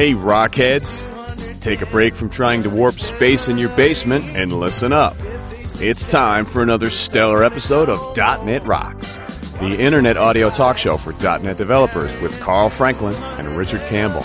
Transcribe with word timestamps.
Hey, 0.00 0.14
Rockheads! 0.14 1.04
Take 1.60 1.82
a 1.82 1.86
break 1.86 2.14
from 2.14 2.30
trying 2.30 2.62
to 2.62 2.70
warp 2.70 2.94
space 2.94 3.48
in 3.48 3.58
your 3.58 3.68
basement 3.76 4.24
and 4.34 4.50
listen 4.50 4.94
up. 4.94 5.14
It's 5.78 6.06
time 6.06 6.46
for 6.46 6.62
another 6.62 6.88
stellar 6.88 7.44
episode 7.44 7.90
of 7.90 8.16
.NET 8.16 8.66
Rocks, 8.66 9.18
the 9.60 9.78
internet 9.78 10.16
audio 10.16 10.48
talk 10.48 10.78
show 10.78 10.96
for 10.96 11.12
.NET 11.42 11.58
developers 11.58 12.18
with 12.22 12.40
Carl 12.40 12.70
Franklin 12.70 13.14
and 13.36 13.46
Richard 13.48 13.82
Campbell. 13.90 14.22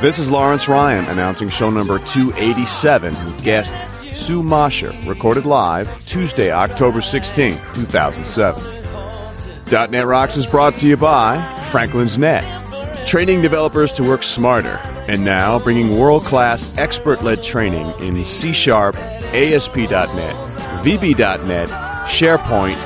This 0.00 0.18
is 0.18 0.30
Lawrence 0.30 0.68
Ryan 0.68 1.04
announcing 1.10 1.50
show 1.50 1.68
number 1.68 1.98
287 1.98 3.10
with 3.10 3.44
guest 3.44 3.74
Sue 4.16 4.42
Mosher, 4.42 4.90
recorded 5.04 5.44
live 5.44 6.00
Tuesday, 6.00 6.50
October 6.50 7.02
16, 7.02 7.58
2007. 7.74 9.90
.NET 9.90 10.06
Rocks 10.06 10.38
is 10.38 10.46
brought 10.46 10.72
to 10.78 10.88
you 10.88 10.96
by 10.96 11.42
Franklin's 11.70 12.16
Net, 12.16 12.65
training 13.06 13.40
developers 13.40 13.92
to 13.92 14.02
work 14.02 14.24
smarter, 14.24 14.80
and 15.08 15.24
now 15.24 15.60
bringing 15.60 15.96
world-class 15.96 16.76
expert-led 16.76 17.40
training 17.42 17.86
in 18.00 18.24
C 18.24 18.52
Sharp, 18.52 18.96
ASP.NET, 19.32 20.34
VB.NET, 20.82 21.68
SharePoint, 22.08 22.76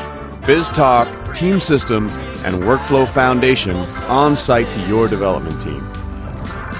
BizTalk, 0.42 1.34
Team 1.34 1.58
System, 1.58 2.08
and 2.44 2.56
Workflow 2.64 3.08
Foundation 3.08 3.77
on 4.08 4.36
site 4.36 4.70
to 4.72 4.80
your 4.88 5.08
development 5.08 5.58
team. 5.60 5.90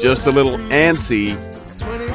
just 0.00 0.28
a 0.28 0.30
little 0.30 0.56
antsy, 0.68 1.36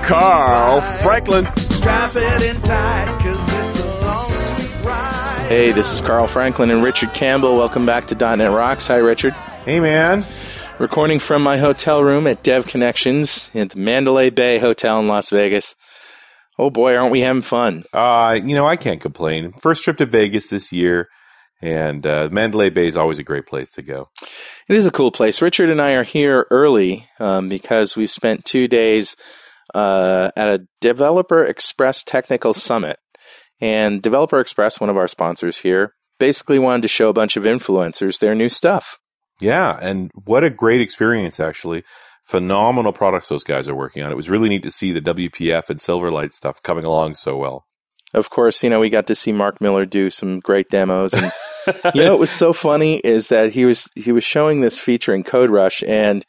Carl 0.05 0.79
Franklin. 0.79 1.45
Strap 1.57 2.11
it 2.15 2.55
in 2.55 2.61
tight, 2.61 3.19
cause 3.21 3.65
it's 3.65 3.83
a 3.83 3.99
long, 3.99 4.31
sweet 4.31 4.85
ride. 4.85 5.45
Hey, 5.49 5.73
this 5.73 5.91
is 5.91 5.99
Carl 5.99 6.27
Franklin 6.27 6.71
and 6.71 6.81
Richard 6.81 7.13
Campbell. 7.13 7.57
Welcome 7.57 7.85
back 7.85 8.07
to 8.07 8.15
.NET 8.15 8.49
Rocks. 8.49 8.87
Hi, 8.87 8.99
Richard. 8.99 9.33
Hey, 9.65 9.81
man. 9.81 10.25
Recording 10.79 11.19
from 11.19 11.43
my 11.43 11.57
hotel 11.57 12.01
room 12.01 12.25
at 12.25 12.41
Dev 12.41 12.65
Connections 12.65 13.51
at 13.53 13.71
the 13.71 13.77
Mandalay 13.77 14.29
Bay 14.29 14.59
Hotel 14.59 14.97
in 15.01 15.09
Las 15.09 15.29
Vegas. 15.29 15.75
Oh 16.57 16.69
boy, 16.69 16.95
aren't 16.95 17.11
we 17.11 17.19
having 17.19 17.41
fun? 17.41 17.83
Uh, 17.91 18.39
you 18.41 18.55
know, 18.55 18.65
I 18.65 18.77
can't 18.77 19.01
complain. 19.01 19.51
First 19.59 19.83
trip 19.83 19.97
to 19.97 20.05
Vegas 20.05 20.49
this 20.49 20.71
year, 20.71 21.09
and 21.61 22.07
uh, 22.07 22.29
Mandalay 22.31 22.69
Bay 22.69 22.87
is 22.87 22.95
always 22.95 23.19
a 23.19 23.23
great 23.23 23.45
place 23.45 23.71
to 23.71 23.81
go. 23.81 24.07
It 24.69 24.75
is 24.77 24.85
a 24.85 24.91
cool 24.91 25.11
place. 25.11 25.41
Richard 25.41 25.69
and 25.69 25.81
I 25.81 25.95
are 25.95 26.05
here 26.05 26.47
early 26.49 27.09
um, 27.19 27.49
because 27.49 27.97
we've 27.97 28.09
spent 28.09 28.45
two 28.45 28.69
days 28.69 29.17
uh, 29.75 30.31
at 30.37 30.47
a 30.47 30.65
Developer 30.79 31.43
Express 31.43 32.05
Technical 32.05 32.53
Summit. 32.53 32.99
And 33.59 34.01
Developer 34.01 34.39
Express, 34.39 34.79
one 34.79 34.89
of 34.89 34.95
our 34.95 35.09
sponsors 35.09 35.57
here, 35.57 35.93
basically 36.19 36.57
wanted 36.57 36.83
to 36.83 36.87
show 36.87 37.09
a 37.09 37.13
bunch 37.13 37.35
of 37.35 37.43
influencers 37.43 38.19
their 38.19 38.33
new 38.33 38.47
stuff. 38.47 38.97
Yeah, 39.41 39.77
and 39.81 40.11
what 40.25 40.43
a 40.43 40.49
great 40.49 40.81
experience, 40.81 41.39
actually. 41.39 41.83
Phenomenal 42.23 42.93
products 42.93 43.27
those 43.27 43.43
guys 43.43 43.67
are 43.67 43.75
working 43.75 44.03
on. 44.03 44.11
It 44.11 44.15
was 44.15 44.29
really 44.29 44.49
neat 44.49 44.63
to 44.63 44.71
see 44.71 44.91
the 44.91 45.01
WPF 45.01 45.69
and 45.69 45.79
Silverlight 45.79 46.31
stuff 46.31 46.61
coming 46.61 46.85
along 46.85 47.15
so 47.15 47.37
well. 47.37 47.65
Of 48.13 48.29
course, 48.29 48.63
you 48.63 48.69
know, 48.69 48.79
we 48.79 48.89
got 48.89 49.07
to 49.07 49.15
see 49.15 49.31
Mark 49.31 49.61
Miller 49.61 49.85
do 49.85 50.09
some 50.09 50.39
great 50.39 50.69
demos 50.69 51.13
and 51.13 51.31
you 51.93 52.03
know 52.03 52.11
what 52.11 52.19
was 52.19 52.31
so 52.31 52.53
funny 52.53 52.97
is 52.97 53.27
that 53.27 53.51
he 53.51 53.65
was 53.65 53.87
he 53.95 54.11
was 54.11 54.23
showing 54.23 54.61
this 54.61 54.79
feature 54.79 55.13
in 55.13 55.23
Code 55.23 55.51
Rush 55.51 55.83
and 55.83 56.25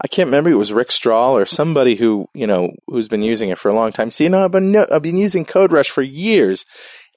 I 0.00 0.06
can't 0.06 0.28
remember 0.28 0.50
it 0.50 0.54
was 0.54 0.72
Rick 0.72 0.92
Strahl 0.92 1.36
or 1.36 1.44
somebody 1.44 1.96
who, 1.96 2.28
you 2.32 2.46
know, 2.46 2.70
who's 2.86 3.08
been 3.08 3.22
using 3.22 3.50
it 3.50 3.58
for 3.58 3.68
a 3.68 3.74
long 3.74 3.90
time. 3.92 4.10
So, 4.10 4.22
you 4.24 4.30
know, 4.30 4.44
I've 4.44 4.52
been 4.52 4.74
I've 4.76 5.02
been 5.02 5.18
using 5.18 5.44
Code 5.44 5.72
Rush 5.72 5.90
for 5.90 6.02
years 6.02 6.64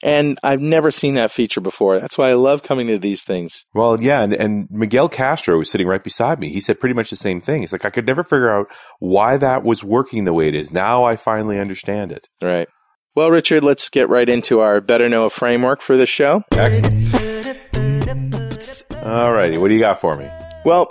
and 0.02 0.38
I've 0.42 0.60
never 0.60 0.90
seen 0.90 1.14
that 1.14 1.30
feature 1.30 1.60
before. 1.60 2.00
That's 2.00 2.18
why 2.18 2.30
I 2.30 2.34
love 2.34 2.62
coming 2.62 2.88
to 2.88 2.98
these 2.98 3.22
things. 3.22 3.64
Well, 3.74 4.02
yeah, 4.02 4.22
and, 4.22 4.34
and 4.34 4.68
Miguel 4.70 5.08
Castro 5.08 5.58
was 5.58 5.70
sitting 5.70 5.86
right 5.86 6.02
beside 6.02 6.40
me. 6.40 6.48
He 6.48 6.60
said 6.60 6.80
pretty 6.80 6.94
much 6.94 7.10
the 7.10 7.16
same 7.16 7.40
thing. 7.40 7.60
He's 7.60 7.72
like, 7.72 7.84
I 7.84 7.90
could 7.90 8.06
never 8.06 8.24
figure 8.24 8.50
out 8.50 8.66
why 8.98 9.36
that 9.36 9.62
was 9.62 9.84
working 9.84 10.24
the 10.24 10.32
way 10.32 10.48
it 10.48 10.54
is. 10.54 10.72
Now 10.72 11.04
I 11.04 11.16
finally 11.16 11.58
understand 11.58 12.12
it. 12.12 12.28
Right. 12.42 12.68
Well, 13.14 13.30
Richard, 13.30 13.62
let's 13.62 13.88
get 13.90 14.08
right 14.08 14.28
into 14.28 14.60
our 14.60 14.80
Better 14.80 15.08
Know 15.08 15.26
a 15.26 15.30
framework 15.30 15.82
for 15.82 15.96
the 15.96 16.06
show. 16.06 16.42
Excellent. 16.52 17.12
All 19.02 19.32
righty, 19.32 19.58
what 19.58 19.68
do 19.68 19.74
you 19.74 19.80
got 19.80 20.00
for 20.00 20.14
me? 20.14 20.28
Well, 20.64 20.88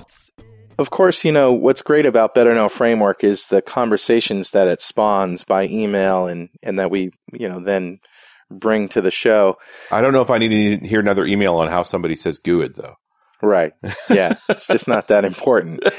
of 0.78 0.90
course, 0.90 1.24
you 1.24 1.32
know, 1.32 1.54
what's 1.54 1.82
great 1.82 2.06
about 2.06 2.34
Better 2.34 2.54
Know 2.54 2.68
Framework 2.68 3.24
is 3.24 3.46
the 3.46 3.62
conversations 3.62 4.52
that 4.52 4.68
it 4.68 4.82
spawns 4.82 5.44
by 5.44 5.68
email 5.68 6.28
and, 6.28 6.50
and 6.62 6.78
that 6.78 6.92
we, 6.92 7.12
you 7.32 7.48
know, 7.48 7.60
then 7.60 8.00
bring 8.52 8.90
to 8.90 9.02
the 9.02 9.12
show. 9.12 9.58
I 9.92 10.02
don't 10.02 10.14
know 10.14 10.22
if 10.22 10.30
I 10.30 10.38
need 10.38 10.82
to 10.82 10.88
hear 10.88 11.00
another 11.00 11.26
email 11.26 11.56
on 11.58 11.68
how 11.68 11.84
somebody 11.84 12.16
says 12.16 12.40
GUID, 12.40 12.76
though. 12.76 12.96
Right. 13.42 13.74
Yeah. 14.10 14.36
it's 14.50 14.68
just 14.68 14.88
not 14.88 15.08
that 15.08 15.26
important. 15.26 15.84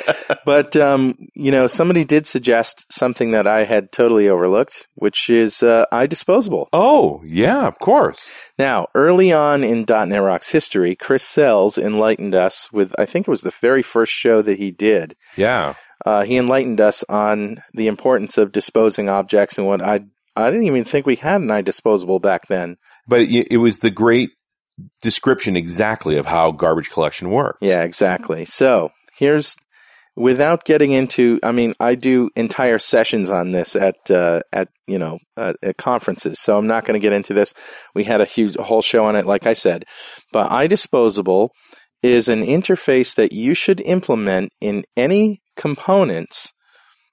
But, 0.44 0.74
um, 0.76 1.14
you 1.34 1.52
know, 1.52 1.68
somebody 1.68 2.04
did 2.04 2.26
suggest 2.26 2.92
something 2.92 3.30
that 3.30 3.46
I 3.46 3.64
had 3.64 3.92
totally 3.92 4.28
overlooked, 4.28 4.88
which 4.94 5.30
is 5.30 5.62
uh, 5.62 5.84
iDisposable. 5.92 6.66
Oh, 6.72 7.22
yeah, 7.24 7.66
of 7.68 7.78
course. 7.78 8.34
Now, 8.58 8.88
early 8.94 9.30
on 9.30 9.62
in 9.62 9.84
.NET 9.88 10.20
Rocks 10.20 10.50
history, 10.50 10.96
Chris 10.96 11.22
Sells 11.22 11.78
enlightened 11.78 12.34
us 12.34 12.72
with, 12.72 12.92
I 12.98 13.06
think 13.06 13.28
it 13.28 13.30
was 13.30 13.42
the 13.42 13.52
very 13.60 13.82
first 13.82 14.12
show 14.12 14.42
that 14.42 14.58
he 14.58 14.72
did. 14.72 15.14
Yeah. 15.36 15.74
Uh, 16.04 16.24
he 16.24 16.36
enlightened 16.36 16.80
us 16.80 17.04
on 17.08 17.62
the 17.72 17.86
importance 17.86 18.36
of 18.36 18.50
disposing 18.50 19.08
objects 19.08 19.58
and 19.58 19.66
what 19.66 19.80
I 19.80 20.00
I 20.36 20.50
didn't 20.50 20.66
even 20.66 20.84
think 20.84 21.06
we 21.06 21.16
had 21.16 21.40
an 21.40 21.48
iDisposable 21.48 22.20
back 22.20 22.48
then. 22.48 22.76
But 23.06 23.22
it, 23.22 23.48
it 23.50 23.56
was 23.58 23.80
the 23.80 23.90
great 23.90 24.30
description 25.02 25.56
exactly 25.56 26.16
of 26.16 26.26
how 26.26 26.52
garbage 26.52 26.90
collection 26.90 27.30
works. 27.30 27.58
Yeah, 27.60 27.82
exactly. 27.82 28.44
So 28.44 28.90
here's, 29.16 29.56
without 30.16 30.64
getting 30.64 30.92
into, 30.92 31.38
I 31.42 31.52
mean, 31.52 31.74
I 31.78 31.94
do 31.94 32.30
entire 32.36 32.78
sessions 32.78 33.30
on 33.30 33.50
this 33.50 33.76
at 33.76 34.10
uh, 34.10 34.40
at 34.52 34.68
you 34.86 34.98
know 34.98 35.18
uh, 35.36 35.54
at 35.62 35.76
conferences, 35.76 36.40
so 36.40 36.58
I'm 36.58 36.66
not 36.66 36.84
going 36.84 36.98
to 37.00 37.04
get 37.04 37.12
into 37.12 37.34
this. 37.34 37.52
We 37.94 38.04
had 38.04 38.20
a 38.20 38.26
huge 38.26 38.56
a 38.56 38.62
whole 38.62 38.82
show 38.82 39.04
on 39.04 39.16
it, 39.16 39.26
like 39.26 39.46
I 39.46 39.52
said. 39.52 39.84
But 40.32 40.50
iDisposable 40.50 41.50
is 42.02 42.28
an 42.28 42.42
interface 42.44 43.14
that 43.14 43.32
you 43.32 43.54
should 43.54 43.80
implement 43.82 44.50
in 44.60 44.84
any 44.96 45.40
components 45.56 46.52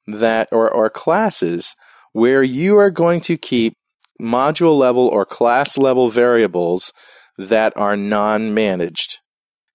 that 0.08 0.48
or, 0.52 0.70
or 0.70 0.90
classes 0.90 1.76
where 2.14 2.44
you 2.44 2.78
are 2.78 2.90
going 2.92 3.22
to 3.22 3.38
keep 3.38 3.74
module 4.22 4.78
level 4.78 5.08
or 5.08 5.26
class 5.26 5.78
level 5.78 6.10
variables 6.10 6.92
that 7.38 7.74
are 7.76 7.96
non 7.96 8.54
managed. 8.54 9.20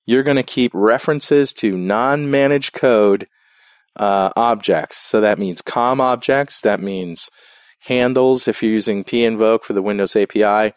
You're 0.07 0.23
going 0.23 0.37
to 0.37 0.43
keep 0.43 0.71
references 0.75 1.53
to 1.55 1.77
non 1.77 2.31
managed 2.31 2.75
code 2.75 3.27
uh, 3.97 4.31
objects. 4.37 4.99
So 4.99 5.21
that 5.21 5.39
means 5.39 5.63
COM 5.63 6.01
objects, 6.01 6.61
that 6.61 6.81
means 6.81 7.31
handles 7.81 8.49
if 8.49 8.63
you're 8.63 8.73
using 8.73 9.05
pinvoke 9.05 9.63
for 9.63 9.73
the 9.73 9.83
Windows 9.83 10.17
API, 10.17 10.75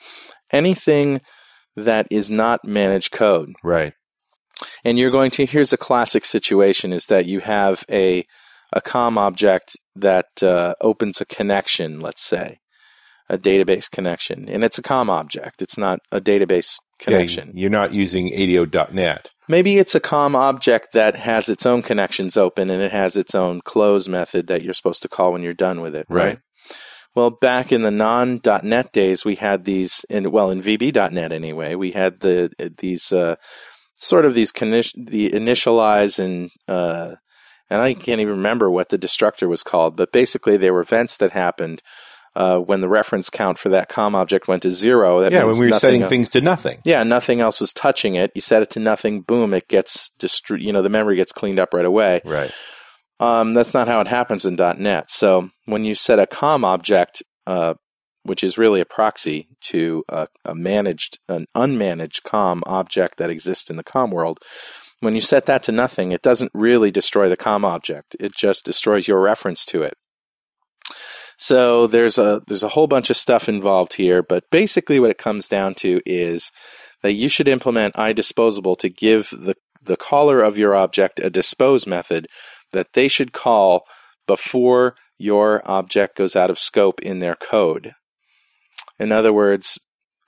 anything 0.51 1.21
that 1.75 2.07
is 2.09 2.29
not 2.29 2.65
managed 2.65 3.11
code. 3.11 3.53
Right. 3.63 3.93
And 4.83 4.97
you're 4.97 5.11
going 5.11 5.31
to 5.31 5.45
here's 5.45 5.73
a 5.73 5.77
classic 5.77 6.25
situation 6.25 6.91
is 6.91 7.05
that 7.05 7.25
you 7.25 7.41
have 7.41 7.83
a 7.91 8.25
a 8.73 8.81
COM 8.81 9.17
object 9.17 9.77
that 10.01 10.41
uh, 10.41 10.73
opens 10.81 11.21
a 11.21 11.25
connection, 11.25 11.99
let's 11.99 12.23
say, 12.23 12.59
a 13.29 13.37
database 13.37 13.89
connection, 13.89 14.47
and 14.47 14.63
it's 14.63 14.77
a 14.77 14.81
COM 14.81 15.09
object. 15.09 15.61
It's 15.61 15.77
not 15.77 15.99
a 16.11 16.21
database 16.21 16.77
connection. 16.99 17.47
Yeah, 17.53 17.61
you're 17.61 17.69
not 17.69 17.93
using 17.93 18.33
ADO.NET. 18.33 19.29
Maybe 19.49 19.77
it's 19.77 19.95
a 19.95 19.99
COM 19.99 20.35
object 20.35 20.93
that 20.93 21.15
has 21.15 21.49
its 21.49 21.65
own 21.65 21.81
connections 21.81 22.35
open 22.35 22.69
and 22.69 22.81
it 22.81 22.91
has 22.91 23.15
its 23.15 23.33
own 23.33 23.61
close 23.61 24.07
method 24.07 24.47
that 24.47 24.61
you're 24.61 24.73
supposed 24.73 25.01
to 25.03 25.09
call 25.09 25.33
when 25.33 25.43
you're 25.43 25.53
done 25.53 25.81
with 25.81 25.95
it, 25.95 26.05
right? 26.09 26.25
Right. 26.25 26.39
Well, 27.15 27.31
back 27.31 27.71
in 27.71 27.81
the 27.81 27.91
non.NET 27.91 28.91
days, 28.91 29.25
we 29.25 29.35
had 29.35 29.65
these, 29.65 30.05
in, 30.09 30.29
well, 30.31 30.51
in 30.51 30.61
VB.NET 30.61 31.31
anyway, 31.31 31.73
we 31.73 31.91
had 31.91 32.19
the 32.19 32.51
these 32.77 33.11
uh, 33.11 33.37
sort 33.95 34.25
of 34.25 34.35
these 34.35 34.51
the 34.51 35.31
initialize 35.31 36.19
and 36.19 36.51
uh, 36.67 37.15
and 37.69 37.81
I 37.81 37.93
can't 37.93 38.21
even 38.21 38.37
remember 38.37 38.69
what 38.69 38.89
the 38.89 38.97
destructor 38.97 39.47
was 39.47 39.63
called, 39.63 39.95
but 39.97 40.11
basically 40.11 40.57
they 40.57 40.71
were 40.71 40.81
events 40.81 41.17
that 41.17 41.31
happened 41.31 41.81
uh, 42.35 42.59
when 42.59 42.81
the 42.81 42.89
reference 42.89 43.29
count 43.29 43.57
for 43.57 43.69
that 43.69 43.89
COM 43.89 44.13
object 44.13 44.47
went 44.47 44.61
to 44.61 44.71
zero. 44.71 45.21
That 45.21 45.31
yeah, 45.31 45.43
when 45.43 45.57
we 45.57 45.65
were 45.65 45.71
setting 45.73 46.03
el- 46.03 46.09
things 46.09 46.29
to 46.29 46.41
nothing. 46.41 46.79
yeah, 46.85 47.03
nothing 47.03 47.41
else 47.41 47.59
was 47.59 47.73
touching 47.73 48.15
it. 48.15 48.31
You 48.35 48.41
set 48.41 48.61
it 48.61 48.69
to 48.71 48.79
nothing, 48.79 49.21
boom, 49.21 49.53
it 49.53 49.67
gets 49.67 50.11
destroyed. 50.19 50.61
you 50.61 50.71
know, 50.71 50.83
the 50.83 50.89
memory 50.89 51.15
gets 51.15 51.31
cleaned 51.31 51.59
up 51.59 51.73
right 51.73 51.85
away. 51.85 52.21
Right. 52.23 52.51
Um, 53.19 53.53
that's 53.53 53.73
not 53.73 53.87
how 53.87 53.99
it 54.01 54.07
happens 54.07 54.45
in 54.45 54.55
.NET. 54.55 55.09
So 55.09 55.49
when 55.65 55.83
you 55.83 55.95
set 55.95 56.19
a 56.19 56.27
COM 56.27 56.63
object, 56.63 57.23
uh, 57.47 57.73
which 58.21 58.43
is 58.43 58.57
really 58.57 58.81
a 58.81 58.85
proxy 58.85 59.47
to 59.61 60.03
a, 60.07 60.27
a 60.45 60.53
managed, 60.53 61.17
an 61.27 61.47
unmanaged 61.55 62.21
COM 62.23 62.61
object 62.67 63.17
that 63.17 63.31
exists 63.31 63.71
in 63.71 63.77
the 63.77 63.83
COM 63.83 64.11
world, 64.11 64.39
when 64.99 65.15
you 65.15 65.21
set 65.21 65.45
that 65.45 65.63
to 65.63 65.71
nothing, 65.71 66.11
it 66.11 66.21
doesn't 66.21 66.51
really 66.53 66.91
destroy 66.91 67.29
the 67.29 67.37
COM 67.37 67.63
object. 67.63 68.15
It 68.19 68.35
just 68.35 68.65
destroys 68.65 69.07
your 69.07 69.21
reference 69.21 69.65
to 69.65 69.83
it. 69.83 69.93
So 71.37 71.85
there's 71.85 72.17
a 72.17 72.41
there's 72.47 72.63
a 72.63 72.69
whole 72.69 72.87
bunch 72.87 73.11
of 73.11 73.17
stuff 73.17 73.47
involved 73.47 73.93
here, 73.93 74.23
but 74.23 74.45
basically 74.51 74.99
what 74.99 75.11
it 75.11 75.19
comes 75.19 75.47
down 75.47 75.75
to 75.75 76.01
is 76.05 76.51
that 77.03 77.13
you 77.13 77.29
should 77.29 77.47
implement 77.47 77.93
iDisposable 77.93 78.77
to 78.79 78.89
give 78.89 79.29
the 79.29 79.55
the 79.83 79.97
caller 79.97 80.41
of 80.41 80.57
your 80.57 80.75
object 80.75 81.19
a 81.19 81.29
dispose 81.29 81.85
method 81.85 82.27
that 82.71 82.93
they 82.93 83.07
should 83.07 83.33
call 83.33 83.83
before 84.27 84.95
your 85.17 85.61
object 85.69 86.17
goes 86.17 86.35
out 86.35 86.49
of 86.49 86.59
scope 86.59 86.99
in 87.01 87.19
their 87.19 87.35
code. 87.35 87.93
In 88.99 89.11
other 89.11 89.31
words, 89.31 89.77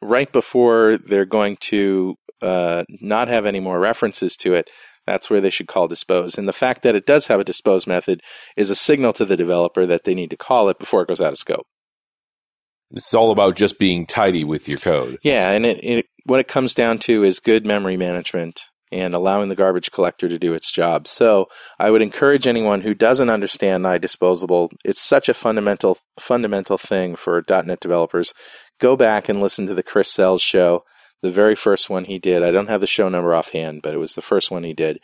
right 0.01 0.31
before 0.31 0.97
they're 0.97 1.25
going 1.25 1.57
to 1.57 2.15
uh, 2.41 2.83
not 3.01 3.27
have 3.27 3.45
any 3.45 3.59
more 3.59 3.79
references 3.79 4.35
to 4.37 4.53
it, 4.55 4.69
that's 5.05 5.29
where 5.29 5.41
they 5.41 5.49
should 5.49 5.67
call 5.67 5.87
dispose. 5.87 6.37
And 6.37 6.47
the 6.47 6.53
fact 6.53 6.83
that 6.83 6.95
it 6.95 7.05
does 7.05 7.27
have 7.27 7.39
a 7.39 7.43
dispose 7.43 7.87
method 7.87 8.21
is 8.55 8.69
a 8.69 8.75
signal 8.75 9.13
to 9.13 9.25
the 9.25 9.37
developer 9.37 9.85
that 9.85 10.03
they 10.03 10.13
need 10.13 10.29
to 10.29 10.37
call 10.37 10.69
it 10.69 10.79
before 10.79 11.01
it 11.01 11.07
goes 11.07 11.21
out 11.21 11.33
of 11.33 11.39
scope. 11.39 11.65
This 12.91 13.07
is 13.07 13.13
all 13.13 13.31
about 13.31 13.55
just 13.55 13.77
being 13.77 14.05
tidy 14.05 14.43
with 14.43 14.67
your 14.67 14.79
code. 14.79 15.19
Yeah, 15.23 15.51
and 15.51 15.65
it, 15.65 15.83
it 15.83 16.05
what 16.25 16.39
it 16.39 16.47
comes 16.47 16.73
down 16.73 16.99
to 16.99 17.23
is 17.23 17.39
good 17.39 17.65
memory 17.65 17.97
management 17.97 18.61
and 18.91 19.13
allowing 19.13 19.49
the 19.49 19.55
garbage 19.55 19.91
collector 19.91 20.27
to 20.27 20.39
do 20.39 20.53
its 20.53 20.71
job. 20.71 21.07
So 21.07 21.47
I 21.77 21.91
would 21.91 22.01
encourage 22.01 22.47
anyone 22.47 22.81
who 22.81 22.93
doesn't 22.93 23.29
understand 23.29 23.85
iDisposable, 23.85 24.69
it's 24.83 25.01
such 25.01 25.29
a 25.29 25.33
fundamental 25.33 25.99
fundamental 26.19 26.77
thing 26.77 27.15
for 27.15 27.43
.NET 27.47 27.79
developers. 27.79 28.33
Go 28.79 28.95
back 28.95 29.29
and 29.29 29.41
listen 29.41 29.67
to 29.67 29.75
the 29.75 29.83
Chris 29.83 30.11
Sells 30.11 30.41
show, 30.41 30.83
the 31.21 31.31
very 31.31 31.55
first 31.55 31.89
one 31.89 32.05
he 32.05 32.19
did. 32.19 32.43
I 32.43 32.51
don't 32.51 32.69
have 32.69 32.81
the 32.81 32.87
show 32.87 33.09
number 33.09 33.33
offhand, 33.35 33.81
but 33.81 33.93
it 33.93 33.97
was 33.97 34.15
the 34.15 34.21
first 34.21 34.51
one 34.51 34.63
he 34.63 34.73
did. 34.73 34.99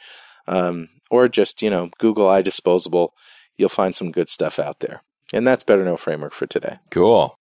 Um, 0.48 0.90
or 1.10 1.28
just 1.28 1.62
you 1.62 1.70
know 1.70 1.90
Google 1.98 2.28
iDisposable, 2.28 3.10
you'll 3.58 3.70
find 3.70 3.96
some 3.96 4.12
good 4.12 4.30
stuff 4.30 4.60
out 4.60 4.80
there. 4.80 5.02
And 5.34 5.46
that's 5.46 5.64
Better 5.64 5.84
Know 5.84 5.98
Framework 5.98 6.34
for 6.34 6.46
today. 6.46 6.78
Cool. 6.92 7.38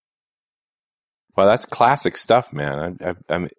Well, 1.35 1.47
that's 1.47 1.65
classic 1.65 2.17
stuff, 2.17 2.53
man. 2.53 2.97
I, 3.01 3.09
I, 3.09 3.15
I 3.29 3.37
mean, 3.37 3.49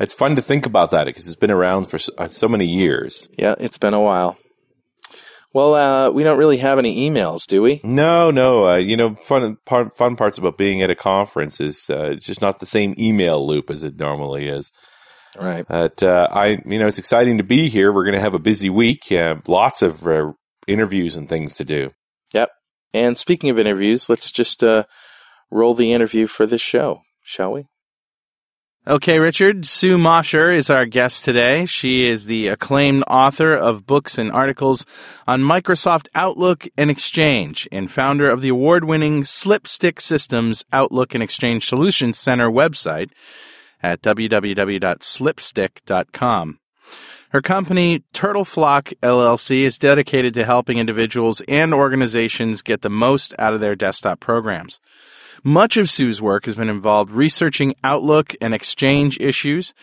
it's 0.00 0.14
fun 0.14 0.36
to 0.36 0.42
think 0.42 0.66
about 0.66 0.90
that 0.90 1.06
because 1.06 1.26
it's 1.26 1.36
been 1.36 1.50
around 1.50 1.84
for 1.84 1.98
so, 1.98 2.12
uh, 2.18 2.26
so 2.26 2.48
many 2.48 2.66
years. 2.66 3.28
Yeah, 3.38 3.54
it's 3.58 3.78
been 3.78 3.94
a 3.94 4.02
while. 4.02 4.36
Well, 5.54 5.74
uh, 5.74 6.10
we 6.10 6.24
don't 6.24 6.38
really 6.38 6.58
have 6.58 6.80
any 6.80 7.08
emails, 7.08 7.46
do 7.46 7.62
we? 7.62 7.80
No, 7.84 8.32
no. 8.32 8.66
Uh, 8.66 8.76
you 8.76 8.96
know, 8.96 9.14
fun 9.14 9.56
part, 9.64 9.96
fun 9.96 10.16
parts 10.16 10.36
about 10.36 10.58
being 10.58 10.82
at 10.82 10.90
a 10.90 10.96
conference 10.96 11.60
is 11.60 11.88
uh, 11.88 12.10
it's 12.10 12.26
just 12.26 12.42
not 12.42 12.58
the 12.58 12.66
same 12.66 12.92
email 12.98 13.46
loop 13.46 13.70
as 13.70 13.84
it 13.84 13.96
normally 13.96 14.48
is. 14.48 14.72
Right. 15.38 15.64
But 15.66 16.02
uh, 16.02 16.28
I, 16.32 16.58
you 16.66 16.80
know, 16.80 16.88
it's 16.88 16.98
exciting 16.98 17.38
to 17.38 17.44
be 17.44 17.68
here. 17.68 17.92
We're 17.92 18.04
going 18.04 18.16
to 18.16 18.20
have 18.20 18.34
a 18.34 18.40
busy 18.40 18.68
week. 18.68 19.04
Lots 19.46 19.80
of 19.80 20.04
uh, 20.06 20.32
interviews 20.66 21.14
and 21.14 21.28
things 21.28 21.54
to 21.54 21.64
do. 21.64 21.90
Yep. 22.32 22.50
And 22.92 23.16
speaking 23.16 23.50
of 23.50 23.58
interviews, 23.58 24.08
let's 24.08 24.32
just 24.32 24.64
uh, 24.64 24.84
roll 25.52 25.74
the 25.74 25.92
interview 25.92 26.26
for 26.26 26.46
this 26.46 26.62
show, 26.62 27.02
shall 27.22 27.52
we? 27.52 27.66
Okay, 28.86 29.18
Richard. 29.18 29.64
Sue 29.64 29.96
Mosher 29.96 30.50
is 30.50 30.68
our 30.68 30.84
guest 30.84 31.24
today. 31.24 31.64
She 31.64 32.06
is 32.06 32.26
the 32.26 32.48
acclaimed 32.48 33.02
author 33.08 33.54
of 33.54 33.86
books 33.86 34.18
and 34.18 34.30
articles 34.30 34.84
on 35.26 35.40
Microsoft 35.40 36.08
Outlook 36.14 36.68
and 36.76 36.90
Exchange 36.90 37.66
and 37.72 37.90
founder 37.90 38.28
of 38.28 38.42
the 38.42 38.50
award 38.50 38.84
winning 38.84 39.24
Slipstick 39.24 40.02
Systems 40.02 40.66
Outlook 40.70 41.14
and 41.14 41.22
Exchange 41.22 41.66
Solutions 41.66 42.18
Center 42.18 42.50
website 42.50 43.08
at 43.82 44.02
www.slipstick.com. 44.02 46.58
Her 47.30 47.40
company, 47.40 48.04
Turtle 48.12 48.44
Flock 48.44 48.92
LLC, 49.02 49.62
is 49.62 49.78
dedicated 49.78 50.34
to 50.34 50.44
helping 50.44 50.76
individuals 50.76 51.40
and 51.48 51.72
organizations 51.72 52.60
get 52.60 52.82
the 52.82 52.90
most 52.90 53.34
out 53.38 53.54
of 53.54 53.60
their 53.60 53.74
desktop 53.74 54.20
programs. 54.20 54.78
Much 55.46 55.76
of 55.76 55.90
Sue's 55.90 56.22
work 56.22 56.46
has 56.46 56.54
been 56.54 56.70
involved 56.70 57.10
researching 57.10 57.74
Outlook 57.84 58.34
and 58.40 58.54
Exchange 58.54 59.20
issues 59.20 59.74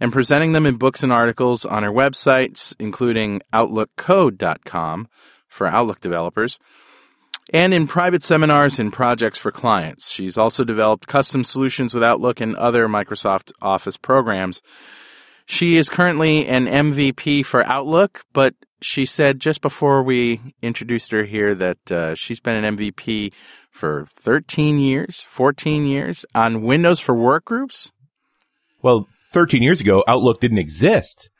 and 0.00 0.12
presenting 0.12 0.50
them 0.50 0.66
in 0.66 0.78
books 0.78 1.04
and 1.04 1.12
articles 1.12 1.64
on 1.64 1.84
her 1.84 1.92
websites, 1.92 2.74
including 2.80 3.40
OutlookCode.com 3.52 5.08
for 5.48 5.68
Outlook 5.68 6.00
developers, 6.00 6.58
and 7.52 7.72
in 7.72 7.86
private 7.86 8.24
seminars 8.24 8.80
and 8.80 8.92
projects 8.92 9.38
for 9.38 9.52
clients. 9.52 10.10
She's 10.10 10.36
also 10.36 10.64
developed 10.64 11.06
custom 11.06 11.44
solutions 11.44 11.94
with 11.94 12.02
Outlook 12.02 12.40
and 12.40 12.56
other 12.56 12.88
Microsoft 12.88 13.52
Office 13.62 13.96
programs. 13.96 14.60
She 15.46 15.76
is 15.76 15.88
currently 15.88 16.48
an 16.48 16.66
MVP 16.66 17.46
for 17.46 17.64
Outlook, 17.64 18.24
but 18.32 18.56
she 18.80 19.06
said 19.06 19.40
just 19.40 19.60
before 19.60 20.02
we 20.02 20.40
introduced 20.62 21.12
her 21.12 21.24
here 21.24 21.54
that 21.54 21.92
uh, 21.92 22.14
she's 22.14 22.40
been 22.40 22.64
an 22.64 22.76
MVP 22.76 23.32
for 23.70 24.06
13 24.16 24.78
years, 24.78 25.22
14 25.22 25.86
years 25.86 26.24
on 26.34 26.62
Windows 26.62 27.00
for 27.00 27.14
Workgroups. 27.14 27.90
Well, 28.82 29.06
13 29.32 29.62
years 29.62 29.80
ago, 29.80 30.04
Outlook 30.06 30.40
didn't 30.40 30.58
exist. 30.58 31.30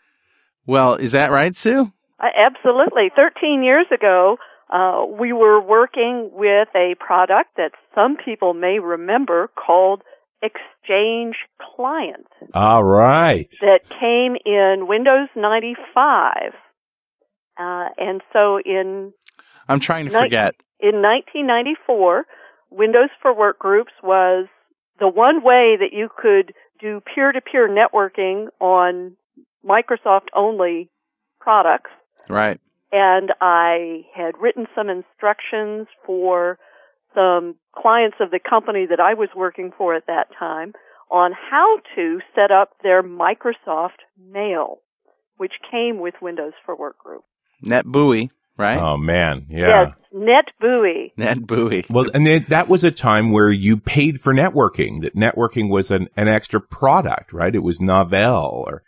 Well, 0.67 0.95
is 0.95 1.13
that 1.13 1.31
right, 1.31 1.55
Sue? 1.55 1.93
Uh, 2.19 2.27
absolutely. 2.37 3.11
13 3.15 3.63
years 3.63 3.87
ago, 3.93 4.37
uh, 4.73 5.05
we 5.07 5.33
were 5.33 5.61
working 5.61 6.31
with 6.33 6.69
a 6.75 6.95
product 6.99 7.51
that 7.57 7.73
some 7.95 8.17
people 8.17 8.55
may 8.55 8.79
remember 8.79 9.49
called 9.55 10.03
Exchange 10.43 11.37
Client 11.77 12.27
All 12.53 12.85
right. 12.85 13.53
that 13.61 13.81
came 13.89 14.37
in 14.45 14.87
Windows 14.89 15.29
95. 15.37 16.53
Uh, 17.59 17.89
and 17.99 18.21
so 18.33 18.59
in 18.61 19.13
I'm 19.69 19.81
trying 19.81 20.07
to 20.07 20.13
Night- 20.13 20.25
forget. 20.25 20.55
in 20.81 21.03
1994, 21.03 22.27
Windows 22.71 23.11
for 23.23 23.35
Workgroups 23.35 23.93
was 24.03 24.47
the 24.99 25.09
one 25.09 25.43
way 25.43 25.77
that 25.79 25.93
you 25.93 26.09
could 26.17 26.53
do 26.81 27.01
peer-to-peer 27.15 27.69
networking 27.69 28.49
on 28.61 29.17
Microsoft 29.65 30.29
only 30.35 30.91
products. 31.41 31.91
Right. 32.29 32.61
And 32.93 33.33
I 33.41 34.05
had 34.15 34.35
written 34.41 34.67
some 34.75 34.89
instructions 34.89 35.87
for 36.05 36.59
some 37.15 37.57
clients 37.75 38.19
of 38.21 38.31
the 38.31 38.39
company 38.39 38.87
that 38.87 39.01
I 39.01 39.15
was 39.15 39.29
working 39.35 39.73
for 39.77 39.95
at 39.95 40.07
that 40.07 40.29
time 40.39 40.75
on 41.11 41.33
how 41.33 41.79
to 41.95 42.21
set 42.35 42.51
up 42.51 42.71
their 42.83 43.03
Microsoft 43.03 44.03
Mail, 44.19 44.79
which 45.37 45.55
came 45.71 45.99
with 46.01 46.15
Windows 46.21 46.53
for 46.65 46.75
Workgroup. 47.65 47.85
NetBEUI. 47.85 48.31
right? 48.59 48.79
Oh 48.79 48.97
man, 48.97 49.47
yeah. 49.49 49.67
Yes, 49.69 49.95
NetBEUI. 50.15 51.13
Net 51.17 51.47
buoy. 51.47 51.85
Well, 51.91 52.07
and 52.15 52.27
then 52.27 52.47
that 52.49 52.69
was 52.69 52.85
a 52.85 52.91
time 52.91 53.31
where 53.31 53.51
you 53.51 53.77
paid 53.77 54.21
for 54.21 54.33
networking. 54.33 55.03
That 55.03 55.15
networking 55.15 55.69
was 55.69 55.91
an, 55.91 56.09
an 56.17 56.29
extra 56.29 56.61
product, 56.61 57.33
right? 57.33 57.55
It 57.55 57.63
was 57.63 57.79
Novell 57.79 58.53
or 58.53 58.83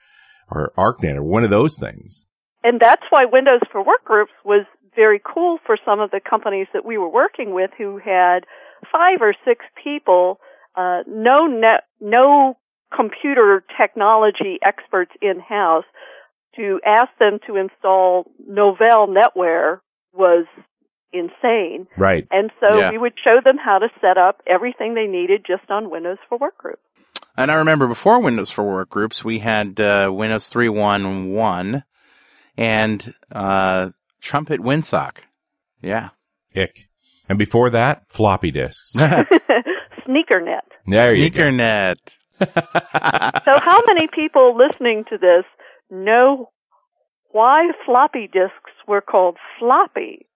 or 0.50 0.72
ArcNet 0.78 1.16
or 1.16 1.22
one 1.22 1.44
of 1.44 1.50
those 1.50 1.78
things. 1.78 2.26
And 2.64 2.80
that's 2.80 3.02
why 3.10 3.24
Windows 3.30 3.60
for 3.70 3.84
Workgroups 3.84 4.32
was 4.44 4.64
very 4.96 5.20
cool 5.22 5.58
for 5.64 5.76
some 5.84 6.00
of 6.00 6.10
the 6.10 6.20
companies 6.20 6.66
that 6.72 6.84
we 6.84 6.98
were 6.98 7.10
working 7.10 7.54
with 7.54 7.70
who 7.76 7.98
had 7.98 8.40
five 8.90 9.18
or 9.20 9.34
six 9.44 9.64
people, 9.82 10.40
uh, 10.76 11.02
no 11.06 11.46
net, 11.46 11.84
no 12.00 12.56
computer 12.94 13.62
technology 13.78 14.58
experts 14.64 15.12
in 15.20 15.40
house. 15.40 15.84
To 16.58 16.80
ask 16.84 17.08
them 17.18 17.38
to 17.46 17.56
install 17.56 18.30
Novell 18.50 19.08
NetWare 19.08 19.78
was 20.12 20.44
insane. 21.12 21.86
Right. 21.96 22.26
And 22.30 22.50
so 22.62 22.78
Yeah. 22.78 22.90
we 22.90 22.98
would 22.98 23.14
show 23.24 23.38
them 23.42 23.56
how 23.56 23.78
to 23.78 23.88
set 24.00 24.18
up 24.18 24.42
everything 24.46 24.94
they 24.94 25.06
needed 25.06 25.44
just 25.46 25.70
on 25.70 25.88
Windows 25.88 26.18
for 26.28 26.38
Workgroups. 26.38 26.82
And 27.36 27.50
I 27.50 27.54
remember 27.54 27.86
before 27.86 28.20
Windows 28.20 28.50
for 28.50 28.64
Workgroups, 28.64 29.22
we 29.24 29.38
had 29.38 29.78
uh, 29.80 30.10
Windows 30.12 30.50
3.1.1 30.50 31.84
and 32.56 33.14
uh, 33.32 33.90
Trumpet 34.20 34.60
WinSock. 34.60 35.18
Yeah. 35.80 36.08
Ick. 36.56 36.88
And 37.28 37.38
before 37.38 37.70
that, 37.70 38.02
floppy 38.08 38.50
disks. 38.50 38.92
SneakerNet. 38.96 40.60
There 40.88 41.14
you 41.16 41.30
go. 41.30 41.40
SneakerNet. 41.42 42.16
So 43.44 43.58
how 43.58 43.82
many 43.86 44.06
people 44.14 44.56
listening 44.56 45.04
to 45.10 45.18
this 45.18 45.44
know 45.90 46.50
why 47.30 47.68
floppy 47.84 48.26
disks 48.32 48.72
were 48.86 49.00
called 49.00 49.36
floppy? 49.58 50.26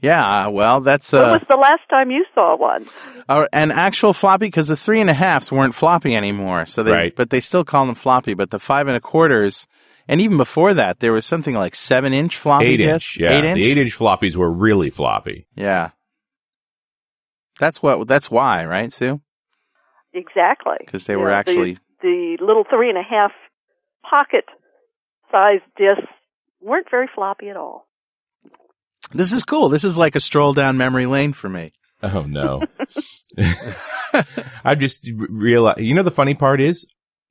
Yeah, 0.00 0.46
well, 0.46 0.80
that's 0.80 1.12
when 1.12 1.22
uh, 1.24 1.32
was 1.32 1.42
the 1.48 1.56
last 1.56 1.80
time 1.90 2.12
you 2.12 2.24
saw 2.32 2.56
one? 2.56 2.86
uh, 3.28 3.48
an 3.52 3.72
actual 3.72 4.12
floppy 4.12 4.46
because 4.46 4.68
the 4.68 4.76
three 4.76 5.00
and 5.00 5.10
a 5.10 5.14
halves 5.14 5.50
weren't 5.50 5.74
floppy 5.74 6.14
anymore. 6.14 6.66
So 6.66 6.84
they, 6.84 6.92
Right. 6.92 7.16
but 7.16 7.30
they 7.30 7.40
still 7.40 7.64
call 7.64 7.84
them 7.86 7.96
floppy. 7.96 8.34
But 8.34 8.50
the 8.50 8.60
five 8.60 8.86
and 8.86 8.96
a 8.96 9.00
quarters, 9.00 9.66
and 10.06 10.20
even 10.20 10.36
before 10.36 10.72
that, 10.74 11.00
there 11.00 11.12
was 11.12 11.26
something 11.26 11.56
like 11.56 11.74
seven 11.74 12.12
inch 12.12 12.36
floppy 12.36 12.66
Eight 12.66 12.76
disk. 12.76 13.16
inch. 13.16 13.20
Yeah. 13.24 13.38
Eight 13.38 13.44
inch. 13.44 13.56
The 13.56 13.70
eight 13.72 13.78
inch 13.78 13.98
floppies 13.98 14.36
were 14.36 14.50
really 14.52 14.90
floppy. 14.90 15.48
Yeah. 15.56 15.90
That's 17.58 17.82
what. 17.82 18.06
That's 18.06 18.30
why, 18.30 18.64
right, 18.66 18.92
Sue? 18.92 19.20
Exactly. 20.14 20.76
Because 20.78 21.06
they 21.06 21.14
Yeah, 21.14 21.18
were 21.20 21.28
the- 21.30 21.34
actually. 21.34 21.78
the 22.02 22.36
little 22.40 22.62
three 22.70 22.88
and 22.88 22.98
a 22.98 23.02
half 23.02 23.32
pocket 24.08 24.44
sized 25.30 25.64
disks 25.76 26.12
weren't 26.60 26.90
very 26.90 27.08
floppy 27.14 27.48
at 27.48 27.56
all. 27.56 27.86
This 29.12 29.32
is 29.32 29.44
cool. 29.44 29.68
This 29.68 29.84
is 29.84 29.96
like 29.96 30.16
a 30.16 30.20
stroll 30.20 30.52
down 30.52 30.76
memory 30.76 31.06
lane 31.06 31.32
for 31.32 31.48
me. 31.48 31.72
Oh 32.02 32.22
no. 32.22 32.62
I 34.64 34.74
just 34.74 35.10
realized, 35.16 35.80
you 35.80 35.94
know, 35.94 36.02
the 36.02 36.10
funny 36.10 36.34
part 36.34 36.60
is 36.60 36.86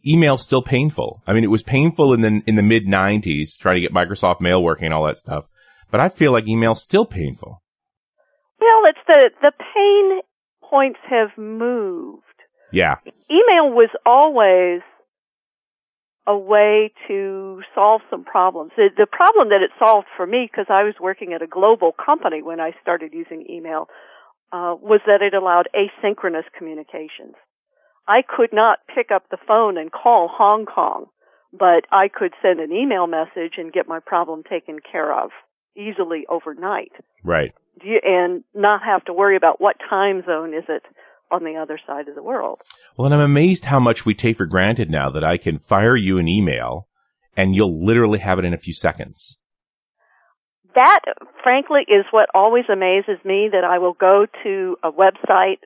email's 0.05 0.43
still 0.43 0.61
painful. 0.61 1.21
I 1.27 1.33
mean, 1.33 1.43
it 1.43 1.51
was 1.51 1.63
painful 1.63 2.13
in 2.13 2.21
the, 2.21 2.41
in 2.45 2.55
the 2.55 2.63
mid 2.63 2.87
nineties 2.87 3.57
trying 3.57 3.75
to 3.75 3.81
get 3.81 3.93
Microsoft 3.93 4.41
mail 4.41 4.61
working 4.63 4.85
and 4.85 4.93
all 4.93 5.05
that 5.05 5.17
stuff. 5.17 5.45
But 5.91 5.99
I 5.99 6.09
feel 6.09 6.31
like 6.31 6.47
email's 6.47 6.81
still 6.81 7.05
painful. 7.05 7.61
Well, 8.59 8.85
it's 8.85 8.99
the 9.07 9.29
the 9.41 9.51
pain 9.51 10.21
points 10.69 10.99
have 11.09 11.37
moved. 11.37 12.23
Yeah. 12.71 12.95
Email 13.29 13.71
was 13.71 13.89
always 14.05 14.81
a 16.27 16.37
way 16.37 16.91
to 17.07 17.61
solve 17.73 18.01
some 18.09 18.23
problems. 18.25 18.71
The, 18.75 18.89
the 18.95 19.07
problem 19.07 19.49
that 19.49 19.61
it 19.61 19.71
solved 19.79 20.07
for 20.15 20.27
me, 20.27 20.49
because 20.51 20.67
I 20.69 20.83
was 20.83 20.95
working 20.99 21.33
at 21.33 21.41
a 21.41 21.47
global 21.47 21.93
company 21.93 22.43
when 22.43 22.59
I 22.59 22.71
started 22.81 23.13
using 23.13 23.45
email, 23.49 23.87
uh, 24.51 24.75
was 24.79 24.99
that 25.07 25.21
it 25.21 25.33
allowed 25.33 25.69
asynchronous 25.73 26.43
communications. 26.57 27.35
I 28.07 28.21
could 28.21 28.51
not 28.53 28.79
pick 28.93 29.07
up 29.11 29.23
the 29.29 29.37
phone 29.47 29.77
and 29.77 29.91
call 29.91 30.29
Hong 30.31 30.65
Kong, 30.65 31.05
but 31.51 31.85
I 31.91 32.09
could 32.09 32.33
send 32.41 32.59
an 32.59 32.71
email 32.71 33.07
message 33.07 33.53
and 33.57 33.71
get 33.71 33.87
my 33.87 33.99
problem 33.99 34.43
taken 34.43 34.79
care 34.79 35.17
of 35.17 35.31
easily 35.75 36.25
overnight 36.29 36.91
Right. 37.27 37.53
And 38.03 38.43
not 38.55 38.81
have 38.83 39.03
to 39.05 39.13
worry 39.13 39.35
about 39.35 39.61
what 39.61 39.75
time 39.87 40.23
zone 40.25 40.53
is 40.53 40.63
it 40.69 40.83
on 41.31 41.43
the 41.43 41.55
other 41.55 41.79
side 41.85 42.07
of 42.07 42.15
the 42.15 42.23
world. 42.23 42.61
Well, 42.97 43.05
and 43.05 43.13
I'm 43.13 43.21
amazed 43.21 43.65
how 43.65 43.79
much 43.79 44.05
we 44.05 44.13
take 44.13 44.37
for 44.37 44.45
granted 44.45 44.89
now 44.89 45.09
that 45.09 45.23
I 45.23 45.37
can 45.37 45.59
fire 45.59 45.95
you 45.95 46.17
an 46.17 46.27
email 46.27 46.87
and 47.37 47.55
you'll 47.55 47.85
literally 47.85 48.19
have 48.19 48.39
it 48.39 48.45
in 48.45 48.53
a 48.53 48.57
few 48.57 48.73
seconds. 48.73 49.37
That, 50.73 50.99
frankly, 51.43 51.81
is 51.87 52.05
what 52.11 52.29
always 52.33 52.65
amazes 52.71 53.23
me. 53.23 53.49
That 53.51 53.63
I 53.63 53.77
will 53.77 53.93
go 53.93 54.25
to 54.43 54.75
a 54.83 54.91
website 54.91 55.59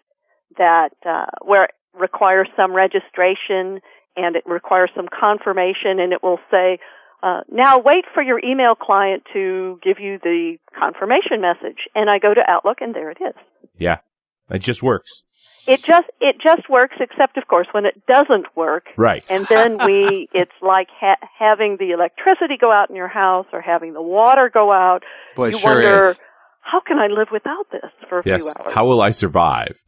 that 0.58 0.90
uh, 1.06 1.26
where 1.44 1.66
it 1.66 1.72
requires 1.98 2.48
some 2.56 2.74
registration 2.74 3.80
and 4.16 4.36
it 4.36 4.44
requires 4.46 4.92
some 4.96 5.08
confirmation, 5.08 6.00
and 6.00 6.14
it 6.14 6.22
will 6.22 6.40
say, 6.50 6.80
uh, 7.24 7.42
"Now 7.50 7.80
wait 7.80 8.06
for 8.14 8.22
your 8.22 8.40
email 8.44 8.76
client 8.76 9.24
to 9.34 9.80
give 9.82 10.00
you 10.00 10.20
the 10.22 10.58
confirmation 10.78 11.42
message." 11.42 11.88
And 11.96 12.10
I 12.10 12.20
go 12.20 12.34
to 12.34 12.42
Outlook, 12.48 12.78
and 12.82 12.94
there 12.94 13.10
it 13.10 13.20
is. 13.22 13.36
Yeah. 13.78 14.00
It 14.50 14.60
just 14.60 14.84
works. 14.84 15.24
It 15.68 15.84
just 15.84 16.08
it 16.20 16.38
just 16.42 16.70
works, 16.70 16.96
except 17.00 17.38
of 17.38 17.48
course 17.48 17.68
when 17.72 17.86
it 17.86 18.02
doesn't 18.08 18.48
work. 18.56 18.86
Right. 18.98 19.24
And 19.30 19.46
then 19.48 19.78
we, 19.86 20.28
it's 20.34 20.52
like 20.62 20.88
ha- 21.00 21.20
having 21.38 21.78
the 21.80 21.92
electricity 21.92 22.58
go 22.60 22.72
out 22.72 22.90
in 22.90 22.96
your 22.96 23.08
house 23.08 23.46
or 23.54 23.62
having 23.62 23.94
the 23.94 24.02
water 24.02 24.50
go 24.52 24.72
out. 24.72 25.04
Boy, 25.36 25.48
you 25.50 25.58
sure 25.58 25.74
wonder, 25.76 26.10
is. 26.12 26.20
how 26.62 26.80
can 26.80 26.98
I 26.98 27.08
live 27.08 27.28
without 27.32 27.70
this 27.72 27.92
for 28.10 28.20
a 28.20 28.24
Yes. 28.26 28.42
few 28.42 28.50
hours? 28.50 28.74
How 28.74 28.86
will 28.86 29.02
I 29.02 29.12
survive? 29.12 29.84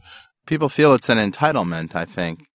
People 0.46 0.70
feel 0.70 0.94
it's 0.94 1.10
an 1.10 1.18
entitlement. 1.18 1.96
I 1.96 2.06
think, 2.06 2.46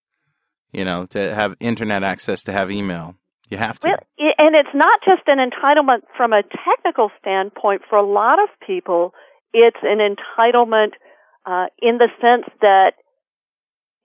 you 0.72 0.84
know, 0.84 1.06
to 1.06 1.34
have 1.34 1.56
internet 1.58 2.04
access 2.04 2.42
to 2.44 2.52
have 2.52 2.70
email. 2.70 3.16
You 3.50 3.56
have 3.56 3.80
to. 3.80 3.88
Well, 3.88 3.98
i 4.20 4.32
and 4.38 4.54
it's 4.54 4.74
not 4.74 5.00
just 5.04 5.22
an 5.26 5.38
entitlement 5.38 6.02
from 6.16 6.32
a 6.32 6.42
technical 6.42 7.10
standpoint. 7.20 7.82
For 7.88 7.96
a 7.96 8.06
lot 8.06 8.38
of 8.38 8.48
people, 8.64 9.12
it's 9.52 9.78
an 9.82 9.98
entitlement 9.98 10.92
uh, 11.46 11.66
in 11.80 11.98
the 11.98 12.08
sense 12.20 12.44
that 12.60 12.92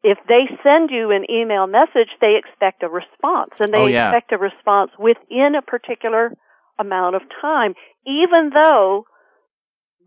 if 0.03 0.17
they 0.27 0.45
send 0.61 0.89
you 0.91 1.11
an 1.11 1.25
email 1.31 1.65
message, 1.65 2.09
they 2.19 2.35
expect 2.37 2.83
a 2.83 2.89
response, 2.89 3.51
and 3.59 3.73
they 3.73 3.77
Oh, 3.79 3.85
yeah. 3.87 4.09
expect 4.09 4.31
a 4.33 4.37
response 4.37 4.91
within 4.99 5.55
a 5.57 5.61
particular 5.61 6.33
amount 6.77 7.15
of 7.15 7.21
time, 7.41 7.73
even 8.05 8.51
though 8.53 9.05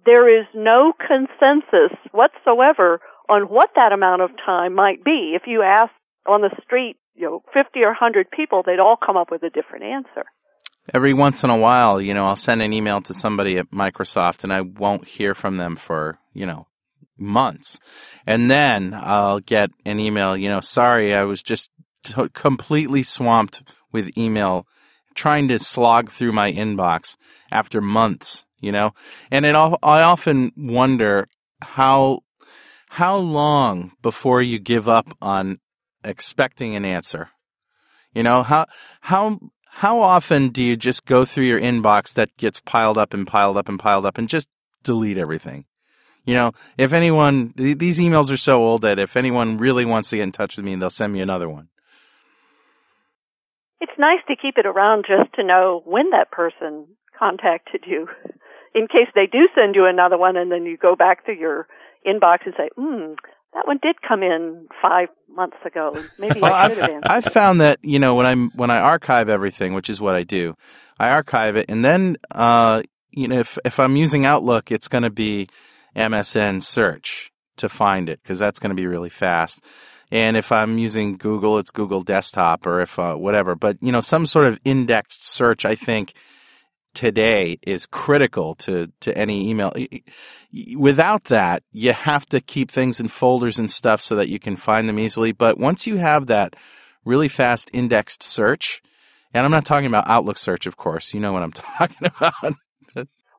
there 0.04 0.28
is 0.28 0.46
no 0.54 0.92
consensus 0.92 1.96
whatsoever 2.12 3.00
on 3.28 3.42
what 3.44 3.70
that 3.74 3.92
amount 3.92 4.22
of 4.22 4.30
time 4.44 4.74
might 4.74 5.02
be. 5.02 5.32
If 5.34 5.42
you 5.46 5.62
ask 5.62 5.90
on 6.26 6.42
the 6.42 6.50
street, 6.62 6.96
you 7.14 7.26
know, 7.26 7.42
50 7.52 7.80
or 7.80 7.88
100 7.88 8.30
people, 8.30 8.62
they'd 8.64 8.78
all 8.78 8.96
come 8.96 9.16
up 9.16 9.30
with 9.30 9.42
a 9.42 9.50
different 9.50 9.84
answer. 9.84 10.24
Every 10.94 11.14
once 11.14 11.42
in 11.42 11.50
a 11.50 11.56
while, 11.58 12.00
you 12.00 12.14
know, 12.14 12.26
I'll 12.26 12.36
send 12.36 12.62
an 12.62 12.72
email 12.72 13.00
to 13.02 13.14
somebody 13.14 13.58
at 13.58 13.70
Microsoft 13.72 14.44
and 14.44 14.52
I 14.52 14.60
won't 14.60 15.06
hear 15.06 15.34
from 15.34 15.56
them 15.56 15.74
for, 15.74 16.18
you 16.32 16.46
know, 16.46 16.68
months. 17.18 17.78
And 18.26 18.50
then 18.50 18.94
I'll 18.94 19.40
get 19.40 19.70
an 19.84 20.00
email, 20.00 20.36
you 20.36 20.48
know, 20.48 20.60
sorry, 20.60 21.14
I 21.14 21.24
was 21.24 21.42
just 21.42 21.70
t- 22.04 22.28
completely 22.32 23.02
swamped 23.02 23.62
with 23.92 24.16
email 24.16 24.66
trying 25.14 25.48
to 25.48 25.58
slog 25.58 26.10
through 26.10 26.32
my 26.32 26.52
inbox 26.52 27.16
after 27.50 27.80
months, 27.80 28.44
you 28.60 28.70
know? 28.70 28.92
And 29.30 29.46
it 29.46 29.54
I 29.54 30.02
often 30.02 30.52
wonder 30.56 31.28
how 31.62 32.20
how 32.90 33.16
long 33.16 33.92
before 34.02 34.42
you 34.42 34.58
give 34.58 34.88
up 34.88 35.08
on 35.20 35.58
expecting 36.04 36.76
an 36.76 36.84
answer? 36.84 37.30
You 38.14 38.22
know, 38.22 38.42
how 38.42 38.66
how 39.00 39.38
how 39.66 40.00
often 40.00 40.48
do 40.50 40.62
you 40.62 40.76
just 40.76 41.04
go 41.04 41.24
through 41.24 41.44
your 41.44 41.60
inbox 41.60 42.14
that 42.14 42.34
gets 42.36 42.60
piled 42.60 42.96
up 42.96 43.12
and 43.12 43.26
piled 43.26 43.56
up 43.56 43.68
and 43.68 43.78
piled 43.78 44.06
up 44.06 44.16
and 44.18 44.28
just 44.28 44.48
delete 44.82 45.18
everything? 45.18 45.66
You 46.26 46.34
know, 46.34 46.52
if 46.76 46.92
anyone 46.92 47.54
th- 47.56 47.78
these 47.78 47.98
emails 47.98 48.30
are 48.30 48.36
so 48.36 48.62
old 48.62 48.82
that 48.82 48.98
if 48.98 49.16
anyone 49.16 49.58
really 49.58 49.84
wants 49.84 50.10
to 50.10 50.16
get 50.16 50.24
in 50.24 50.32
touch 50.32 50.56
with 50.56 50.66
me, 50.66 50.74
they'll 50.74 50.90
send 50.90 51.12
me 51.12 51.20
another 51.20 51.48
one. 51.48 51.68
It's 53.80 53.92
nice 53.98 54.20
to 54.28 54.36
keep 54.36 54.58
it 54.58 54.66
around 54.66 55.06
just 55.06 55.32
to 55.34 55.44
know 55.44 55.82
when 55.84 56.10
that 56.10 56.30
person 56.30 56.86
contacted 57.18 57.84
you. 57.86 58.08
In 58.74 58.88
case 58.88 59.08
they 59.14 59.26
do 59.26 59.48
send 59.54 59.74
you 59.74 59.86
another 59.86 60.18
one 60.18 60.36
and 60.36 60.52
then 60.52 60.66
you 60.66 60.76
go 60.76 60.96
back 60.96 61.24
to 61.26 61.32
your 61.32 61.66
inbox 62.06 62.38
and 62.44 62.54
say, 62.58 62.68
hmm, 62.76 63.14
that 63.54 63.66
one 63.66 63.78
did 63.82 64.02
come 64.06 64.22
in 64.22 64.68
five 64.82 65.08
months 65.34 65.56
ago. 65.64 65.96
Maybe 66.18 66.40
Well, 66.40 66.52
I 66.52 66.68
should 66.68 66.78
have 66.78 66.84
I've, 66.84 66.94
answered. 66.96 67.10
I've 67.10 67.32
found 67.32 67.60
that 67.62 67.78
you 67.82 67.98
know 67.98 68.14
when 68.16 68.26
I'm 68.26 68.50
when 68.50 68.70
I 68.70 68.80
archive 68.80 69.30
everything, 69.30 69.72
which 69.72 69.88
is 69.88 69.98
what 70.00 70.14
I 70.14 70.24
do, 70.24 70.56
I 70.98 71.08
archive 71.08 71.56
it, 71.56 71.66
and 71.70 71.82
then 71.82 72.18
uh, 72.32 72.82
you 73.10 73.28
know 73.28 73.38
if 73.38 73.58
if 73.64 73.80
I'm 73.80 73.96
using 73.96 74.26
Outlook, 74.26 74.70
it's 74.70 74.88
going 74.88 75.04
to 75.04 75.10
be 75.10 75.48
MSN 75.96 76.62
search 76.62 77.32
to 77.56 77.68
find 77.68 78.08
it 78.08 78.20
because 78.22 78.38
that's 78.38 78.58
going 78.58 78.70
to 78.70 78.76
be 78.76 78.86
really 78.86 79.10
fast. 79.10 79.64
And 80.10 80.36
if 80.36 80.52
I'm 80.52 80.78
using 80.78 81.16
Google, 81.16 81.58
it's 81.58 81.70
Google 81.70 82.02
Desktop 82.02 82.66
or 82.66 82.80
if 82.80 82.98
uh, 82.98 83.14
whatever. 83.14 83.54
But 83.54 83.78
you 83.80 83.90
know, 83.90 84.00
some 84.00 84.26
sort 84.26 84.46
of 84.46 84.60
indexed 84.64 85.26
search, 85.26 85.64
I 85.64 85.74
think, 85.74 86.14
today 86.94 87.58
is 87.62 87.86
critical 87.86 88.54
to, 88.56 88.90
to 89.00 89.16
any 89.16 89.50
email. 89.50 89.72
Without 90.76 91.24
that, 91.24 91.62
you 91.72 91.92
have 91.92 92.24
to 92.26 92.40
keep 92.40 92.70
things 92.70 93.00
in 93.00 93.08
folders 93.08 93.58
and 93.58 93.70
stuff 93.70 94.00
so 94.00 94.16
that 94.16 94.28
you 94.28 94.38
can 94.38 94.56
find 94.56 94.88
them 94.88 94.98
easily. 94.98 95.32
But 95.32 95.58
once 95.58 95.86
you 95.86 95.96
have 95.96 96.28
that 96.28 96.56
really 97.04 97.28
fast 97.28 97.70
indexed 97.72 98.22
search, 98.22 98.82
and 99.34 99.44
I'm 99.44 99.50
not 99.50 99.66
talking 99.66 99.86
about 99.86 100.08
Outlook 100.08 100.38
search, 100.38 100.66
of 100.66 100.76
course, 100.76 101.12
you 101.12 101.20
know 101.20 101.32
what 101.32 101.42
I'm 101.42 101.52
talking 101.52 102.06
about. 102.06 102.54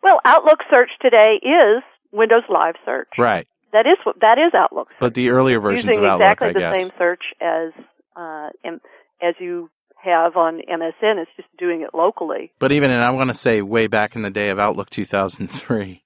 Well, 0.03 0.21
Outlook 0.23 0.59
search 0.71 0.91
today 1.01 1.39
is 1.41 1.83
Windows 2.17 2.43
Live 2.49 2.75
search. 2.85 3.09
right. 3.17 3.47
That 3.73 3.85
is 3.85 3.97
what 4.05 4.19
that 4.21 4.37
is 4.37 4.53
Outlook. 4.55 4.87
But 4.99 5.13
the 5.13 5.29
earlier 5.29 5.59
versions 5.59 5.85
using 5.85 5.99
of 6.05 6.09
Outlook, 6.11 6.21
exactly 6.41 6.47
I 6.49 6.53
the 6.53 6.59
guess. 6.59 6.75
same 6.75 6.89
search 6.97 7.23
as 7.41 7.71
uh, 8.15 8.49
M- 8.63 8.81
as 9.21 9.35
you 9.39 9.69
have 10.03 10.37
on 10.37 10.59
MSN. 10.61 11.17
It's 11.21 11.31
just 11.35 11.49
doing 11.57 11.81
it 11.81 11.89
locally. 11.93 12.51
But 12.59 12.71
even, 12.71 12.91
and 12.91 13.03
I 13.03 13.11
want 13.11 13.29
to 13.29 13.33
say 13.33 13.61
way 13.61 13.87
back 13.87 14.15
in 14.15 14.21
the 14.21 14.29
day 14.31 14.49
of 14.49 14.57
Outlook 14.57 14.89
2003, 14.89 16.01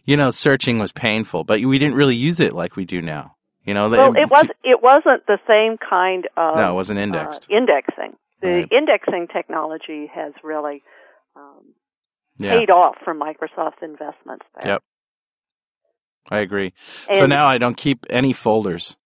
you 0.04 0.16
know, 0.16 0.30
searching 0.30 0.78
was 0.78 0.92
painful, 0.92 1.44
but 1.44 1.60
we 1.60 1.78
didn't 1.78 1.94
really 1.94 2.16
use 2.16 2.40
it 2.40 2.52
like 2.52 2.76
we 2.76 2.84
do 2.84 3.00
now. 3.02 3.36
You 3.64 3.74
know, 3.74 3.88
the- 3.88 3.96
Well, 3.98 4.16
it 4.16 4.28
was 4.30 4.46
it 4.64 4.82
wasn't 4.82 5.26
the 5.26 5.38
same 5.46 5.76
kind 5.78 6.26
of 6.36 6.56
No, 6.56 6.72
it 6.72 6.74
wasn't 6.74 6.98
indexed. 7.00 7.46
uh, 7.50 7.56
indexing. 7.56 8.16
The 8.42 8.48
Right. 8.48 8.68
indexing 8.70 9.28
technology 9.32 10.10
has 10.14 10.32
really 10.44 10.82
um, 11.36 11.64
yeah, 12.38 12.58
paid 12.58 12.70
off 12.70 12.96
from 13.04 13.20
Microsoft's 13.20 13.82
investments 13.82 14.46
there. 14.54 14.72
Yep. 14.72 14.82
I 16.30 16.40
agree. 16.40 16.72
so 17.12 17.26
now 17.26 17.46
I 17.46 17.58
don't 17.58 17.76
keep 17.76 18.06
any 18.10 18.32
folders. 18.32 18.96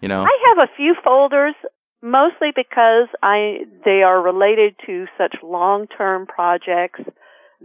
You 0.00 0.08
know, 0.08 0.22
I 0.22 0.38
have 0.48 0.68
a 0.68 0.72
few 0.76 0.94
folders, 1.04 1.54
mostly 2.02 2.48
because 2.54 3.08
I 3.22 3.64
they 3.84 4.02
are 4.02 4.20
related 4.20 4.74
to 4.86 5.06
such 5.16 5.36
long 5.42 5.86
term 5.86 6.26
projects 6.26 7.00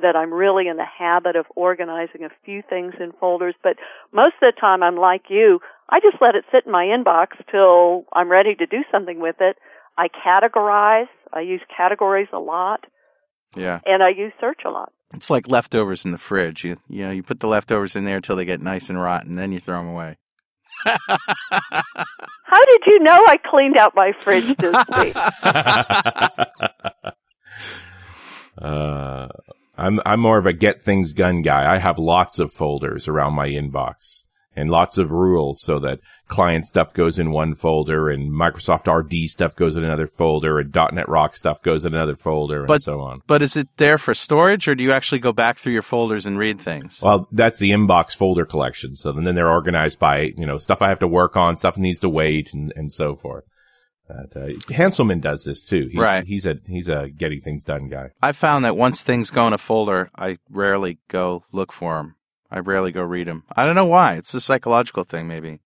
that 0.01 0.15
I'm 0.15 0.33
really 0.33 0.67
in 0.67 0.77
the 0.77 0.85
habit 0.85 1.35
of 1.35 1.45
organizing 1.55 2.23
a 2.23 2.29
few 2.43 2.63
things 2.67 2.93
in 2.99 3.11
folders. 3.19 3.53
But 3.61 3.77
most 4.11 4.33
of 4.41 4.53
the 4.53 4.53
time, 4.59 4.81
I'm 4.81 4.97
like 4.97 5.25
you. 5.29 5.59
I 5.89 5.99
just 5.99 6.21
let 6.21 6.35
it 6.35 6.45
sit 6.51 6.65
in 6.65 6.71
my 6.71 6.85
inbox 6.85 7.27
till 7.51 8.05
I'm 8.13 8.31
ready 8.31 8.55
to 8.55 8.65
do 8.65 8.83
something 8.91 9.19
with 9.19 9.35
it. 9.39 9.57
I 9.97 10.07
categorize. 10.07 11.09
I 11.31 11.41
use 11.41 11.61
categories 11.75 12.29
a 12.33 12.39
lot, 12.39 12.85
yeah, 13.55 13.79
and 13.85 14.03
I 14.03 14.09
use 14.09 14.33
search 14.39 14.61
a 14.65 14.69
lot. 14.69 14.91
it's 15.13 15.29
like 15.29 15.47
leftovers 15.47 16.05
in 16.05 16.11
the 16.11 16.17
fridge. 16.17 16.63
You 16.63 16.77
you 16.87 17.05
know, 17.05 17.11
you 17.11 17.23
put 17.23 17.39
the 17.39 17.47
leftovers 17.47 17.95
in 17.95 18.05
there 18.05 18.21
till 18.21 18.35
they 18.35 18.45
get 18.45 18.61
nice 18.61 18.89
and 18.89 19.01
rotten, 19.01 19.35
then 19.35 19.51
you 19.51 19.59
throw 19.59 19.79
them 19.79 19.89
away. 19.89 20.17
How 20.85 22.65
did 22.65 22.81
you 22.87 22.99
know 22.99 23.23
I 23.27 23.37
cleaned 23.37 23.77
out 23.77 23.95
my 23.95 24.11
fridge 24.23 24.55
this 24.57 24.75
week? 24.97 25.15
uh, 28.61 29.27
I'm 29.77 29.99
I'm 30.05 30.19
more 30.19 30.37
of 30.37 30.45
a 30.45 30.53
get 30.53 30.81
things 30.81 31.13
done 31.13 31.41
guy. 31.41 31.73
I 31.73 31.77
have 31.77 31.97
lots 31.97 32.39
of 32.39 32.51
folders 32.51 33.07
around 33.07 33.33
my 33.33 33.47
inbox 33.47 34.23
and 34.55 34.69
lots 34.69 34.97
of 34.97 35.11
rules 35.11 35.61
so 35.61 35.79
that 35.79 35.99
client 36.27 36.65
stuff 36.65 36.93
goes 36.93 37.17
in 37.19 37.31
one 37.31 37.55
folder 37.55 38.09
and 38.09 38.31
Microsoft 38.31 38.91
RD 38.91 39.29
stuff 39.29 39.55
goes 39.55 39.75
in 39.75 39.83
another 39.83 40.07
folder 40.07 40.59
and 40.59 40.73
.NET 40.73 41.09
Rock 41.09 41.35
stuff 41.35 41.61
goes 41.61 41.85
in 41.85 41.93
another 41.93 42.15
folder 42.15 42.59
and 42.59 42.67
But- 42.67 42.81
so 42.81 42.99
on. 43.01 43.21
But 43.27 43.41
is 43.41 43.55
it 43.55 43.67
there 43.77 43.97
for 43.97 44.13
storage, 44.13 44.67
or 44.67 44.75
do 44.75 44.83
you 44.83 44.91
actually 44.91 45.19
go 45.19 45.33
back 45.33 45.57
through 45.57 45.73
your 45.73 45.81
folders 45.81 46.25
and 46.25 46.37
read 46.37 46.59
things? 46.61 47.01
Well, 47.01 47.27
that's 47.31 47.59
the 47.59 47.71
inbox 47.71 48.15
folder 48.15 48.45
collection. 48.45 48.95
So 48.95 49.11
then 49.11 49.35
they're 49.35 49.49
organized 49.51 49.99
by, 49.99 50.33
you 50.37 50.45
know, 50.45 50.57
stuff 50.57 50.81
I 50.81 50.89
have 50.89 50.99
to 50.99 51.07
work 51.07 51.35
on, 51.35 51.55
stuff 51.55 51.77
needs 51.77 51.99
to 52.01 52.09
wait 52.09 52.53
and, 52.53 52.71
and 52.75 52.91
so 52.91 53.15
forth. 53.15 53.43
But, 54.07 54.35
uh, 54.39 54.47
Hanselman 54.69 55.21
does 55.21 55.45
this 55.45 55.65
too. 55.65 55.87
He's, 55.89 55.99
Right. 55.99 56.25
He's 56.25 56.45
a, 56.45 56.57
he's 56.67 56.89
a 56.89 57.09
getting 57.09 57.39
things 57.41 57.63
done 57.63 57.87
guy. 57.89 58.09
I 58.21 58.33
found 58.33 58.65
that 58.65 58.75
once 58.77 59.01
things 59.01 59.31
go 59.31 59.47
in 59.47 59.53
a 59.53 59.57
folder, 59.57 60.09
I 60.15 60.37
rarely 60.49 60.99
go 61.07 61.43
look 61.51 61.71
for 61.71 61.95
them. 61.97 62.15
I 62.53 62.59
rarely 62.59 62.91
go 62.91 63.01
read 63.01 63.27
them. 63.27 63.43
I 63.55 63.65
don't 63.65 63.73
know 63.73 63.87
why. 63.87 64.13
It's 64.13 64.33
a 64.35 64.39
psychological 64.39 65.03
thing, 65.03 65.27
maybe. 65.27 65.59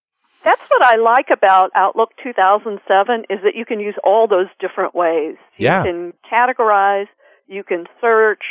That's 0.46 0.62
what 0.70 0.82
I 0.82 0.96
like 0.96 1.26
about 1.30 1.72
Outlook 1.76 2.12
2007 2.24 3.26
is 3.30 3.40
that 3.44 3.56
you 3.56 3.66
can 3.66 3.82
use 3.82 3.96
all 4.06 4.26
those 4.30 4.48
different 4.62 4.96
ways. 4.96 5.36
Yeah. 5.58 5.84
You 5.84 5.92
can 5.92 6.14
categorize, 6.32 7.08
you 7.46 7.66
can 7.66 7.88
search, 8.00 8.44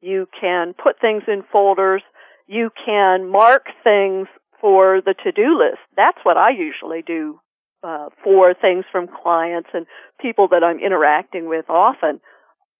you 0.00 0.28
can 0.40 0.72
put 0.72 1.00
things 1.00 1.24
in 1.26 1.42
folders, 1.50 2.02
you 2.46 2.70
can 2.86 3.28
mark 3.28 3.66
things 3.82 4.28
for 4.60 5.00
the 5.04 5.14
to-do 5.24 5.58
list. 5.58 5.80
That's 5.96 6.18
what 6.22 6.36
I 6.36 6.50
usually 6.50 7.02
do 7.04 7.40
uh, 7.82 8.10
for 8.22 8.54
things 8.54 8.84
from 8.92 9.08
clients 9.08 9.70
and 9.74 9.86
people 10.20 10.46
that 10.48 10.62
I'm 10.62 10.78
interacting 10.78 11.48
with 11.48 11.68
often. 11.68 12.20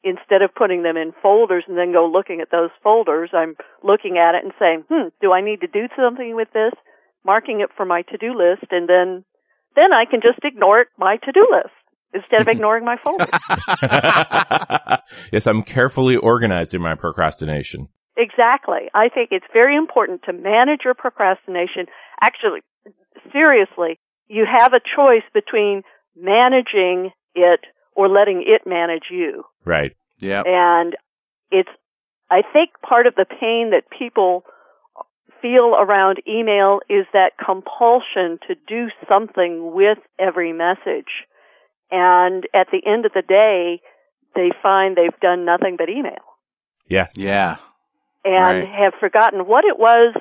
Instead 0.03 0.41
of 0.41 0.55
putting 0.55 0.83
them 0.83 0.97
in 0.97 1.13
folders 1.23 1.65
and 1.69 1.77
then 1.77 1.93
go 1.93 2.09
looking 2.11 2.41
at 2.41 2.51
those 2.51 2.71
folders, 2.83 3.31
I'm 3.35 3.55
looking 3.85 4.17
at 4.17 4.35
it 4.35 4.45
and 4.45 4.53
saying, 4.59 4.85
hmm, 4.89 5.09
do 5.21 5.33
I 5.33 5.43
need 5.43 5.61
to 5.61 5.67
do 5.67 5.89
something 5.95 6.35
with 6.35 6.49
this? 6.55 6.73
marking 7.25 7.61
it 7.61 7.71
for 7.77 7.85
my 7.85 8.03
to-do 8.03 8.35
list 8.37 8.71
and 8.71 8.89
then 8.89 9.25
then 9.77 9.93
I 9.93 10.05
can 10.05 10.21
just 10.21 10.41
ignore 10.43 10.81
it, 10.81 10.89
my 10.99 11.17
to-do 11.17 11.47
list 11.51 11.75
instead 12.13 12.41
of 12.41 12.49
ignoring 12.53 12.85
my 12.85 12.97
folder. 13.05 13.29
yes, 15.33 15.47
I'm 15.47 15.63
carefully 15.63 16.17
organized 16.17 16.75
in 16.75 16.83
my 16.83 16.97
procrastination. 16.97 17.89
exactly. 18.17 18.91
I 18.95 19.09
think 19.09 19.29
it's 19.31 19.47
very 19.53 19.77
important 19.77 20.23
to 20.25 20.33
manage 20.33 20.81
your 20.85 20.95
procrastination. 20.95 21.87
Actually, 22.21 22.61
seriously, 23.33 24.01
you 24.27 24.45
have 24.45 24.73
a 24.73 24.81
choice 24.81 25.23
between 25.33 25.83
managing 26.17 27.11
it 27.35 27.61
or 27.95 28.09
letting 28.09 28.43
it 28.45 28.69
manage 28.69 29.05
you. 29.11 29.45
Right. 29.65 29.97
Yeah. 30.19 30.43
And 30.47 30.97
it's, 31.51 31.69
I 32.31 32.43
think 32.53 32.71
part 32.87 33.07
of 33.07 33.15
the 33.15 33.25
pain 33.27 33.71
that 33.73 33.85
people 33.97 34.45
feel 35.43 35.75
around 35.75 36.19
email 36.29 36.81
is 36.89 37.07
that 37.13 37.33
compulsion 37.45 38.39
to 38.47 38.55
do 38.69 38.89
something 39.09 39.73
with 39.75 39.99
every 40.19 40.53
message. 40.53 41.27
And 41.91 42.45
at 42.55 42.69
the 42.71 42.83
end 42.87 43.07
of 43.07 43.13
the 43.15 43.23
day, 43.23 43.81
they 44.35 44.51
find 44.63 44.97
they've 44.97 45.19
done 45.21 45.45
nothing 45.45 45.77
but 45.77 45.89
email 45.89 46.23
Yes. 46.87 47.17
Yeah. 47.17 47.57
and 48.25 48.61
Right. 48.61 48.69
have 48.69 48.95
forgotten 49.01 49.47
what 49.47 49.65
it 49.65 49.79
was 49.79 50.15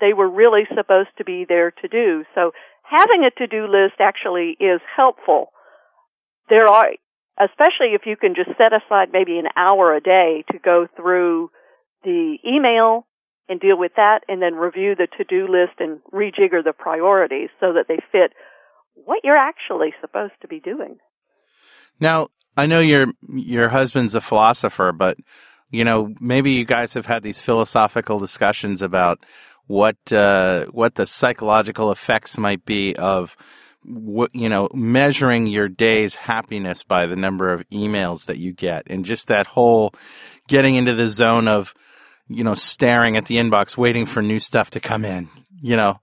they 0.00 0.12
were 0.12 0.28
really 0.28 0.64
supposed 0.76 1.10
to 1.18 1.24
be 1.24 1.44
there 1.48 1.70
to 1.72 1.88
do. 1.88 2.24
So 2.34 2.52
having 2.82 3.24
a 3.24 3.30
to-do 3.30 3.66
list 3.66 3.94
actually 4.00 4.56
is 4.60 4.80
helpful. 4.94 5.50
There 6.48 6.68
are, 6.68 6.90
especially 7.40 7.94
if 7.94 8.02
you 8.06 8.16
can 8.16 8.34
just 8.34 8.50
set 8.58 8.72
aside 8.72 9.08
maybe 9.12 9.38
an 9.38 9.46
hour 9.56 9.94
a 9.94 10.00
day 10.00 10.44
to 10.52 10.58
go 10.58 10.86
through 10.96 11.50
the 12.04 12.36
email 12.46 13.06
and 13.48 13.60
deal 13.60 13.78
with 13.78 13.92
that 13.96 14.20
and 14.28 14.42
then 14.42 14.54
review 14.54 14.94
the 14.94 15.08
to-do 15.16 15.48
list 15.48 15.78
and 15.78 16.00
rejigger 16.12 16.62
the 16.62 16.72
priorities 16.76 17.48
so 17.60 17.72
that 17.72 17.86
they 17.88 17.98
fit 18.12 18.32
what 18.94 19.20
you're 19.24 19.36
actually 19.36 19.94
supposed 20.00 20.34
to 20.42 20.48
be 20.48 20.60
doing. 20.60 20.98
Now, 22.00 22.28
I 22.56 22.66
know 22.66 22.80
your 22.80 23.06
your 23.28 23.68
husband's 23.68 24.14
a 24.14 24.20
philosopher, 24.20 24.92
but 24.92 25.18
you 25.70 25.84
know, 25.84 26.14
maybe 26.20 26.52
you 26.52 26.64
guys 26.64 26.94
have 26.94 27.06
had 27.06 27.22
these 27.22 27.40
philosophical 27.40 28.18
discussions 28.18 28.82
about 28.82 29.24
what 29.66 29.96
uh, 30.12 30.66
what 30.66 30.96
the 30.96 31.06
psychological 31.06 31.92
effects 31.92 32.36
might 32.36 32.64
be 32.64 32.96
of 32.96 33.36
you 33.84 34.48
know 34.48 34.68
measuring 34.74 35.46
your 35.46 35.68
day's 35.68 36.16
happiness 36.16 36.82
by 36.82 37.06
the 37.06 37.16
number 37.16 37.52
of 37.52 37.68
emails 37.70 38.26
that 38.26 38.38
you 38.38 38.52
get, 38.52 38.84
and 38.88 39.04
just 39.04 39.28
that 39.28 39.46
whole 39.46 39.94
getting 40.48 40.74
into 40.74 40.94
the 40.94 41.08
zone 41.08 41.48
of 41.48 41.74
you 42.28 42.44
know 42.44 42.54
staring 42.54 43.16
at 43.16 43.26
the 43.26 43.36
inbox, 43.36 43.76
waiting 43.76 44.06
for 44.06 44.22
new 44.22 44.38
stuff 44.38 44.70
to 44.70 44.80
come 44.80 45.04
in. 45.04 45.28
You 45.60 45.76
know, 45.76 46.00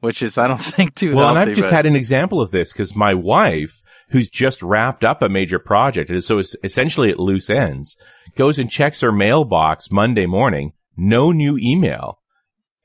which 0.00 0.22
is 0.22 0.36
I 0.38 0.48
don't 0.48 0.58
think 0.62 0.94
too 0.94 1.14
Well, 1.14 1.30
and. 1.30 1.38
I've 1.38 1.54
just 1.54 1.68
but- 1.68 1.72
had 1.72 1.86
an 1.86 1.96
example 1.96 2.40
of 2.40 2.50
this 2.50 2.72
because 2.72 2.96
my 2.96 3.14
wife, 3.14 3.80
who's 4.10 4.28
just 4.28 4.62
wrapped 4.62 5.04
up 5.04 5.22
a 5.22 5.28
major 5.28 5.58
project, 5.58 6.10
and 6.10 6.24
so 6.24 6.38
it's 6.38 6.56
essentially 6.64 7.10
at 7.10 7.20
loose 7.20 7.48
ends, 7.48 7.96
goes 8.36 8.58
and 8.58 8.70
checks 8.70 9.00
her 9.00 9.12
mailbox 9.12 9.90
Monday 9.90 10.26
morning, 10.26 10.72
no 10.96 11.30
new 11.30 11.56
email, 11.58 12.18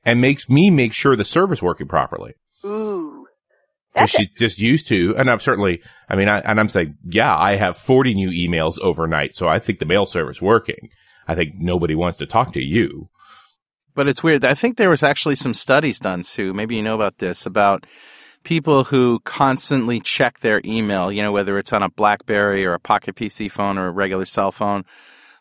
and 0.06 0.22
makes 0.22 0.50
me 0.50 0.70
make 0.70 0.94
sure 0.94 1.16
the 1.16 1.24
server's 1.26 1.62
working 1.62 1.88
properly. 1.88 2.34
Ooh. 3.98 4.02
Because 4.02 4.12
That's 4.12 4.30
she's 4.30 4.40
just 4.40 4.60
used 4.60 4.88
to, 4.90 5.16
and 5.18 5.30
I'm 5.30 5.40
certainly, 5.40 5.82
I 6.10 6.16
mean, 6.16 6.30
I, 6.30 6.40
and 6.40 6.60
I'm 6.60 6.70
saying, 6.70 6.96
yeah, 7.06 7.36
I 7.36 7.56
have 7.56 7.78
40 7.78 8.14
new 8.14 8.30
emails 8.30 8.80
overnight, 8.80 9.34
so 9.34 9.48
I 9.48 9.60
think 9.60 9.80
the 9.80 9.86
mail 9.86 10.06
server's 10.06 10.42
working. 10.42 10.90
I 11.28 11.36
think 11.36 11.56
nobody 11.56 11.96
wants 11.96 12.18
to 12.20 12.26
talk 12.26 12.54
to 12.54 12.62
you. 12.62 13.10
But 13.96 14.08
it's 14.08 14.24
weird. 14.24 14.46
I 14.46 14.54
think 14.54 14.78
there 14.78 14.92
was 14.92 15.04
actually 15.04 15.36
some 15.36 15.54
studies 15.54 16.00
done, 16.00 16.24
Sue. 16.24 16.54
Maybe 16.54 16.76
you 16.76 16.84
know 16.84 16.96
about 16.96 17.18
this 17.18 17.46
about 17.46 17.86
people 18.44 18.86
who 18.86 19.20
constantly 19.26 20.00
check 20.00 20.40
their 20.40 20.62
email. 20.64 21.12
You 21.12 21.24
know, 21.24 21.32
whether 21.32 21.58
it's 21.58 21.74
on 21.74 21.82
a 21.82 21.90
BlackBerry 21.90 22.64
or 22.66 22.76
a 22.76 22.80
Pocket 22.80 23.16
PC 23.16 23.52
phone 23.52 23.78
or 23.78 23.88
a 23.88 23.92
regular 23.92 24.26
cell 24.26 24.52
phone, 24.52 24.86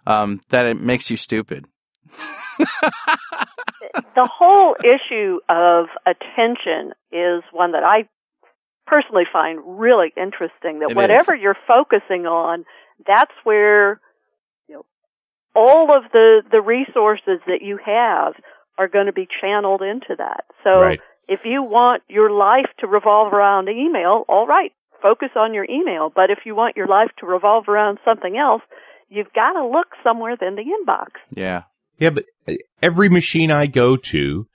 um, 0.07 0.41
that 0.49 0.65
it 0.65 0.81
makes 0.81 1.11
you 1.11 1.19
stupid. 1.19 1.67
the 2.59 4.27
whole 4.27 4.75
issue 4.83 5.39
of 5.49 5.87
attention 6.07 6.93
is 7.13 7.43
one 7.53 7.73
that 7.73 7.85
I 7.85 8.09
personally 8.87 9.25
find 9.33 9.61
really 9.65 10.13
interesting. 10.17 10.81
That 10.81 10.91
It 10.91 10.97
whatever 10.97 11.35
you're 11.35 11.57
focusing 11.67 12.27
on, 12.27 12.65
that's 13.07 13.33
where 13.45 14.01
you 14.69 14.77
know 14.77 14.87
all 15.55 15.97
of 15.97 16.05
the, 16.13 16.43
the 16.51 16.61
resources 16.61 17.41
that 17.47 17.61
you 17.63 17.79
have 17.85 18.35
are 18.79 18.89
going 18.89 19.07
to 19.07 19.13
be 19.13 19.27
channeled 19.41 19.83
into 19.83 20.15
that. 20.19 20.45
So 20.63 20.81
Right. 20.81 21.01
if 21.29 21.41
you 21.45 21.63
want 21.63 22.03
your 22.09 22.31
life 22.31 22.71
to 22.81 22.87
revolve 22.87 23.33
around 23.33 23.69
email, 23.69 24.25
all 24.29 24.47
right, 24.47 24.73
focus 25.03 25.31
on 25.37 25.55
your 25.55 25.65
email. 25.65 26.13
But 26.15 26.31
if 26.31 26.41
you 26.45 26.55
want 26.55 26.77
your 26.77 26.87
life 26.87 27.11
to 27.19 27.27
revolve 27.27 27.69
around 27.69 27.99
something 28.05 28.37
else, 28.37 28.63
you've 29.09 29.33
got 29.33 29.53
to 29.53 29.67
look 29.67 29.89
somewhere 30.05 30.37
than 30.39 30.57
the 30.57 30.63
inbox. 30.63 31.09
Yeah. 31.31 31.63
Yeah, 31.99 32.11
but 32.11 32.25
uh, 32.47 32.55
every 32.83 33.09
machine 33.09 33.51
I 33.51 33.67
go 33.67 33.97
to, 33.97 34.47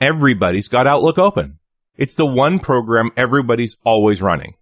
everybody's 0.00 0.68
got 0.68 0.86
Outlook 0.86 1.18
open. 1.18 1.58
It's 1.96 2.14
the 2.14 2.26
one 2.26 2.58
program 2.58 3.10
everybody's 3.16 3.76
always 3.84 4.22
running. 4.22 4.54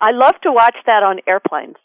I 0.00 0.12
love 0.12 0.34
to 0.42 0.52
watch 0.52 0.76
that 0.86 1.02
on 1.02 1.20
airplanes. 1.26 1.76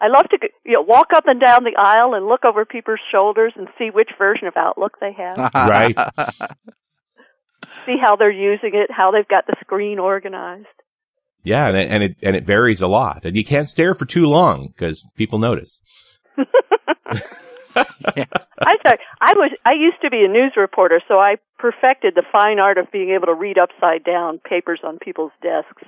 I 0.00 0.08
love 0.08 0.28
to 0.30 0.38
you 0.64 0.74
know, 0.74 0.82
walk 0.82 1.08
up 1.14 1.24
and 1.26 1.40
down 1.40 1.64
the 1.64 1.76
aisle 1.76 2.14
and 2.14 2.26
look 2.26 2.44
over 2.44 2.64
people's 2.64 3.00
shoulders 3.10 3.52
and 3.56 3.68
see 3.78 3.90
which 3.90 4.10
version 4.16 4.46
of 4.46 4.56
Outlook 4.56 4.98
they 5.00 5.12
have, 5.12 5.38
Right. 5.54 5.96
see 7.84 7.96
how 7.96 8.16
they're 8.16 8.30
using 8.30 8.70
it, 8.74 8.90
how 8.90 9.10
they've 9.10 9.26
got 9.26 9.46
the 9.46 9.56
screen 9.60 9.98
organized. 9.98 10.66
Yeah, 11.42 11.68
and 11.68 11.76
it, 11.76 11.90
and 11.90 12.02
it 12.02 12.16
and 12.22 12.36
it 12.36 12.44
varies 12.44 12.82
a 12.82 12.88
lot, 12.88 13.24
and 13.24 13.36
you 13.36 13.44
can't 13.44 13.68
stare 13.68 13.94
for 13.94 14.04
too 14.04 14.26
long 14.26 14.68
because 14.68 15.04
people 15.16 15.38
notice. 15.38 15.80
I 17.78 18.74
thought 18.82 18.98
I 19.20 19.32
was 19.34 19.52
I 19.64 19.72
used 19.72 20.00
to 20.02 20.10
be 20.10 20.24
a 20.24 20.28
news 20.28 20.52
reporter, 20.56 21.00
so 21.08 21.14
I 21.18 21.36
perfected 21.58 22.14
the 22.14 22.24
fine 22.30 22.58
art 22.58 22.78
of 22.78 22.90
being 22.92 23.10
able 23.10 23.26
to 23.26 23.34
read 23.34 23.58
upside 23.58 24.04
down 24.04 24.38
papers 24.38 24.80
on 24.84 24.98
people's 24.98 25.32
desks. 25.42 25.82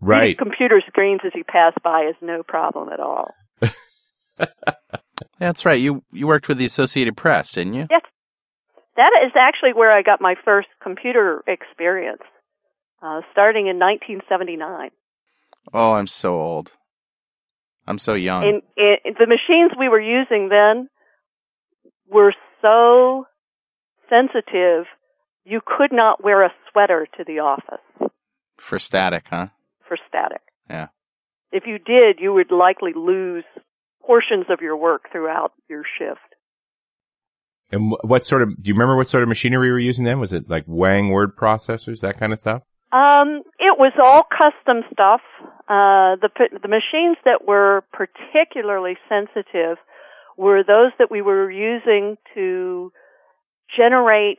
Right. 0.00 0.20
Reading 0.20 0.36
computer 0.36 0.82
screens 0.86 1.20
as 1.24 1.32
you 1.34 1.44
pass 1.44 1.72
by 1.82 2.06
is 2.08 2.16
no 2.20 2.42
problem 2.42 2.90
at 2.90 3.00
all. 3.00 3.34
That's 5.38 5.64
right. 5.64 5.80
You 5.80 6.02
you 6.12 6.26
worked 6.26 6.48
with 6.48 6.58
the 6.58 6.64
Associated 6.64 7.16
Press, 7.16 7.52
didn't 7.52 7.74
you? 7.74 7.86
Yes. 7.90 8.02
That 8.96 9.10
is 9.24 9.32
actually 9.36 9.72
where 9.72 9.90
I 9.90 10.02
got 10.02 10.20
my 10.20 10.36
first 10.44 10.68
computer 10.80 11.42
experience, 11.48 12.22
uh, 13.02 13.22
starting 13.32 13.66
in 13.66 13.78
1979. 13.78 14.90
Oh, 15.72 15.94
I'm 15.94 16.06
so 16.06 16.40
old. 16.40 16.72
I'm 17.86 17.98
so 17.98 18.14
young. 18.14 18.44
And, 18.44 18.62
and 18.76 19.16
the 19.18 19.26
machines 19.26 19.72
we 19.78 19.88
were 19.88 20.00
using 20.00 20.48
then 20.48 20.88
were 22.10 22.34
so 22.62 23.26
sensitive, 24.08 24.86
you 25.44 25.60
could 25.64 25.92
not 25.92 26.22
wear 26.22 26.44
a 26.44 26.52
sweater 26.70 27.06
to 27.16 27.24
the 27.24 27.40
office 27.40 28.10
For 28.58 28.78
static, 28.78 29.26
huh? 29.30 29.48
for 29.86 29.96
static. 30.08 30.40
Yeah. 30.68 30.88
If 31.52 31.64
you 31.66 31.78
did, 31.78 32.18
you 32.18 32.32
would 32.32 32.50
likely 32.50 32.92
lose 32.94 33.44
portions 34.04 34.46
of 34.48 34.60
your 34.60 34.76
work 34.76 35.10
throughout 35.12 35.52
your 35.68 35.82
shift. 35.98 36.20
And 37.70 37.94
what 38.02 38.24
sort 38.24 38.42
of? 38.42 38.62
Do 38.62 38.68
you 38.68 38.74
remember 38.74 38.96
what 38.96 39.08
sort 39.08 39.22
of 39.22 39.28
machinery 39.28 39.68
we 39.68 39.72
were 39.72 39.78
using 39.78 40.04
then? 40.04 40.20
Was 40.20 40.32
it 40.32 40.48
like 40.48 40.64
Wang 40.66 41.08
word 41.10 41.36
processors, 41.36 42.00
that 42.00 42.18
kind 42.18 42.32
of 42.32 42.38
stuff? 42.38 42.62
Um, 42.92 43.42
it 43.58 43.78
was 43.78 43.92
all 44.02 44.22
custom 44.22 44.82
stuff. 44.92 45.20
Uh, 45.68 46.16
the 46.20 46.28
the 46.62 46.68
machines 46.68 47.16
that 47.24 47.46
were 47.46 47.82
particularly 47.92 48.96
sensitive 49.08 49.78
were 50.36 50.62
those 50.62 50.92
that 50.98 51.10
we 51.10 51.22
were 51.22 51.50
using 51.50 52.16
to 52.34 52.92
generate 53.76 54.38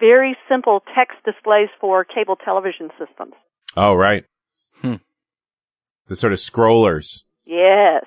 very 0.00 0.36
simple 0.48 0.82
text 0.94 1.16
displays 1.24 1.68
for 1.80 2.04
cable 2.04 2.36
television 2.36 2.90
systems. 2.98 3.34
Oh, 3.76 3.94
right. 3.94 4.24
Hmm. 4.80 4.96
The 6.08 6.16
sort 6.16 6.32
of 6.32 6.38
scrollers. 6.38 7.22
Yes. 7.44 8.04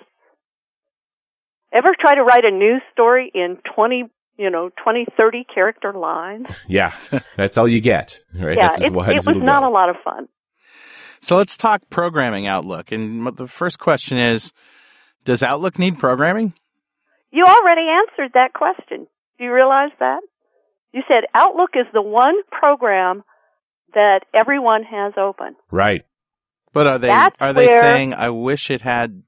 Ever 1.74 1.96
try 2.00 2.16
to 2.16 2.24
write 2.24 2.46
a 2.46 2.52
news 2.52 2.82
story 2.94 3.32
in 3.34 3.58
20, 3.76 4.06
you 4.38 4.50
know, 4.50 4.70
20, 4.84 5.06
30 5.18 5.46
character 5.54 5.94
lines? 5.94 6.48
Yeah, 6.68 6.94
that's 7.36 7.58
all 7.58 7.68
you 7.68 7.82
get. 7.82 8.20
Right. 8.34 8.58
yeah, 8.58 8.70
That's 8.70 8.78
as 8.82 8.88
it, 8.88 8.94
wide 8.94 9.10
it 9.16 9.26
was 9.26 9.38
not 9.38 9.62
go. 9.62 9.70
a 9.70 9.72
lot 9.72 9.90
of 9.90 9.96
fun. 10.04 10.28
So 11.20 11.36
let's 11.38 11.58
talk 11.58 11.82
programming 11.90 12.46
Outlook. 12.48 12.92
And 12.92 13.26
the 13.38 13.48
first 13.48 13.80
question 13.80 14.18
is, 14.18 14.52
does 15.26 15.42
Outlook 15.44 15.80
need 15.80 15.98
programming? 16.00 16.54
You 17.32 17.46
already 17.46 17.88
answered 17.90 18.32
that 18.34 18.54
question. 18.54 19.08
Do 19.38 19.44
you 19.44 19.54
realize 19.54 19.92
that? 20.00 20.22
You 20.94 21.02
said 21.12 21.26
Outlook 21.34 21.72
is 21.76 21.86
the 21.94 22.02
one 22.02 22.36
program 22.52 23.24
that 23.94 24.22
everyone 24.34 24.84
has 24.84 25.14
open. 25.18 25.56
Right. 25.72 26.06
But 26.74 26.88
are 26.88 26.98
they 27.00 27.08
That's 27.08 27.36
are 27.40 27.54
they 27.54 27.68
where- 27.68 27.82
saying 27.82 28.14
I 28.14 28.30
wish 28.30 28.70
it 28.72 28.82
had 28.82 29.24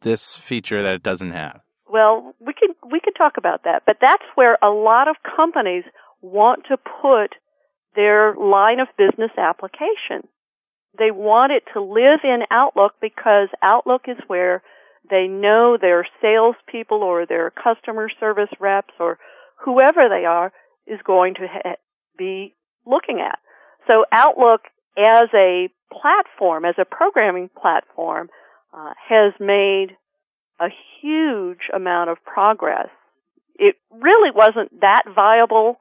this 0.00 0.36
feature 0.36 0.82
that 0.82 0.94
it 0.94 1.02
doesn't 1.02 1.32
have? 1.32 1.60
Well, 1.88 2.34
we 2.40 2.54
could 2.54 2.74
we 2.90 3.00
could 3.00 3.14
talk 3.16 3.34
about 3.36 3.64
that, 3.64 3.82
but 3.86 3.98
that's 4.00 4.24
where 4.34 4.56
a 4.62 4.70
lot 4.70 5.08
of 5.08 5.16
companies 5.36 5.84
want 6.22 6.64
to 6.68 6.76
put 6.76 7.34
their 7.94 8.34
line 8.34 8.80
of 8.80 8.88
business 8.96 9.30
application. 9.36 10.26
They 10.98 11.10
want 11.10 11.52
it 11.52 11.64
to 11.74 11.82
live 11.82 12.20
in 12.24 12.40
Outlook 12.50 12.94
because 13.00 13.48
Outlook 13.62 14.02
is 14.08 14.16
where 14.26 14.62
they 15.10 15.26
know 15.26 15.76
their 15.80 16.06
salespeople 16.20 17.02
or 17.02 17.26
their 17.26 17.50
customer 17.50 18.08
service 18.20 18.50
reps 18.60 18.94
or 18.98 19.18
whoever 19.64 20.08
they 20.08 20.24
are 20.24 20.52
is 20.86 21.00
going 21.04 21.34
to 21.34 21.46
ha- 21.48 21.76
be 22.16 22.54
looking 22.86 23.20
at. 23.20 23.38
So 23.86 24.04
Outlook 24.12 24.62
as 24.96 25.28
a 25.34 25.68
platform, 25.90 26.64
as 26.64 26.74
a 26.78 26.84
programming 26.84 27.50
platform, 27.60 28.28
uh, 28.72 28.92
has 29.08 29.32
made 29.40 29.96
a 30.60 30.68
huge 31.00 31.68
amount 31.74 32.10
of 32.10 32.18
progress. 32.24 32.88
It 33.56 33.76
really 33.90 34.30
wasn't 34.34 34.80
that 34.80 35.02
viable 35.14 35.76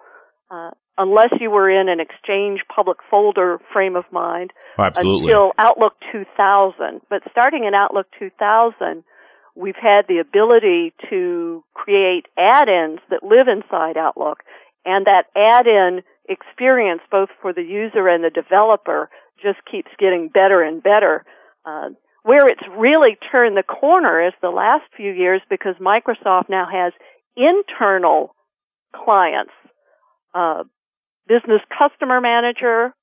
uh, 0.50 0.72
unless 1.02 1.34
you 1.40 1.50
were 1.50 1.68
in 1.70 1.90
an 1.90 2.00
Exchange 2.00 2.62
public 2.74 2.98
folder 3.10 3.60
frame 3.74 3.96
of 3.96 4.06
mind 4.12 4.54
Oh, 4.78 4.84
absolutely. 4.84 5.32
until 5.32 5.52
Outlook 5.58 5.94
2000. 6.12 7.02
But 7.10 7.24
starting 7.32 7.66
in 7.66 7.74
Outlook 7.74 8.06
2000, 8.20 9.04
we've 9.56 9.76
had 9.82 10.04
the 10.08 10.20
ability 10.20 10.94
to 11.10 11.64
create 11.74 12.26
add-ins 12.38 13.00
that 13.10 13.24
live 13.24 13.48
inside 13.48 13.98
Outlook, 13.98 14.40
and 14.86 15.06
that 15.08 15.26
add-in 15.36 16.04
experience, 16.30 17.02
both 17.10 17.30
for 17.42 17.52
the 17.52 17.64
user 17.64 18.08
and 18.08 18.24
the 18.24 18.30
developer, 18.30 19.10
just 19.42 19.58
keeps 19.70 19.90
getting 19.98 20.30
better 20.30 20.62
and 20.62 20.84
better. 20.84 21.26
Uh, 21.66 21.90
where 22.24 22.46
it's 22.46 22.62
really 22.78 23.18
turned 23.32 23.58
the 23.58 23.64
corner 23.64 24.26
is 24.28 24.34
the 24.42 24.50
last 24.50 24.84
few 24.96 25.12
years 25.12 25.42
because 25.50 25.76
Microsoft 25.82 26.50
now 26.50 26.68
has 26.72 26.94
internal 27.36 28.36
clients, 28.96 29.52
uh, 30.36 30.64
Business 31.32 31.62
Customer 31.72 32.20
Manager, 32.20 32.94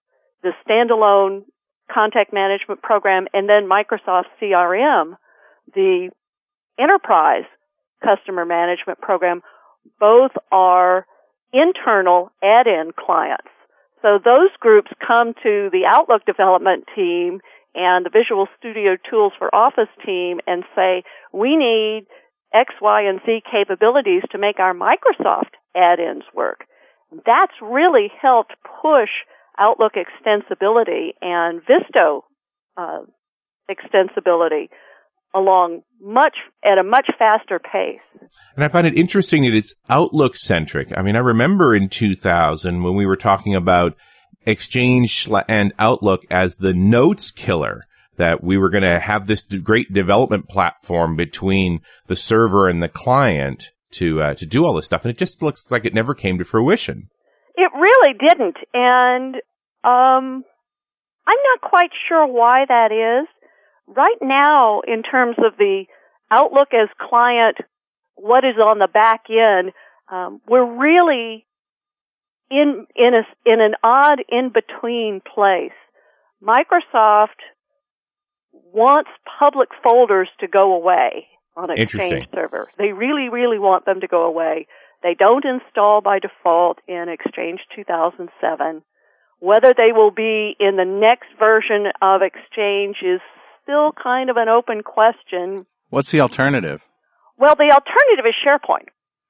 the 0.43 0.53
standalone 0.61 1.45
contact 1.91 2.31
management 2.31 2.83
program, 2.83 3.27
and 3.33 3.49
then 3.49 3.67
Microsoft 3.67 4.27
CRM, 4.39 5.17
the 5.75 6.11
enterprise 6.79 7.49
customer 8.05 8.45
management 8.45 9.01
program, 9.01 9.41
both 9.99 10.33
are 10.53 11.07
internal 11.55 12.31
add-in 12.43 12.91
clients. 12.93 13.49
So 14.03 14.19
those 14.23 14.51
groups 14.61 14.91
come 15.07 15.33
to 15.43 15.71
the 15.73 15.87
Outlook 15.89 16.27
development 16.27 16.85
team 16.95 17.41
and 17.75 18.05
the 18.05 18.11
Visual 18.13 18.47
Studio 18.59 18.99
Tools 19.09 19.33
for 19.39 19.53
Office 19.55 19.89
team 20.05 20.41
and 20.47 20.65
say, 20.77 21.03
we 21.33 21.57
need 21.57 22.05
X, 22.53 22.75
Y, 22.83 23.09
and 23.09 23.21
Z 23.25 23.41
capabilities 23.51 24.23
to 24.33 24.39
make 24.39 24.59
our 24.59 24.75
Microsoft 24.75 25.57
add-ins 25.75 26.25
work. 26.35 26.68
That's 27.11 27.53
really 27.63 28.09
helped 28.21 28.55
push 28.83 29.11
Outlook 29.59 29.95
extensibility 29.95 31.11
and 31.21 31.61
VSTO 31.63 32.21
uh, 32.77 33.01
extensibility 33.69 34.69
along 35.35 35.83
much 36.01 36.37
at 36.65 36.79
a 36.79 36.83
much 36.83 37.11
faster 37.19 37.59
pace. 37.59 38.31
And 38.57 38.65
I 38.65 38.69
find 38.69 38.87
it 38.87 38.97
interesting 38.97 39.43
that 39.43 39.55
it's 39.55 39.75
Outlook 39.89 40.37
centric. 40.37 40.97
I 40.97 41.03
mean, 41.03 41.17
I 41.17 41.21
remember 41.21 41.75
in 41.75 41.89
2000 41.89 42.83
when 42.83 42.95
we 42.95 43.07
were 43.07 43.17
talking 43.17 43.55
about 43.55 43.95
Exchange 44.47 45.29
and 45.49 45.75
Outlook 45.79 46.23
as 46.31 46.57
the 46.57 46.73
notes 46.73 47.31
killer, 47.31 47.85
that 48.17 48.43
we 48.43 48.59
were 48.59 48.71
going 48.71 48.83
to 48.83 48.99
have 48.99 49.27
this 49.27 49.43
great 49.43 49.93
development 49.93 50.49
platform 50.49 51.17
between 51.17 51.81
the 52.07 52.17
server 52.17 52.69
and 52.69 52.83
the 52.83 52.89
client 52.89 53.71
to 53.93 54.21
uh, 54.21 54.35
to 54.35 54.47
do 54.47 54.65
all 54.65 54.75
this 54.75 54.85
stuff, 54.85 55.05
and 55.05 55.11
it 55.11 55.19
just 55.19 55.43
looks 55.43 55.71
like 55.71 55.85
it 55.85 55.95
never 55.95 56.15
came 56.15 56.39
to 56.39 56.45
fruition. 56.45 57.09
It 57.57 57.71
really 57.75 58.15
didn't, 58.15 58.57
and 58.73 59.35
um, 59.85 60.45
I'm 61.27 61.43
not 61.45 61.61
quite 61.63 61.91
sure 62.09 62.27
why 62.27 62.65
that 62.69 62.93
is. 62.93 63.29
Right 63.87 64.19
now, 64.21 64.83
in 64.87 65.03
terms 65.03 65.37
of 65.39 65.57
the 65.59 65.85
Outlook 66.31 66.69
as 66.75 66.89
client, 67.01 67.57
what 68.15 68.45
is 68.45 68.57
on 68.57 68.79
the 68.79 68.89
back 68.93 69.25
end, 69.31 69.73
um, 70.13 70.41
we're 70.47 70.79
really 70.79 71.47
in 72.51 72.87
in 72.95 73.15
a 73.15 73.51
in 73.51 73.61
an 73.61 73.75
odd 73.83 74.21
in 74.29 74.53
between 74.53 75.21
place. 75.35 75.73
Microsoft 76.43 77.41
wants 78.53 79.11
public 79.39 79.71
folders 79.83 80.29
to 80.41 80.47
go 80.47 80.75
away 80.75 81.27
on 81.59 81.71
Interesting. 81.71 82.13
Exchange 82.13 82.29
Server. 82.35 82.69
They 82.79 82.93
really, 82.93 83.29
really 83.29 83.59
want 83.59 83.85
them 83.85 84.01
to 84.01 84.07
go 84.07 84.25
away. 84.25 84.67
They 85.03 85.15
don't 85.15 85.45
install 85.45 86.01
by 86.01 86.19
default 86.19 86.79
in 86.87 87.07
Exchange 87.09 87.61
2007. 87.75 88.83
Whether 89.41 89.73
they 89.77 89.93
will 89.93 90.11
be 90.11 90.57
in 90.59 90.77
the 90.77 90.85
next 90.85 91.29
version 91.39 91.87
of 92.03 92.23
Exchange 92.23 92.97
is 93.03 93.21
still 93.63 93.93
kind 93.93 94.31
of 94.31 94.37
an 94.37 94.49
open 94.49 94.83
question. 94.83 95.67
What's 95.91 96.11
the 96.11 96.21
alternative? 96.21 96.85
Well, 97.39 97.55
the 97.55 97.71
alternative 97.71 98.25
is 98.27 98.35
SharePoint. 98.45 98.89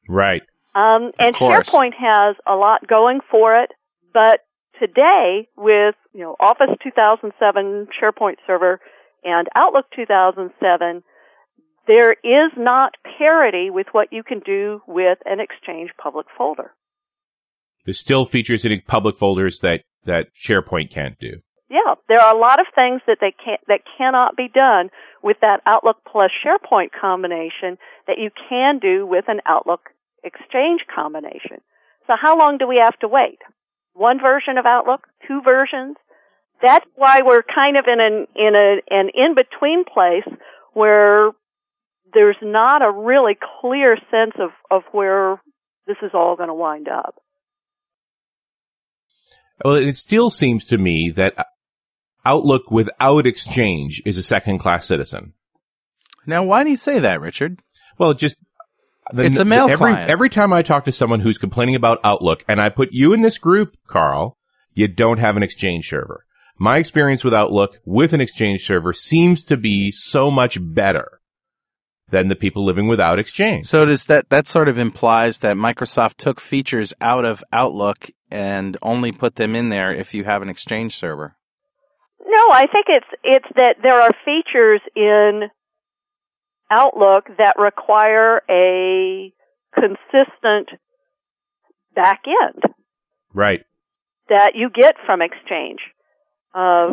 Right. 0.08 0.42
Um, 0.74 1.12
and 1.18 1.34
course. 1.34 1.68
SharePoint 1.68 1.92
has 1.98 2.36
a 2.46 2.54
lot 2.54 2.86
going 2.86 3.20
for 3.30 3.60
it, 3.60 3.70
but 4.14 4.40
today 4.78 5.48
with, 5.56 5.94
you 6.14 6.22
know, 6.22 6.36
Office 6.40 6.70
2007 6.82 7.88
SharePoint 8.00 8.36
server 8.46 8.80
and 9.24 9.48
Outlook 9.54 9.86
2007, 9.94 11.02
there 11.88 12.12
is 12.12 12.52
not 12.56 12.94
parity 13.18 13.70
with 13.70 13.86
what 13.92 14.12
you 14.12 14.22
can 14.22 14.40
do 14.40 14.80
with 14.86 15.18
an 15.24 15.40
Exchange 15.40 15.90
public 16.00 16.26
folder. 16.36 16.72
There's 17.84 17.98
still 17.98 18.26
features 18.26 18.64
in 18.64 18.82
public 18.86 19.16
folders 19.16 19.60
that, 19.60 19.82
that 20.04 20.28
SharePoint 20.34 20.90
can't 20.90 21.18
do. 21.18 21.40
Yeah, 21.70 21.94
there 22.08 22.20
are 22.20 22.34
a 22.34 22.38
lot 22.38 22.60
of 22.60 22.66
things 22.74 23.00
that 23.06 23.18
they 23.20 23.32
can't, 23.44 23.60
that 23.68 23.80
cannot 23.96 24.36
be 24.36 24.48
done 24.52 24.90
with 25.22 25.38
that 25.40 25.60
Outlook 25.66 25.96
plus 26.10 26.30
SharePoint 26.44 26.90
combination 26.98 27.78
that 28.06 28.18
you 28.18 28.30
can 28.48 28.78
do 28.78 29.06
with 29.06 29.24
an 29.28 29.40
Outlook 29.46 29.88
Exchange 30.22 30.82
combination. 30.94 31.60
So 32.06 32.14
how 32.20 32.38
long 32.38 32.58
do 32.58 32.68
we 32.68 32.80
have 32.82 32.98
to 33.00 33.08
wait? 33.08 33.38
One 33.94 34.20
version 34.20 34.58
of 34.58 34.66
Outlook? 34.66 35.06
Two 35.26 35.40
versions? 35.42 35.96
That's 36.60 36.86
why 36.96 37.20
we're 37.24 37.42
kind 37.42 37.76
of 37.76 37.84
in 37.86 38.00
an, 38.00 38.26
in 38.34 38.54
a, 38.54 38.80
an 38.90 39.10
in-between 39.14 39.84
place 39.84 40.28
where 40.72 41.30
there's 42.12 42.36
not 42.42 42.82
a 42.82 42.90
really 42.90 43.36
clear 43.60 43.96
sense 44.10 44.34
of, 44.38 44.50
of 44.70 44.82
where 44.92 45.40
this 45.86 45.96
is 46.02 46.10
all 46.14 46.36
going 46.36 46.48
to 46.48 46.54
wind 46.54 46.88
up. 46.88 47.16
Well, 49.64 49.74
it 49.74 49.96
still 49.96 50.30
seems 50.30 50.66
to 50.66 50.78
me 50.78 51.10
that 51.10 51.38
uh, 51.38 51.44
Outlook 52.24 52.70
without 52.70 53.26
Exchange 53.26 54.02
is 54.04 54.18
a 54.18 54.22
second 54.22 54.58
class 54.58 54.86
citizen. 54.86 55.32
Now, 56.26 56.44
why 56.44 56.62
do 56.62 56.70
you 56.70 56.76
say 56.76 56.98
that, 56.98 57.20
Richard? 57.20 57.60
Well, 57.96 58.10
it 58.10 58.18
just 58.18 58.36
the- 59.12 59.24
It's 59.24 59.38
a 59.38 59.44
mail 59.44 59.64
every, 59.64 59.76
client. 59.92 60.10
Every 60.10 60.28
time 60.28 60.52
I 60.52 60.62
talk 60.62 60.84
to 60.84 60.92
someone 60.92 61.20
who's 61.20 61.38
complaining 61.38 61.74
about 61.74 62.00
Outlook, 62.04 62.44
and 62.46 62.60
I 62.60 62.68
put 62.68 62.90
you 62.92 63.12
in 63.12 63.22
this 63.22 63.38
group, 63.38 63.76
Carl, 63.88 64.36
you 64.74 64.86
don't 64.86 65.18
have 65.18 65.36
an 65.36 65.42
Exchange 65.42 65.88
server. 65.88 66.24
My 66.58 66.76
experience 66.76 67.24
with 67.24 67.34
Outlook 67.34 67.78
with 67.84 68.12
an 68.12 68.20
Exchange 68.20 68.64
server 68.64 68.92
seems 68.92 69.42
to 69.44 69.56
be 69.56 69.90
so 69.90 70.30
much 70.30 70.58
better 70.60 71.17
than 72.10 72.28
the 72.28 72.36
people 72.36 72.64
living 72.64 72.88
without 72.88 73.18
Exchange. 73.18 73.66
So 73.66 73.84
does 73.84 74.06
that 74.06 74.30
that 74.30 74.46
sort 74.46 74.68
of 74.68 74.78
implies 74.78 75.40
that 75.40 75.56
Microsoft 75.56 76.16
took 76.16 76.40
features 76.40 76.94
out 77.00 77.24
of 77.24 77.44
Outlook 77.52 78.10
and 78.30 78.76
only 78.82 79.12
put 79.12 79.36
them 79.36 79.54
in 79.54 79.68
there 79.68 79.92
if 79.92 80.14
you 80.14 80.24
have 80.24 80.42
an 80.42 80.48
Exchange 80.48 80.96
server? 80.96 81.36
No, 82.26 82.50
I 82.52 82.66
think 82.66 82.86
it's 82.88 83.06
it's 83.22 83.48
that 83.56 83.76
there 83.82 84.00
are 84.00 84.10
features 84.24 84.80
in 84.94 85.48
Outlook 86.70 87.28
that 87.38 87.56
require 87.58 88.42
a 88.50 89.32
consistent 89.74 90.68
back 91.94 92.22
end 92.26 92.74
right. 93.32 93.64
that 94.28 94.52
you 94.54 94.68
get 94.70 94.94
from 95.06 95.22
Exchange. 95.22 95.80
Uh, 96.54 96.92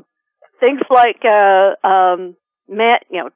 things 0.59 0.81
like 0.89 1.21
uh, 1.25 1.85
um, 1.85 2.35
ma- 2.69 2.99
you 3.09 3.23
know 3.23 3.29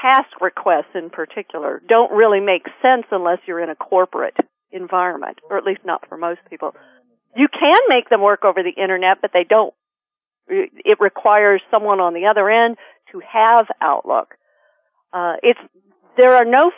task 0.00 0.40
requests 0.40 0.94
in 0.94 1.10
particular 1.10 1.82
don't 1.88 2.12
really 2.12 2.40
make 2.40 2.66
sense 2.82 3.04
unless 3.10 3.38
you're 3.46 3.62
in 3.62 3.70
a 3.70 3.74
corporate 3.74 4.36
environment, 4.70 5.38
or 5.48 5.56
at 5.56 5.64
least 5.64 5.80
not 5.84 6.06
for 6.08 6.16
most 6.16 6.40
people. 6.50 6.74
You 7.36 7.48
can 7.48 7.80
make 7.88 8.08
them 8.10 8.20
work 8.20 8.44
over 8.44 8.62
the 8.62 8.82
internet, 8.82 9.18
but 9.20 9.30
they 9.32 9.44
don't. 9.48 9.74
It 10.46 10.98
requires 11.00 11.62
someone 11.70 12.00
on 12.00 12.12
the 12.12 12.26
other 12.26 12.50
end 12.50 12.76
to 13.12 13.20
have 13.20 13.66
Outlook. 13.80 14.34
Uh, 15.12 15.34
it's 15.42 15.60
there 16.16 16.36
are 16.36 16.44
no 16.44 16.70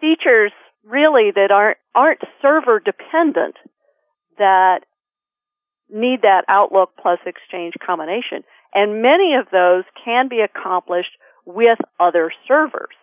features 0.00 0.52
really 0.84 1.30
that 1.34 1.50
aren't 1.50 1.78
aren't 1.94 2.20
server 2.40 2.80
dependent 2.80 3.56
that 4.38 4.80
need 5.90 6.22
that 6.22 6.44
Outlook 6.48 6.90
plus 7.00 7.18
Exchange 7.26 7.74
combination, 7.84 8.44
and 8.74 9.02
many 9.02 9.34
of 9.34 9.46
those 9.50 9.84
can 10.04 10.28
be 10.28 10.40
accomplished 10.40 11.10
with 11.44 11.78
other 11.98 12.30
servers, 12.46 12.94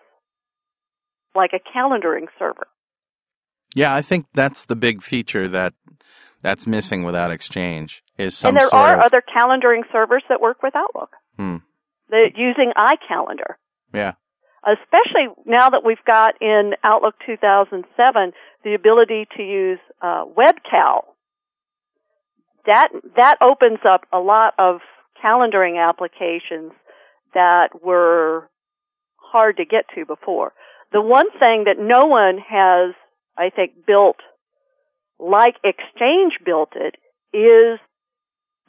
like 1.34 1.52
a 1.54 1.78
calendaring 1.78 2.28
server. 2.38 2.68
Yeah, 3.74 3.94
I 3.94 4.02
think 4.02 4.28
that's 4.34 4.66
the 4.66 4.76
big 4.76 5.02
feature 5.02 5.48
that 5.50 5.74
that's 6.42 6.68
missing 6.68 7.04
without 7.04 7.32
Exchange 7.32 8.04
is 8.18 8.38
some 8.38 8.50
and 8.50 8.62
there 8.62 8.74
are 8.74 8.94
of 8.94 9.00
other 9.02 9.22
calendaring 9.36 9.82
servers 9.92 10.24
that 10.30 10.40
work 10.40 10.62
with 10.62 10.76
Outlook. 10.76 11.10
Hmm. 11.38 11.58
Using 12.12 12.72
iCalendar. 12.78 13.56
yeah. 13.94 14.14
especially 14.64 15.28
now 15.46 15.70
that 15.70 15.82
we've 15.84 16.04
got 16.06 16.36
in 16.40 16.74
Outlook 16.84 17.16
2007 17.26 18.32
the 18.64 18.74
ability 18.76 19.28
to 19.36 19.44
use 19.44 19.80
uh, 20.02 20.24
WebCal. 20.26 21.02
That 22.66 22.90
that 23.16 23.38
opens 23.42 23.80
up 23.88 24.06
a 24.14 24.20
lot 24.20 24.54
of 24.58 24.82
calendaring 25.24 25.78
applications 25.78 26.72
that 27.34 27.70
were 27.84 28.50
hard 29.18 29.58
to 29.58 29.66
get 29.66 29.86
to 29.96 30.06
before. 30.06 30.54
The 30.92 31.02
one 31.02 31.30
thing 31.32 31.66
that 31.66 31.78
no 31.78 32.06
one 32.06 32.38
has, 32.38 32.96
I 33.38 33.50
think, 33.50 33.86
built 33.86 34.18
like 35.20 35.56
Exchange 35.64 36.34
built 36.46 36.74
it 36.76 36.96
is 37.36 37.80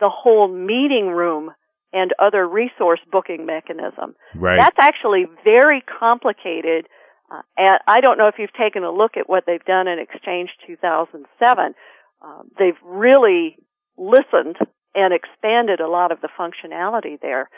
the 0.00 0.10
whole 0.10 0.48
meeting 0.48 1.08
room 1.08 1.50
and 1.92 2.12
other 2.18 2.46
resource 2.46 3.00
booking 3.10 3.46
mechanism. 3.46 4.14
Right. 4.34 4.56
That's 4.56 4.76
actually 4.78 5.26
very 5.44 5.82
complicated. 5.82 6.86
Uh, 7.30 7.42
and 7.56 7.80
I 7.86 8.00
don't 8.00 8.18
know 8.18 8.28
if 8.28 8.36
you've 8.38 8.52
taken 8.52 8.84
a 8.84 8.92
look 8.92 9.16
at 9.16 9.28
what 9.28 9.44
they've 9.46 9.64
done 9.64 9.88
in 9.88 9.98
Exchange 9.98 10.50
2007. 10.66 11.74
Um, 12.22 12.50
they've 12.58 12.74
really 12.84 13.56
listened 13.96 14.56
and 14.96 15.12
expanded 15.12 15.80
a 15.80 15.88
lot 15.88 16.10
of 16.10 16.20
the 16.20 16.28
functionality 16.38 17.20
there. 17.20 17.48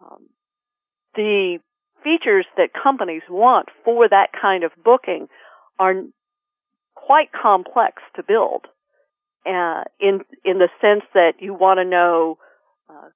Um, 0.00 0.28
the 1.14 1.58
features 2.04 2.46
that 2.56 2.70
companies 2.80 3.22
want 3.28 3.68
for 3.84 4.08
that 4.08 4.28
kind 4.40 4.62
of 4.62 4.72
booking 4.84 5.28
are 5.78 5.94
quite 6.94 7.30
complex 7.32 8.02
to 8.16 8.22
build. 8.22 8.66
Uh, 9.44 9.82
in 9.98 10.20
in 10.44 10.58
the 10.58 10.68
sense 10.80 11.02
that 11.14 11.32
you 11.40 11.52
want 11.52 11.78
to 11.78 11.84
know 11.84 12.38
uh, 12.88 13.08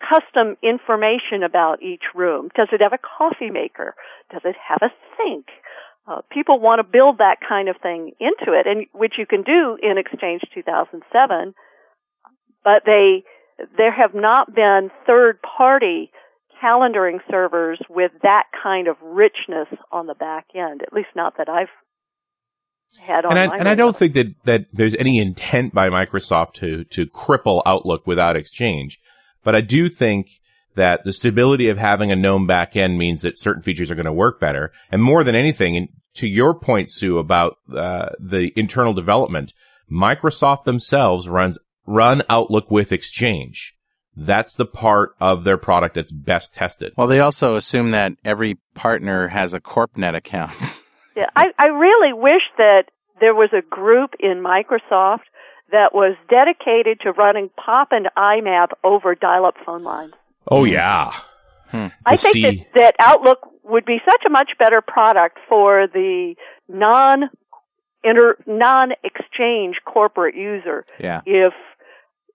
custom 0.00 0.56
information 0.62 1.42
about 1.44 1.82
each 1.82 2.04
room. 2.14 2.48
Does 2.56 2.68
it 2.72 2.80
have 2.80 2.94
a 2.94 2.98
coffee 2.98 3.50
maker? 3.50 3.94
Does 4.32 4.40
it 4.44 4.56
have 4.56 4.80
a 4.80 4.92
sink? 5.16 5.46
Uh, 6.06 6.20
people 6.30 6.60
want 6.60 6.78
to 6.78 6.84
build 6.84 7.18
that 7.18 7.36
kind 7.46 7.68
of 7.68 7.76
thing 7.82 8.12
into 8.20 8.52
it, 8.52 8.66
and 8.66 8.86
which 8.92 9.14
you 9.18 9.26
can 9.26 9.42
do 9.42 9.76
in 9.82 9.98
Exchange 9.98 10.42
2007. 10.54 11.54
But 12.64 12.82
they 12.86 13.24
there 13.76 13.92
have 13.92 14.14
not 14.14 14.54
been 14.54 14.90
third 15.06 15.38
party 15.42 16.10
calendaring 16.62 17.18
servers 17.30 17.78
with 17.90 18.10
that 18.22 18.44
kind 18.62 18.88
of 18.88 18.96
richness 19.02 19.68
on 19.92 20.06
the 20.06 20.14
back 20.14 20.46
end. 20.54 20.82
At 20.82 20.92
least 20.92 21.08
not 21.14 21.36
that 21.38 21.48
I've 21.48 21.68
had 23.00 23.24
on 23.24 23.36
and 23.36 23.52
I, 23.52 23.56
and 23.58 23.68
I 23.68 23.74
don't 23.74 23.96
think 23.96 24.14
that, 24.14 24.32
that 24.44 24.66
there's 24.72 24.94
any 24.94 25.18
intent 25.18 25.74
by 25.74 25.88
Microsoft 25.88 26.54
to, 26.54 26.84
to 26.84 27.06
cripple 27.06 27.62
Outlook 27.66 28.06
without 28.06 28.36
Exchange. 28.36 28.98
But 29.42 29.54
I 29.54 29.60
do 29.60 29.88
think 29.88 30.28
that 30.74 31.04
the 31.04 31.12
stability 31.12 31.68
of 31.68 31.78
having 31.78 32.10
a 32.10 32.16
known 32.16 32.46
back 32.46 32.76
end 32.76 32.98
means 32.98 33.22
that 33.22 33.38
certain 33.38 33.62
features 33.62 33.90
are 33.90 33.94
going 33.94 34.06
to 34.06 34.12
work 34.12 34.40
better. 34.40 34.72
And 34.90 35.02
more 35.02 35.22
than 35.22 35.34
anything, 35.34 35.76
and 35.76 35.88
to 36.14 36.28
your 36.28 36.54
point, 36.54 36.90
Sue, 36.90 37.18
about 37.18 37.58
uh, 37.74 38.10
the 38.18 38.52
internal 38.56 38.94
development, 38.94 39.52
Microsoft 39.90 40.64
themselves 40.64 41.28
runs 41.28 41.58
run 41.86 42.22
Outlook 42.28 42.70
with 42.70 42.92
Exchange. 42.92 43.74
That's 44.16 44.54
the 44.54 44.66
part 44.66 45.16
of 45.20 45.44
their 45.44 45.56
product 45.56 45.96
that's 45.96 46.12
best 46.12 46.54
tested. 46.54 46.92
Well, 46.96 47.08
they 47.08 47.20
also 47.20 47.56
assume 47.56 47.90
that 47.90 48.12
every 48.24 48.58
partner 48.74 49.28
has 49.28 49.52
a 49.52 49.60
CorpNet 49.60 50.16
account. 50.16 50.52
Yeah, 51.16 51.26
I, 51.36 51.46
I 51.56 51.66
really 51.66 52.12
wish 52.12 52.42
that 52.58 52.86
there 53.20 53.34
was 53.34 53.50
a 53.52 53.62
group 53.62 54.14
in 54.18 54.42
Microsoft 54.42 55.20
that 55.70 55.94
was 55.94 56.16
dedicated 56.28 57.00
to 57.02 57.12
running 57.12 57.50
POP 57.56 57.88
and 57.92 58.08
IMAP 58.16 58.70
over 58.82 59.14
dial-up 59.14 59.54
phone 59.64 59.84
lines. 59.84 60.12
Oh 60.50 60.64
yeah. 60.64 61.12
Hmm. 61.68 61.86
I 62.04 62.16
think 62.16 62.32
see- 62.32 62.42
that, 62.42 62.66
that 62.74 62.94
Outlook 62.98 63.38
would 63.62 63.84
be 63.84 63.98
such 64.04 64.22
a 64.26 64.30
much 64.30 64.50
better 64.58 64.80
product 64.80 65.38
for 65.48 65.86
the 65.86 66.34
non 66.68 67.30
inter 68.02 68.36
non 68.46 68.92
exchange 69.02 69.76
corporate 69.84 70.36
user 70.36 70.84
yeah. 71.00 71.22
if 71.24 71.54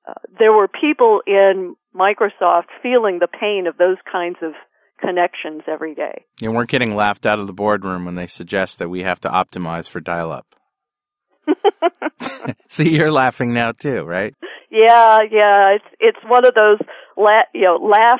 uh, 0.09 0.13
there 0.37 0.51
were 0.53 0.67
people 0.67 1.21
in 1.27 1.75
Microsoft 1.95 2.65
feeling 2.81 3.19
the 3.19 3.27
pain 3.27 3.67
of 3.67 3.77
those 3.77 3.97
kinds 4.11 4.37
of 4.41 4.53
connections 4.99 5.61
every 5.67 5.95
day. 5.95 6.25
And 6.41 6.55
we're 6.55 6.65
getting 6.65 6.95
laughed 6.95 7.25
out 7.25 7.39
of 7.39 7.47
the 7.47 7.53
boardroom 7.53 8.05
when 8.05 8.15
they 8.15 8.27
suggest 8.27 8.79
that 8.79 8.89
we 8.89 9.03
have 9.03 9.19
to 9.21 9.29
optimize 9.29 9.87
for 9.89 9.99
dial 9.99 10.31
up. 10.31 10.45
See, 12.69 12.95
you're 12.95 13.11
laughing 13.11 13.53
now 13.53 13.71
too, 13.71 14.03
right? 14.03 14.33
Yeah, 14.71 15.19
yeah, 15.31 15.69
it's 15.75 15.85
it's 15.99 16.19
one 16.27 16.45
of 16.45 16.53
those 16.53 16.77
la- 17.17 17.41
you 17.53 17.61
know 17.63 17.77
laugh 17.77 18.19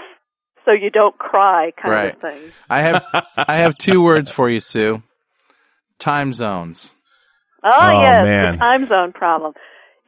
so 0.65 0.71
you 0.71 0.89
don't 0.89 1.17
cry 1.17 1.71
kind 1.79 1.93
Right. 1.93 2.15
of 2.15 2.21
things. 2.21 2.53
I 2.69 2.81
have 2.81 3.05
I 3.37 3.57
have 3.57 3.77
two 3.77 4.01
words 4.09 4.29
for 4.29 4.49
you, 4.49 4.59
Sue. 4.59 5.03
Time 5.99 6.33
zones. 6.33 6.93
Oh, 7.63 7.69
Oh, 7.71 8.01
yes, 8.01 8.23
man. 8.23 8.51
the 8.53 8.57
time 8.57 8.87
zone 8.87 9.11
problem. 9.11 9.53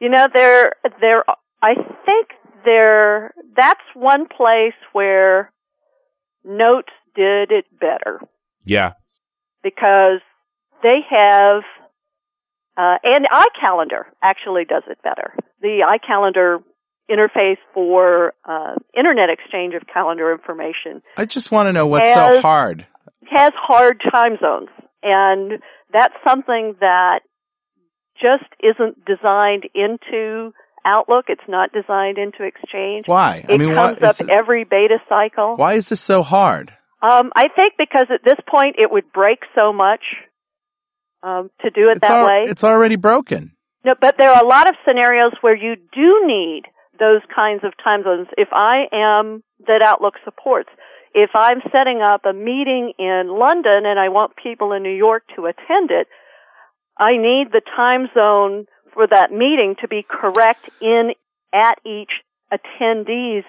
You 0.00 0.08
know, 0.08 0.26
there, 0.32 0.72
there. 1.00 1.22
I 1.62 1.74
think 2.04 2.28
there. 2.64 3.32
That's 3.56 3.80
one 3.94 4.26
place 4.26 4.74
where 4.92 5.52
Notes 6.44 6.92
did 7.14 7.52
it 7.52 7.66
better 7.78 8.20
Yeah. 8.64 8.92
because 9.62 10.20
they 10.82 11.00
have, 11.08 11.62
uh, 12.76 12.96
and 13.04 13.26
iCalendar 13.30 14.04
actually 14.22 14.64
does 14.64 14.82
it 14.88 14.98
better. 15.02 15.34
The 15.60 15.84
iCalendar 15.86 16.62
interface 17.10 17.58
for 17.74 18.32
uh, 18.44 18.74
internet 18.96 19.28
exchange 19.28 19.74
of 19.74 19.82
calendar 19.92 20.32
information 20.32 21.02
I 21.16 21.26
just 21.26 21.50
want 21.52 21.66
to 21.68 21.72
know 21.72 21.86
what's 21.86 22.12
so 22.12 22.40
hard. 22.40 22.86
has 23.30 23.52
hard 23.54 24.00
time 24.10 24.38
zones, 24.40 24.68
and 25.02 25.60
that's 25.92 26.14
something 26.26 26.74
that 26.80 27.20
just 28.20 28.48
isn't 28.62 29.04
designed 29.04 29.64
into 29.74 30.52
Outlook. 30.84 31.26
It's 31.28 31.42
not 31.48 31.72
designed 31.72 32.18
into 32.18 32.44
Exchange. 32.44 33.06
Why? 33.06 33.44
It 33.48 33.54
I 33.54 33.56
mean, 33.56 33.74
why 33.74 33.94
comes 33.94 34.20
up 34.20 34.28
every 34.28 34.64
beta 34.64 34.98
cycle. 35.08 35.56
why 35.56 35.74
is 35.74 35.88
this 35.88 36.00
so 36.00 36.22
hard? 36.22 36.72
Um, 37.02 37.32
I 37.34 37.48
think 37.48 37.74
because 37.78 38.06
at 38.14 38.20
this 38.24 38.38
point 38.48 38.76
it 38.78 38.90
would 38.90 39.12
break 39.12 39.40
so 39.54 39.72
much 39.72 40.02
um, 41.22 41.50
to 41.60 41.70
do 41.70 41.88
it 41.88 41.96
It's, 41.98 42.08
that 42.08 42.18
al- 42.18 42.26
way. 42.26 42.44
it's 42.46 42.64
already 42.64 42.96
broken. 42.96 43.52
No, 43.84 43.94
but 44.00 44.16
there 44.18 44.30
are 44.30 44.42
a 44.42 44.46
lot 44.46 44.68
of 44.68 44.76
scenarios 44.86 45.32
where 45.40 45.56
you 45.56 45.74
do 45.92 46.22
need 46.26 46.62
those 47.00 47.20
kinds 47.34 47.64
of 47.64 47.72
time 47.82 48.04
zones. 48.04 48.28
If 48.36 48.48
I 48.52 48.84
am 48.92 49.42
that 49.66 49.82
Outlook 49.84 50.14
supports, 50.24 50.68
if 51.14 51.30
I'm 51.34 51.60
setting 51.72 52.00
up 52.00 52.24
a 52.24 52.32
meeting 52.32 52.92
in 52.98 53.26
London 53.28 53.84
and 53.84 53.98
I 53.98 54.08
want 54.08 54.32
people 54.40 54.72
in 54.72 54.82
New 54.84 54.94
York 54.94 55.24
to 55.36 55.46
attend 55.46 55.90
it, 55.90 56.06
I 56.98 57.16
need 57.16 57.48
the 57.50 57.62
time 57.76 58.06
zone 58.14 58.66
for 58.92 59.06
that 59.06 59.32
meeting 59.32 59.76
to 59.80 59.88
be 59.88 60.04
correct 60.08 60.68
in 60.80 61.12
at 61.52 61.78
each 61.84 62.10
attendee's 62.52 63.44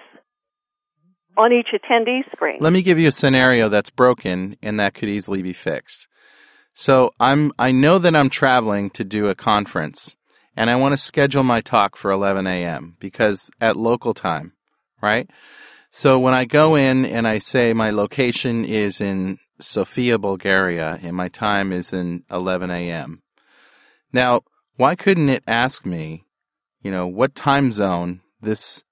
on 1.36 1.52
each 1.52 1.68
attendee 1.74 2.20
screen. 2.32 2.58
Let 2.60 2.72
me 2.72 2.82
give 2.82 2.98
you 2.98 3.08
a 3.08 3.12
scenario 3.12 3.68
that's 3.68 3.90
broken 3.90 4.56
and 4.62 4.78
that 4.78 4.94
could 4.94 5.08
easily 5.08 5.42
be 5.42 5.52
fixed. 5.52 6.08
So 6.74 7.12
I'm 7.20 7.52
I 7.58 7.72
know 7.72 7.98
that 7.98 8.14
I'm 8.16 8.30
traveling 8.30 8.90
to 8.90 9.04
do 9.04 9.28
a 9.28 9.34
conference 9.34 10.16
and 10.56 10.70
I 10.70 10.76
want 10.76 10.92
to 10.92 10.96
schedule 10.96 11.42
my 11.42 11.60
talk 11.60 11.96
for 11.96 12.10
11 12.10 12.46
a.m. 12.46 12.96
because 13.00 13.50
at 13.60 13.76
local 13.76 14.14
time, 14.14 14.52
right? 15.02 15.28
So 15.90 16.18
when 16.18 16.34
I 16.34 16.44
go 16.44 16.74
in 16.74 17.04
and 17.04 17.26
I 17.26 17.38
say 17.38 17.72
my 17.72 17.90
location 17.90 18.64
is 18.64 19.00
in 19.00 19.38
Sofia, 19.60 20.18
Bulgaria, 20.18 20.98
and 21.02 21.16
my 21.16 21.28
time 21.28 21.72
is 21.72 21.92
in 21.92 22.24
11 22.30 22.70
a.m. 22.70 23.22
Now, 24.12 24.42
why 24.76 24.94
couldn't 24.94 25.28
it 25.28 25.42
ask 25.46 25.86
me, 25.86 26.24
you 26.82 26.90
know, 26.90 27.06
what 27.06 27.34
time 27.34 27.70
zone 27.72 28.20
this 28.40 28.84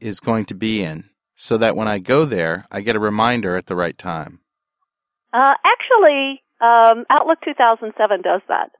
is 0.00 0.20
going 0.20 0.44
to 0.46 0.54
be 0.54 0.82
in 0.82 1.10
so 1.36 1.56
that 1.56 1.76
when 1.76 1.88
I 1.88 1.98
go 1.98 2.24
there, 2.24 2.66
I 2.70 2.80
get 2.80 2.96
a 2.96 3.00
reminder 3.00 3.56
at 3.56 3.66
the 3.66 3.76
right 3.76 3.96
time? 3.96 4.40
Uh, 5.32 5.54
actually, 5.64 6.42
um, 6.60 7.04
Outlook 7.08 7.38
2007 7.44 8.22
does 8.22 8.42
that. 8.48 8.70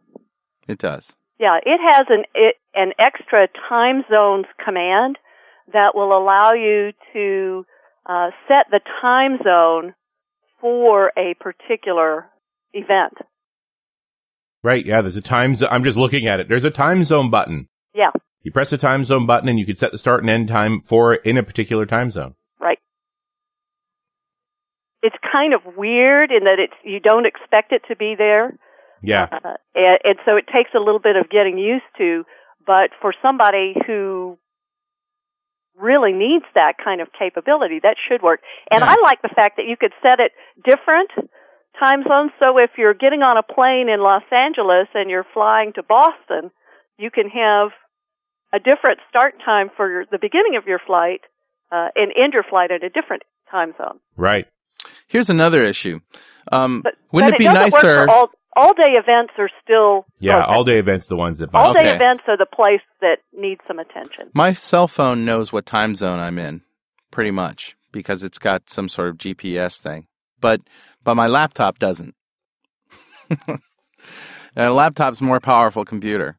It 0.68 0.78
does. 0.78 1.16
Yeah, 1.38 1.58
it 1.64 1.80
has 1.80 2.06
an 2.10 2.24
it, 2.34 2.56
an 2.74 2.92
extra 2.98 3.48
time 3.68 4.04
zones 4.10 4.44
command 4.62 5.16
that 5.72 5.94
will 5.94 6.16
allow 6.16 6.52
you 6.52 6.92
to 7.14 7.64
uh, 8.06 8.30
set 8.46 8.66
the 8.70 8.80
time 9.00 9.38
zone 9.42 9.94
for 10.60 11.12
a 11.16 11.34
particular 11.40 12.26
event. 12.74 13.14
Right. 14.62 14.84
Yeah. 14.84 15.00
There's 15.00 15.16
a 15.16 15.22
time 15.22 15.54
zone. 15.54 15.68
I'm 15.72 15.82
just 15.84 15.96
looking 15.96 16.26
at 16.26 16.40
it. 16.40 16.48
There's 16.48 16.64
a 16.64 16.70
time 16.70 17.02
zone 17.04 17.30
button. 17.30 17.68
Yeah, 17.94 18.10
You 18.42 18.52
press 18.52 18.70
the 18.70 18.78
time 18.78 19.04
zone 19.04 19.26
button 19.26 19.48
and 19.48 19.58
you 19.58 19.66
can 19.66 19.74
set 19.74 19.90
the 19.92 19.98
start 19.98 20.20
and 20.20 20.30
end 20.30 20.48
time 20.48 20.80
for 20.80 21.14
in 21.14 21.36
a 21.36 21.42
particular 21.42 21.86
time 21.86 22.10
zone. 22.10 22.34
right. 22.60 22.78
It's 25.02 25.16
kind 25.36 25.54
of 25.54 25.62
weird 25.76 26.30
in 26.30 26.44
that 26.44 26.58
it's 26.58 26.74
you 26.84 27.00
don't 27.00 27.26
expect 27.26 27.72
it 27.72 27.82
to 27.88 27.96
be 27.96 28.14
there. 28.16 28.56
Yeah. 29.02 29.28
Uh, 29.32 29.54
and, 29.74 29.98
and 30.04 30.16
so 30.26 30.36
it 30.36 30.44
takes 30.52 30.70
a 30.74 30.78
little 30.78 31.00
bit 31.00 31.16
of 31.16 31.30
getting 31.30 31.56
used 31.58 31.88
to, 31.98 32.24
but 32.66 32.90
for 33.00 33.14
somebody 33.22 33.74
who 33.86 34.36
really 35.76 36.12
needs 36.12 36.44
that 36.54 36.74
kind 36.82 37.00
of 37.00 37.08
capability, 37.18 37.80
that 37.82 37.96
should 38.08 38.22
work. 38.22 38.40
And 38.70 38.80
Yeah. 38.82 38.90
I 38.90 38.96
like 39.02 39.22
the 39.22 39.30
fact 39.34 39.56
that 39.56 39.64
you 39.66 39.76
could 39.78 39.92
set 40.06 40.20
it 40.20 40.32
different 40.62 41.10
time 41.78 42.02
zones. 42.08 42.32
So 42.38 42.58
if 42.58 42.70
you're 42.78 42.94
getting 42.94 43.22
on 43.22 43.36
a 43.36 43.42
plane 43.42 43.88
in 43.88 44.00
Los 44.00 44.22
Angeles 44.32 44.88
and 44.94 45.10
you're 45.10 45.26
flying 45.34 45.72
to 45.74 45.82
Boston, 45.82 46.50
you 46.98 47.10
can 47.10 47.28
have 47.30 47.70
a 48.52 48.58
different 48.58 48.98
start 49.08 49.34
time 49.44 49.70
for 49.76 49.90
your, 49.90 50.04
the 50.10 50.18
beginning 50.20 50.56
of 50.56 50.66
your 50.66 50.80
flight 50.84 51.20
uh, 51.70 51.88
and 51.94 52.12
end 52.16 52.32
your 52.32 52.42
flight 52.48 52.70
at 52.70 52.82
a 52.82 52.88
different 52.88 53.22
time 53.50 53.72
zone. 53.78 54.00
Right. 54.16 54.46
Here's 55.06 55.30
another 55.30 55.62
issue. 55.62 56.00
Um, 56.52 56.82
But 56.82 56.94
wouldn't 57.12 57.32
but 57.32 57.34
it 57.36 57.38
be 57.38 57.44
doesn't 57.44 57.60
work 57.60 57.72
nicer? 57.72 58.06
for 58.06 58.10
all 58.10 58.30
all 58.56 58.74
day 58.74 58.94
events 58.94 59.32
are 59.38 59.48
still 59.62 60.06
Yeah. 60.18 60.38
broken. 60.38 60.54
All 60.54 60.64
day 60.64 60.78
events, 60.78 61.06
the 61.06 61.16
ones 61.16 61.38
that 61.38 61.50
All 61.54 61.72
day 61.72 61.80
Okay. 61.80 61.94
events 61.94 62.24
are 62.26 62.36
the 62.36 62.46
place 62.46 62.80
that 63.00 63.18
needs 63.32 63.60
some 63.68 63.78
attention. 63.78 64.30
My 64.34 64.52
cell 64.54 64.88
phone 64.88 65.24
knows 65.24 65.52
what 65.52 65.66
time 65.66 65.94
zone 65.94 66.18
I'm 66.18 66.36
in, 66.36 66.62
pretty 67.12 67.30
much, 67.30 67.76
because 67.92 68.24
it's 68.24 68.38
got 68.40 68.68
some 68.68 68.88
sort 68.88 69.08
of 69.08 69.18
GPS 69.18 69.80
thing. 69.80 70.08
But 70.40 70.60
but 71.04 71.14
my 71.14 71.26
laptop 71.26 71.78
doesn't. 71.78 72.14
a 74.56 74.70
laptop's 74.70 75.20
a 75.20 75.24
more 75.24 75.40
powerful 75.40 75.84
computer. 75.84 76.36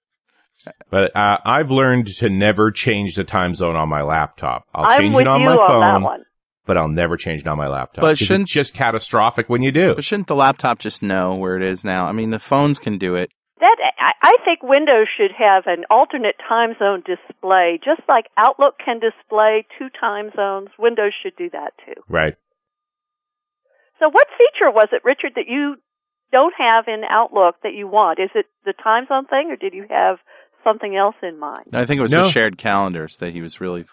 But 0.92 1.16
uh, 1.16 1.40
I've 1.44 1.72
learned 1.72 2.08
to 2.18 2.30
never 2.30 2.70
change 2.72 3.16
the 3.16 3.24
time 3.24 3.56
zone 3.56 3.76
on 3.76 3.90
my 3.90 4.04
laptop. 4.04 4.66
I'll 4.76 4.86
I'm 4.86 5.00
change 5.00 5.16
with 5.16 5.22
it 5.22 5.28
on 5.28 5.42
you 5.42 5.48
my 5.48 5.56
on 5.56 5.68
phone, 5.68 5.80
that 5.82 6.02
one. 6.06 6.24
but 6.68 6.78
I'll 6.78 6.88
never 6.88 7.18
change 7.18 7.42
it 7.42 7.48
on 7.48 7.58
my 7.58 7.68
laptop. 7.68 8.02
But 8.04 8.10
'Cause 8.10 8.20
shouldn't- 8.20 8.44
it's 8.44 8.52
just 8.52 8.74
catastrophic 8.76 9.50
when 9.50 9.64
you 9.64 9.72
do. 9.72 9.96
But 9.96 10.04
shouldn't 10.04 10.28
the 10.28 10.36
laptop 10.36 10.78
just 10.78 11.02
know 11.02 11.34
where 11.34 11.56
it 11.58 11.64
is 11.64 11.84
now? 11.84 12.06
I 12.06 12.12
mean, 12.12 12.30
the 12.30 12.38
phones 12.40 12.78
can 12.78 13.00
do 13.00 13.16
it. 13.16 13.32
That 13.60 13.78
I, 14.00 14.12
I 14.22 14.38
think 14.46 14.62
Windows 14.62 15.08
should 15.18 15.32
have 15.38 15.64
an 15.66 15.84
alternate 15.90 16.36
time 16.48 16.76
zone 16.78 17.02
display, 17.06 17.80
just 17.84 18.02
like 18.08 18.26
Outlook 18.38 18.76
can 18.84 19.00
display 19.00 19.66
two 19.80 19.88
time 20.00 20.30
zones. 20.36 20.70
Windows 20.78 21.14
should 21.24 21.36
do 21.38 21.50
that 21.52 21.74
too. 21.86 22.00
Right. 22.08 22.36
So, 24.02 24.10
what 24.10 24.28
feature 24.38 24.72
was 24.72 24.88
it, 24.92 25.04
Richard, 25.06 25.34
that 25.36 25.46
you 25.48 25.76
don't 26.32 26.54
have 26.58 26.86
in 26.88 27.04
Outlook 27.08 27.56
that 27.64 27.74
you 27.74 27.88
want? 27.88 28.20
Is 28.20 28.32
it 28.36 28.46
the 28.66 28.74
time 28.74 29.06
zone 29.08 29.28
thing, 29.28 29.52
or 29.52 29.56
did 29.56 29.74
you 29.74 29.86
have 29.90 30.18
something 30.64 30.96
else 30.96 31.16
in 31.22 31.40
mind? 31.40 31.68
I 31.74 31.86
think 31.86 32.00
it 32.00 32.02
was 32.02 32.12
No. 32.12 32.24
the 32.24 32.30
shared 32.30 32.58
calendars 32.58 33.18
that 33.18 33.34
he 33.34 33.42
was 33.42 33.62
really. 33.62 33.86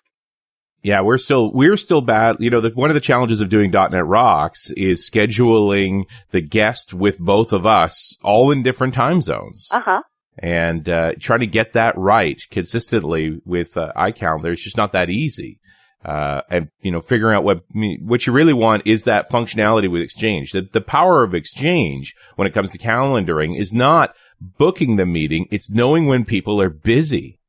Yeah, 0.83 1.01
we're 1.01 1.18
still 1.18 1.53
we're 1.53 1.77
still 1.77 2.01
bad. 2.01 2.37
You 2.38 2.51
know, 2.51 2.61
the, 2.61 2.71
one 2.71 2.88
of 2.88 2.94
the 2.94 3.01
challenges 3.01 3.40
of 3.40 3.49
doing 3.49 3.71
.NET 3.73 4.07
Rocks 4.07 4.71
is 4.77 5.09
scheduling 5.11 6.05
the 6.31 6.40
guest 6.40 6.94
with 6.94 7.18
both 7.18 7.53
of 7.53 7.66
us 7.66 8.16
all 8.23 8.51
in 8.53 8.62
different 8.62 8.94
time 8.94 9.21
zones, 9.21 9.68
Uh 9.73 9.81
huh. 9.85 10.03
and 10.38 10.88
uh, 10.88 11.12
trying 11.21 11.40
to 11.40 11.47
get 11.49 11.73
that 11.73 11.99
right 11.99 12.40
consistently 12.51 13.40
with 13.44 13.77
uh, 13.77 13.92
iCalendar 13.97 14.53
is 14.53 14.62
just 14.62 14.77
not 14.77 14.92
that 14.92 15.11
easy. 15.11 15.59
Uh, 16.05 16.43
and 16.49 16.69
you 16.81 16.93
know, 16.93 17.01
figuring 17.01 17.37
out 17.37 17.43
what 17.45 17.63
what 18.01 18.27
you 18.27 18.33
really 18.33 18.53
want 18.53 18.87
is 18.87 19.03
that 19.03 19.31
functionality 19.31 19.91
with 19.91 20.01
Exchange. 20.01 20.53
The 20.53 20.62
the 20.62 20.81
power 20.81 21.25
of 21.25 21.35
Exchange 21.35 22.14
when 22.37 22.47
it 22.47 22.55
comes 22.55 22.70
to 22.70 22.79
calendaring 22.79 23.59
is 23.59 23.72
not 23.72 24.14
booking 24.41 24.97
the 24.97 25.07
meeting; 25.07 25.47
it's 25.51 25.70
knowing 25.70 26.07
when 26.07 26.25
people 26.25 26.61
are 26.62 26.70
busy. 26.70 27.41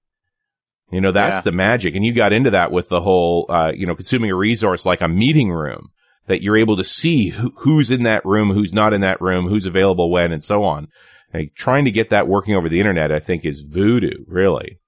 You 0.92 1.00
know, 1.02 1.12
that's 1.12 1.46
Yeah. 1.46 1.52
the 1.52 1.56
magic. 1.56 1.96
And 1.96 2.04
you 2.04 2.14
got 2.14 2.34
into 2.34 2.50
that 2.50 2.72
with 2.72 2.90
the 2.90 3.02
whole, 3.02 3.46
uh, 3.50 3.72
you 3.76 3.86
know, 3.86 3.94
consuming 3.94 4.32
a 4.32 4.36
resource 4.36 4.88
like 4.88 5.02
a 5.02 5.08
meeting 5.08 5.52
room 5.52 5.90
that 6.26 6.42
you're 6.42 6.58
able 6.58 6.78
to 6.78 6.84
see 6.84 7.30
who, 7.30 7.54
who's 7.58 7.92
in 7.92 8.02
that 8.04 8.26
room, 8.26 8.52
who's 8.54 8.74
not 8.74 8.92
in 8.92 9.02
that 9.02 9.22
room, 9.22 9.48
who's 9.48 9.68
available 9.68 10.10
when, 10.10 10.32
and 10.32 10.44
so 10.44 10.64
on. 10.64 10.88
Like, 11.32 11.54
trying 11.54 11.86
to 11.86 11.92
get 11.92 12.10
that 12.10 12.28
working 12.28 12.56
over 12.56 12.68
the 12.68 12.80
internet, 12.80 13.12
I 13.12 13.20
think, 13.20 13.46
is 13.46 13.62
voodoo, 13.62 14.26
really. 14.28 14.80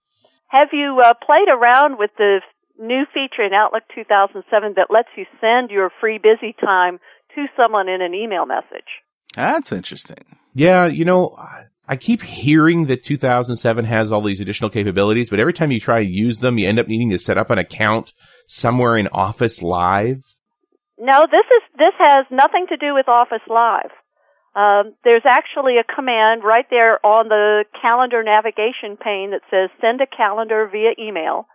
Have 0.47 0.69
you 0.73 0.99
uh, 1.05 1.13
played 1.23 1.47
around 1.49 1.99
with 1.99 2.09
the 2.17 2.39
new 2.81 3.05
feature 3.13 3.43
in 3.45 3.53
Outlook 3.53 3.83
2007 3.95 4.73
that 4.75 4.87
lets 4.89 5.09
you 5.15 5.25
send 5.39 5.69
your 5.69 5.91
free 6.01 6.17
busy 6.17 6.55
time 6.59 6.99
to 7.35 7.45
someone 7.55 7.87
in 7.87 8.01
an 8.01 8.13
email 8.13 8.45
message? 8.45 8.89
That's 9.35 9.71
interesting. 9.71 10.37
Yeah, 10.53 10.87
you 10.87 11.05
know, 11.05 11.35
I- 11.37 11.65
I 11.87 11.95
keep 11.95 12.21
hearing 12.21 12.85
that 12.85 13.03
2007 13.03 13.85
has 13.85 14.11
all 14.11 14.21
these 14.21 14.39
additional 14.39 14.69
capabilities, 14.69 15.29
but 15.29 15.39
every 15.39 15.53
time 15.53 15.71
you 15.71 15.79
try 15.79 15.99
to 15.99 16.09
use 16.09 16.39
them, 16.39 16.57
you 16.57 16.67
end 16.67 16.79
up 16.79 16.87
needing 16.87 17.09
to 17.09 17.17
set 17.17 17.37
up 17.37 17.49
an 17.49 17.57
account 17.57 18.13
somewhere 18.47 18.95
in 18.97 19.07
Office 19.09 19.61
Live. 19.61 20.23
No, 20.97 21.25
this 21.29 21.45
is 21.45 21.63
this 21.77 21.93
has 21.97 22.25
nothing 22.29 22.67
to 22.67 22.77
do 22.77 22.93
with 22.93 23.09
Office 23.09 23.41
Live. 23.47 23.91
Um, 24.55 24.93
there's 25.03 25.25
actually 25.25 25.77
a 25.79 25.83
command 25.83 26.43
right 26.43 26.65
there 26.69 27.03
on 27.05 27.29
the 27.29 27.65
calendar 27.81 28.21
navigation 28.21 28.97
pane 28.97 29.31
that 29.31 29.41
says 29.49 29.69
send 29.81 29.99
a 30.01 30.05
calendar 30.05 30.69
via 30.71 30.91
email. 30.99 31.47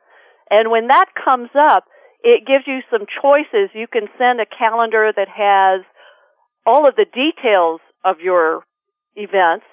And 0.51 0.70
when 0.70 0.88
that 0.88 1.07
comes 1.24 1.51
up, 1.59 1.84
it 2.22 2.47
gives 2.47 2.66
you 2.66 2.80
some 2.90 3.07
choices. 3.22 3.70
You 3.74 3.86
can 3.86 4.09
send 4.18 4.40
a 4.40 4.47
calendar 4.47 5.12
that 5.14 5.28
has 5.28 5.84
all 6.64 6.88
of 6.88 6.97
the 6.97 7.07
details 7.07 7.80
of 8.05 8.20
your 8.20 8.62
events, 9.14 9.66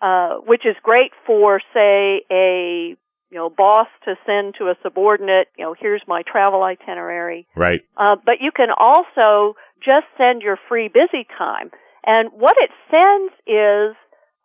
uh, 0.00 0.36
which 0.46 0.64
is 0.64 0.76
great 0.82 1.12
for, 1.26 1.60
say, 1.74 2.22
a 2.30 2.96
you 3.30 3.38
know 3.38 3.48
boss 3.48 3.86
to 4.04 4.14
send 4.26 4.54
to 4.58 4.64
a 4.64 4.74
subordinate. 4.82 5.48
You 5.58 5.66
know, 5.66 5.74
here's 5.78 6.02
my 6.08 6.22
travel 6.22 6.62
itinerary. 6.62 7.46
Right. 7.54 7.80
Uh, 7.96 8.16
but 8.24 8.36
you 8.40 8.50
can 8.50 8.68
also 8.76 9.56
just 9.84 10.06
send 10.16 10.42
your 10.42 10.58
free 10.68 10.88
busy 10.88 11.26
time. 11.38 11.70
And 12.04 12.30
what 12.32 12.56
it 12.58 12.70
sends 12.90 13.32
is 13.46 13.96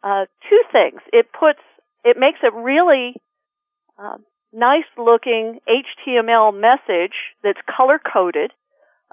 uh, 0.03 0.25
two 0.49 0.61
things. 0.71 1.01
It 1.11 1.27
puts, 1.31 1.59
it 2.03 2.17
makes 2.19 2.39
it 2.43 2.53
really 2.53 3.15
uh, 3.97 4.17
nice 4.55 4.89
looking 4.97 5.59
HTML 5.67 6.53
message 6.59 7.13
that's 7.43 7.59
color 7.75 7.99
coded. 7.99 8.51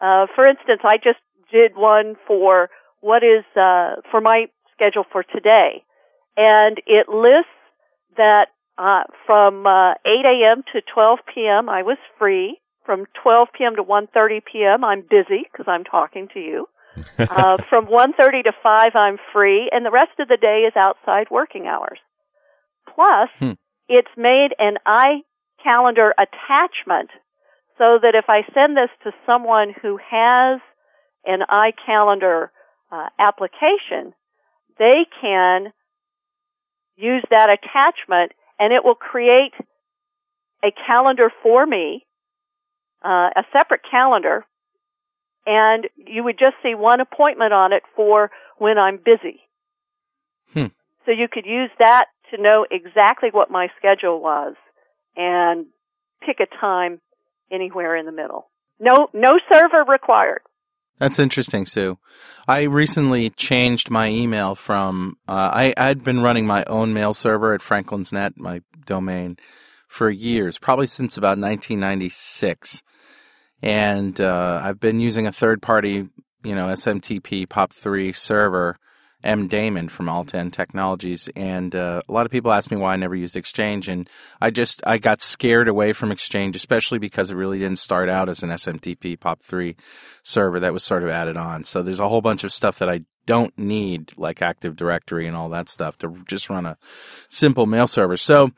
Uh, 0.00 0.26
for 0.34 0.46
instance, 0.46 0.80
I 0.84 0.96
just 0.96 1.18
did 1.50 1.76
one 1.76 2.16
for 2.26 2.70
what 3.00 3.22
is 3.22 3.44
uh, 3.56 3.96
for 4.10 4.20
my 4.20 4.46
schedule 4.74 5.04
for 5.10 5.22
today, 5.22 5.82
and 6.36 6.78
it 6.86 7.08
lists 7.08 7.50
that 8.16 8.46
uh, 8.78 9.02
from 9.26 9.66
uh, 9.66 9.92
8 10.06 10.24
a.m. 10.24 10.62
to 10.72 10.80
12 10.94 11.18
p.m. 11.34 11.68
I 11.68 11.82
was 11.82 11.98
free. 12.18 12.58
From 12.84 13.06
12 13.22 13.48
p.m. 13.56 13.76
to 13.76 13.84
1:30 13.84 14.40
p.m. 14.50 14.82
I'm 14.84 15.02
busy 15.02 15.46
because 15.50 15.66
I'm 15.68 15.84
talking 15.84 16.28
to 16.34 16.40
you. 16.40 16.66
uh, 17.18 17.58
from 17.70 17.86
1:30 17.86 18.44
to 18.44 18.52
5 18.60 18.96
I'm 18.96 19.18
free, 19.32 19.68
and 19.70 19.86
the 19.86 19.90
rest 19.90 20.18
of 20.18 20.26
the 20.28 20.36
day 20.36 20.64
is 20.66 20.74
outside 20.76 21.28
working 21.30 21.66
hours. 21.66 21.98
Plus, 22.92 23.30
Hmm. 23.38 23.52
it's 23.88 24.10
made 24.16 24.50
an 24.58 24.78
iCalendar 25.64 26.10
attachment 26.18 27.10
so 27.78 27.98
that 28.00 28.14
if 28.14 28.26
I 28.28 28.42
send 28.54 28.76
this 28.76 28.90
to 29.04 29.12
someone 29.26 29.74
who 29.80 29.98
has 29.98 30.60
an 31.24 31.40
iCalendar 31.50 32.48
uh, 32.90 33.08
application, 33.18 34.12
they 34.78 35.06
can 35.20 35.72
use 36.96 37.24
that 37.30 37.48
attachment 37.48 38.32
and 38.58 38.72
it 38.72 38.84
will 38.84 38.94
create 38.94 39.52
a 40.64 40.70
calendar 40.86 41.32
for 41.42 41.66
me, 41.66 42.06
uh, 43.04 43.30
a 43.34 43.42
separate 43.52 43.80
calendar, 43.90 44.44
and 45.46 45.88
you 45.96 46.22
would 46.22 46.38
just 46.38 46.54
see 46.62 46.74
one 46.74 47.00
appointment 47.00 47.52
on 47.52 47.72
it 47.72 47.82
for 47.96 48.30
when 48.58 48.78
I'm 48.78 48.98
busy. 48.98 49.40
Hmm. 50.52 50.66
So 51.04 51.10
you 51.10 51.26
could 51.26 51.46
use 51.46 51.70
that 51.80 52.06
to 52.30 52.40
know 52.40 52.64
exactly 52.70 53.30
what 53.32 53.50
my 53.50 53.68
schedule 53.76 54.20
was 54.20 54.54
and 55.16 55.66
pick 56.24 56.40
a 56.40 56.46
time 56.60 57.00
anywhere 57.50 57.96
in 57.96 58.06
the 58.06 58.12
middle. 58.12 58.50
No, 58.80 59.08
no 59.12 59.38
server 59.52 59.84
required. 59.86 60.42
That's 60.98 61.18
interesting, 61.18 61.66
Sue. 61.66 61.98
I 62.46 62.62
recently 62.62 63.30
changed 63.30 63.90
my 63.90 64.08
email 64.08 64.54
from 64.54 65.16
uh, 65.26 65.50
I 65.52 65.74
I'd 65.76 66.04
been 66.04 66.20
running 66.20 66.46
my 66.46 66.64
own 66.64 66.92
mail 66.92 67.14
server 67.14 67.54
at 67.54 67.62
Franklin's 67.62 68.12
Net, 68.12 68.34
my 68.36 68.62
domain, 68.84 69.36
for 69.88 70.08
years, 70.08 70.58
probably 70.58 70.86
since 70.86 71.16
about 71.16 71.38
1996, 71.38 72.82
and 73.62 74.20
uh, 74.20 74.60
I've 74.62 74.80
been 74.80 75.00
using 75.00 75.26
a 75.26 75.32
third 75.32 75.60
party, 75.60 76.08
you 76.44 76.54
know, 76.54 76.68
SMTP 76.68 77.46
POP3 77.46 78.14
server, 78.14 78.78
MDaemon 79.24 79.90
from 79.90 80.08
Alt-N 80.08 80.50
Technologies, 80.50 81.28
and 81.36 81.74
uh, 81.74 82.00
a 82.08 82.12
lot 82.12 82.26
of 82.26 82.32
people 82.32 82.52
ask 82.52 82.70
me 82.70 82.76
why 82.76 82.94
I 82.94 82.96
never 82.96 83.14
used 83.14 83.36
Exchange, 83.36 83.88
and 83.88 84.08
I 84.40 84.50
just 84.50 84.82
I 84.86 84.98
got 84.98 85.20
scared 85.20 85.68
away 85.68 85.92
from 85.92 86.12
Exchange, 86.12 86.56
especially 86.56 86.98
because 86.98 87.30
it 87.30 87.36
really 87.36 87.58
didn't 87.58 87.78
start 87.78 88.08
out 88.08 88.28
as 88.28 88.42
an 88.42 88.50
SMTP 88.50 89.18
POP3 89.18 89.76
server 90.22 90.60
that 90.60 90.72
was 90.72 90.84
sort 90.84 91.02
of 91.02 91.08
added 91.10 91.36
on. 91.36 91.64
So 91.64 91.82
there's 91.82 92.00
a 92.00 92.08
whole 92.08 92.20
bunch 92.20 92.44
of 92.44 92.52
stuff 92.52 92.78
that 92.78 92.88
I 92.88 93.04
don't 93.26 93.56
need, 93.58 94.12
like 94.16 94.42
Active 94.42 94.76
Directory 94.76 95.26
and 95.26 95.36
all 95.36 95.48
that 95.50 95.68
stuff, 95.68 95.98
to 95.98 96.22
just 96.26 96.50
run 96.50 96.66
a 96.66 96.76
simple 97.28 97.66
mail 97.66 97.86
server. 97.86 98.16
So, 98.16 98.50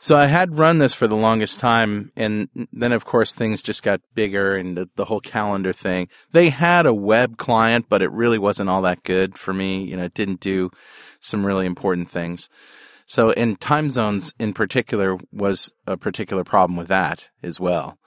so 0.00 0.16
I 0.16 0.26
had 0.26 0.58
run 0.58 0.78
this 0.78 0.94
for 0.94 1.06
the 1.06 1.14
longest 1.14 1.60
time, 1.60 2.10
and 2.16 2.48
then 2.72 2.92
of 2.92 3.04
course 3.04 3.34
things 3.34 3.62
just 3.62 3.82
got 3.82 4.00
bigger 4.14 4.56
and 4.56 4.76
the, 4.76 4.88
the 4.96 5.04
whole 5.04 5.20
calendar 5.20 5.72
thing. 5.72 6.08
They 6.32 6.48
had 6.48 6.86
a 6.86 6.94
web 6.94 7.36
client, 7.36 7.86
but 7.88 8.02
it 8.02 8.10
really 8.10 8.38
wasn't 8.38 8.70
all 8.70 8.82
that 8.82 9.02
good 9.02 9.36
for 9.38 9.52
me. 9.52 9.84
You 9.84 9.96
know, 9.96 10.04
it 10.04 10.14
didn't 10.14 10.40
do 10.40 10.70
some 11.20 11.46
really 11.46 11.66
important 11.66 12.10
things. 12.10 12.48
So, 13.06 13.30
in 13.30 13.56
time 13.56 13.90
zones 13.90 14.32
in 14.38 14.54
particular 14.54 15.18
was 15.32 15.72
a 15.86 15.96
particular 15.96 16.44
problem 16.44 16.76
with 16.76 16.88
that 16.88 17.28
as 17.42 17.60
well. 17.60 17.98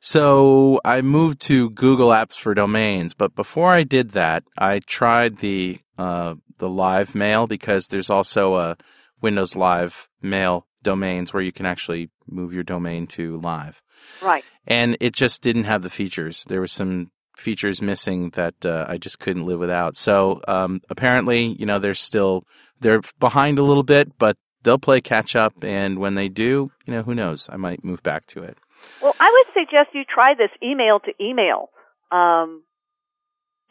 So 0.00 0.80
I 0.82 1.02
moved 1.02 1.40
to 1.42 1.70
Google 1.70 2.08
Apps 2.08 2.34
for 2.34 2.54
Domains, 2.54 3.12
but 3.12 3.34
before 3.34 3.70
I 3.70 3.82
did 3.82 4.12
that, 4.12 4.44
I 4.56 4.78
tried 4.80 5.38
the 5.38 5.78
uh, 5.98 6.36
the 6.56 6.70
Live 6.70 7.14
Mail 7.14 7.46
because 7.46 7.88
there's 7.88 8.08
also 8.08 8.54
a 8.54 8.76
Windows 9.20 9.56
Live 9.56 10.08
Mail 10.22 10.66
domains 10.82 11.32
where 11.32 11.42
you 11.42 11.52
can 11.52 11.66
actually 11.66 12.10
move 12.26 12.52
your 12.52 12.62
domain 12.62 13.06
to 13.08 13.38
live, 13.38 13.80
Right. 14.22 14.44
and 14.66 14.96
it 15.00 15.14
just 15.14 15.42
didn't 15.42 15.64
have 15.64 15.82
the 15.82 15.90
features. 15.90 16.44
There 16.44 16.60
were 16.60 16.66
some 16.66 17.10
features 17.36 17.80
missing 17.80 18.30
that 18.30 18.54
uh, 18.66 18.84
I 18.88 18.98
just 18.98 19.18
couldn't 19.18 19.46
live 19.46 19.58
without. 19.60 19.96
So 19.96 20.40
um, 20.46 20.80
apparently, 20.90 21.56
you 21.58 21.64
know, 21.66 21.78
they're 21.78 21.94
still 21.94 22.44
they're 22.80 23.00
behind 23.18 23.58
a 23.58 23.62
little 23.62 23.82
bit, 23.82 24.16
but 24.18 24.36
they'll 24.62 24.78
play 24.78 25.00
catch 25.00 25.36
up, 25.36 25.52
and 25.62 25.98
when 25.98 26.14
they 26.14 26.28
do, 26.28 26.70
you 26.86 26.92
know, 26.94 27.02
who 27.02 27.14
knows? 27.14 27.48
I 27.50 27.56
might 27.56 27.84
move 27.84 28.02
back 28.02 28.26
to 28.26 28.42
it. 28.42 28.58
Well, 29.02 29.14
I 29.20 29.30
would 29.30 29.54
suggest 29.62 29.94
you 29.94 30.02
try 30.04 30.34
this 30.34 30.50
email 30.62 31.00
to 31.00 31.12
email 31.22 31.70
um, 32.10 32.62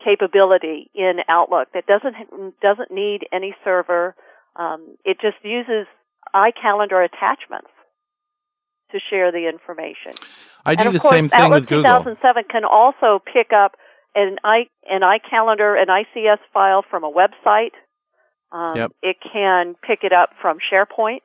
capability 0.03 0.89
in 0.95 1.17
Outlook 1.27 1.69
that 1.73 1.85
doesn't 1.85 2.15
doesn't 2.61 2.91
need 2.91 3.21
any 3.31 3.55
server. 3.63 4.15
Um, 4.55 4.97
it 5.05 5.17
just 5.21 5.37
uses 5.43 5.87
iCalendar 6.35 7.05
attachments 7.05 7.69
to 8.91 8.99
share 9.09 9.31
the 9.31 9.47
information. 9.47 10.13
I 10.65 10.75
do 10.75 10.79
and 10.79 10.87
of 10.87 10.93
the 10.93 10.99
course, 10.99 11.13
same 11.13 11.29
thing 11.29 11.39
Outlook 11.39 11.61
with 11.61 11.69
Google. 11.69 11.83
2007 11.83 12.43
can 12.49 12.63
also 12.65 13.21
pick 13.23 13.51
up 13.53 13.75
an 14.15 14.37
i 14.43 14.63
an 14.89 15.01
iCalendar, 15.01 15.81
an 15.81 15.87
ICS 15.87 16.39
file 16.53 16.83
from 16.89 17.03
a 17.03 17.11
website. 17.11 17.71
Um, 18.51 18.75
Yep. 18.75 18.91
It 19.03 19.17
can 19.31 19.75
pick 19.85 19.99
it 20.03 20.11
up 20.11 20.31
from 20.41 20.57
SharePoint. 20.57 21.21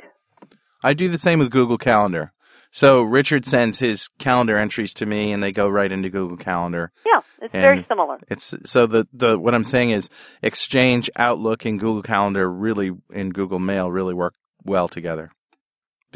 I 0.82 0.92
do 0.92 1.08
the 1.08 1.18
same 1.18 1.38
with 1.38 1.50
Google 1.50 1.78
Calendar. 1.78 2.32
So 2.70 3.02
Richard 3.02 3.46
sends 3.46 3.78
his 3.78 4.08
calendar 4.18 4.58
entries 4.58 4.92
to 4.94 5.06
me, 5.06 5.32
and 5.32 5.40
they 5.40 5.52
go 5.52 5.68
right 5.68 5.90
into 5.90 6.10
Google 6.10 6.36
Calendar. 6.36 6.90
Yeah, 7.06 7.20
it's 7.40 7.52
very 7.52 7.84
similar. 7.88 8.18
It's 8.28 8.52
so 8.64 8.86
the 8.86 9.06
the 9.12 9.38
what 9.38 9.54
I'm 9.54 9.62
saying 9.62 9.92
is 9.92 10.10
Exchange, 10.42 11.08
Outlook, 11.14 11.64
and 11.64 11.78
Google 11.78 12.02
Calendar 12.02 12.50
really 12.50 12.90
in 13.12 13.30
Google 13.30 13.60
Mail 13.60 13.92
really 13.92 14.12
work 14.12 14.34
well 14.64 14.88
together. 14.88 15.30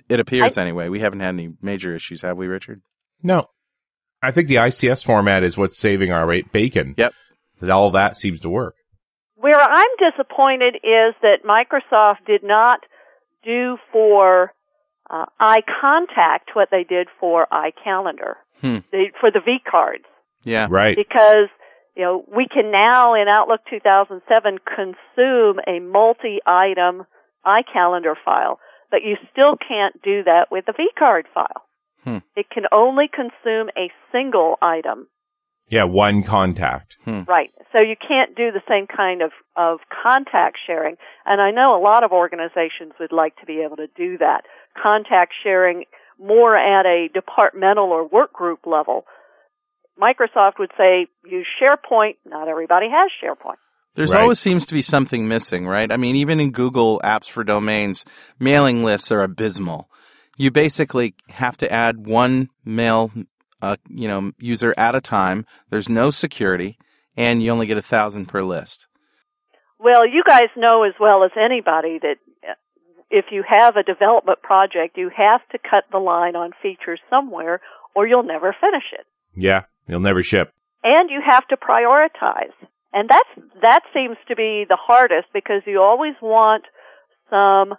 It 0.09 0.21
appears 0.21 0.57
anyway. 0.57 0.89
We 0.89 1.01
haven't 1.01 1.21
had 1.21 1.31
any 1.31 1.55
major 1.61 1.95
issues, 1.95 2.23
have 2.23 2.37
we, 2.37 2.47
Richard? 2.47 2.81
No. 3.23 3.47
I 4.23 4.31
think 4.31 4.49
the 4.49 4.57
ICS 4.57 5.05
format 5.05 5.43
is 5.45 5.57
what's 5.57 5.79
saving 5.79 6.13
our 6.13 6.27
rate 6.27 6.53
bacon. 6.53 6.95
Yep. 6.97 7.13
That 7.61 7.71
all 7.71 7.91
that 7.93 8.17
seems 8.17 8.41
to 8.41 8.49
work. 8.49 8.75
Where 9.35 9.61
I'm 9.61 9.87
disappointed 9.99 10.77
is 10.77 11.15
that 11.23 11.39
Microsoft 11.45 12.27
did 12.27 12.43
not 12.45 12.81
do 13.45 13.77
for 13.93 14.53
uh, 15.11 15.27
iContact 15.41 16.55
what 16.55 16.69
they 16.71 16.85
did 16.85 17.09
for 17.19 17.47
iCalendar 17.53 18.35
Hmm. 18.61 18.79
they, 18.91 19.13
for 19.21 19.31
the 19.31 19.41
V 19.45 19.59
cards, 19.69 20.05
Yeah. 20.45 20.67
Right. 20.69 20.97
because 20.97 21.49
you 21.97 22.03
know 22.05 22.25
we 22.35 22.47
can 22.53 22.71
now 22.73 23.15
in 23.15 23.27
Outlook 23.29 23.61
2007 23.71 24.59
consume 24.67 25.61
a 25.67 25.79
multi-item 25.81 27.05
iCalendar 27.49 28.15
file, 28.25 28.61
but 28.91 29.01
you 29.03 29.17
still 29.33 29.57
can't 29.57 30.01
do 30.03 30.23
that 30.25 30.49
with 30.51 30.67
the 30.67 30.73
vCard 30.73 31.23
file. 31.33 31.65
Hmm. 32.05 32.19
It 32.37 32.47
can 32.51 32.65
only 32.73 33.07
consume 33.09 33.69
a 33.77 33.91
single 34.13 34.57
item. 34.63 35.09
Yeah, 35.69 35.85
one 35.85 36.23
contact. 36.23 36.97
Right. 37.29 37.51
So 37.73 37.81
you 37.81 37.95
can't 37.97 38.35
do 38.35 38.51
the 38.51 38.63
same 38.67 38.87
kind 38.87 39.21
of, 39.21 39.33
of 39.57 39.81
contact 40.03 40.57
sharing. 40.67 40.97
And 41.27 41.43
I 41.43 41.51
know 41.51 41.77
a 41.77 41.83
lot 41.83 42.05
of 42.05 42.13
organizations 42.13 42.93
would 42.99 43.13
like 43.13 43.37
to 43.37 43.47
be 43.47 43.63
able 43.65 43.77
to 43.77 43.89
do 43.95 44.17
that. 44.19 44.43
Contact 44.83 45.35
sharing 45.43 45.85
more 46.19 46.57
at 46.57 46.87
a 46.87 47.09
departmental 47.13 47.91
or 47.91 48.09
work 48.09 48.33
group 48.33 48.61
level. 48.67 49.05
Microsoft 50.01 50.59
would 50.59 50.73
say 50.79 51.07
use 51.27 51.47
SharePoint. 51.61 52.17
Not 52.25 52.49
everybody 52.49 52.87
has 52.91 53.11
SharePoint. 53.23 53.61
There's 53.99 54.15
Right. 54.15 54.23
always 54.23 54.39
seems 54.39 54.65
to 54.67 54.75
be 54.75 54.83
something 54.83 55.27
missing, 55.27 55.67
right? 55.67 55.91
I 55.91 55.97
mean, 55.97 56.15
even 56.15 56.39
in 56.39 56.53
Google 56.53 57.01
Apps 57.03 57.29
for 57.29 57.43
Domains, 57.43 58.05
mailing 58.39 58.85
lists 58.85 59.11
are 59.11 59.23
abysmal. 59.23 59.91
You 60.37 60.53
basically 60.53 61.17
have 61.31 61.57
to 61.57 61.73
add 61.73 62.07
one 62.07 62.49
mail 62.65 63.11
uh, 63.61 63.75
you 63.89 64.07
know 64.07 64.31
user 64.39 64.73
at 64.79 64.95
a 64.95 65.01
time. 65.01 65.45
There's 65.69 65.89
no 65.89 66.11
security, 66.11 66.79
and 67.17 67.43
you 67.43 67.51
only 67.51 67.67
get 67.67 67.77
a 67.77 67.83
thousand 67.83 68.27
per 68.27 68.41
list. 68.43 68.87
Well, 69.81 70.07
you 70.07 70.23
guys 70.25 70.49
know 70.57 70.85
as 70.85 70.95
well 71.01 71.25
as 71.25 71.33
anybody 71.37 71.99
that 71.99 72.19
uh, 72.49 72.55
if 73.11 73.27
you 73.33 73.43
have 73.43 73.77
a 73.77 73.83
development 73.83 74.43
project, 74.43 74.97
you 74.97 75.11
have 75.17 75.41
to 75.51 75.59
cut 75.59 75.83
the 75.91 75.99
line 75.99 76.37
on 76.37 76.53
features 76.63 77.01
somewhere 77.11 77.61
or 77.97 78.07
you'll 78.07 78.23
never 78.23 78.55
finish 78.61 78.85
it. 78.93 79.07
Yeah, 79.35 79.65
you'll 79.89 79.99
never 79.99 80.23
ship. 80.23 80.53
And 80.85 81.11
you 81.11 81.21
have 81.29 81.47
to 81.49 81.57
prioritize. 81.57 82.55
And 82.93 83.09
that's, 83.09 83.49
that 83.63 83.83
seems 83.93 84.17
to 84.29 84.37
be 84.37 84.65
the 84.69 84.79
hardest 84.81 85.29
because 85.35 85.63
you 85.67 85.81
always 85.83 86.15
want 86.23 86.65
some 87.29 87.75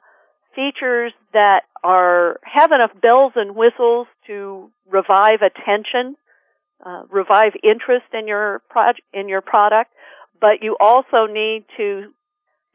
features 0.55 1.13
that 1.33 1.61
are, 1.83 2.39
have 2.43 2.71
enough 2.71 2.91
bells 3.01 3.33
and 3.35 3.55
whistles 3.55 4.07
to 4.27 4.69
revive 4.89 5.39
attention, 5.41 6.15
uh, 6.85 7.03
revive 7.09 7.53
interest 7.63 8.05
in 8.13 8.27
your 8.27 8.61
project, 8.69 9.01
in 9.13 9.29
your 9.29 9.41
product, 9.41 9.91
but 10.39 10.61
you 10.61 10.77
also 10.79 11.25
need 11.31 11.65
to 11.77 12.11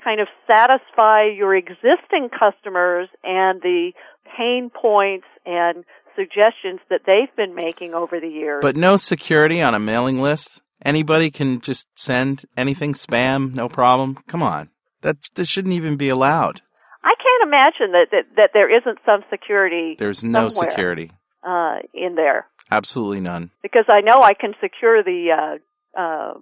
kind 0.03 0.21
of 0.21 0.29
satisfy 0.47 1.25
your 1.25 1.55
existing 1.55 2.29
customers 2.29 3.09
and 3.23 3.63
the 3.63 3.93
pain 4.37 4.71
points 4.71 5.27
and 5.47 5.85
suggestions 6.15 6.81
that 6.91 7.01
they've 7.07 7.35
been 7.37 7.55
making 7.55 7.95
over 7.95 8.21
the 8.21 8.29
years. 8.29 8.61
But 8.61 8.77
no 8.77 8.97
security 8.97 9.61
on 9.61 9.75
a 9.75 9.79
mailing 9.79 10.21
list. 10.21 10.63
Anybody 10.85 11.31
can 11.31 11.61
just 11.61 11.87
send 11.95 12.45
anything 12.57 12.95
spam, 12.95 13.55
no 13.55 13.69
problem. 13.69 14.19
Come 14.29 14.43
on. 14.43 14.69
That 15.03 15.17
this 15.35 15.49
shouldn't 15.49 15.75
even 15.75 15.97
be 15.97 16.09
allowed. 16.09 16.61
I 17.03 17.15
can't 17.17 17.49
imagine 17.49 17.93
that, 17.93 18.07
that, 18.13 18.37
that 18.37 18.51
there 18.55 18.75
isn't 18.75 18.99
some 19.05 19.23
security. 19.31 19.97
There's 19.99 20.25
no 20.25 20.49
security. 20.49 21.11
uh, 21.47 21.77
in 21.93 22.15
there 22.15 22.47
Absolutely 22.71 23.21
none. 23.21 23.51
because 23.63 23.85
I 23.89 24.01
know 24.01 24.23
I 24.23 24.33
can 24.35 24.55
secure 24.63 25.03
the 25.03 25.59
uh, 25.97 26.01
uh, 26.01 26.35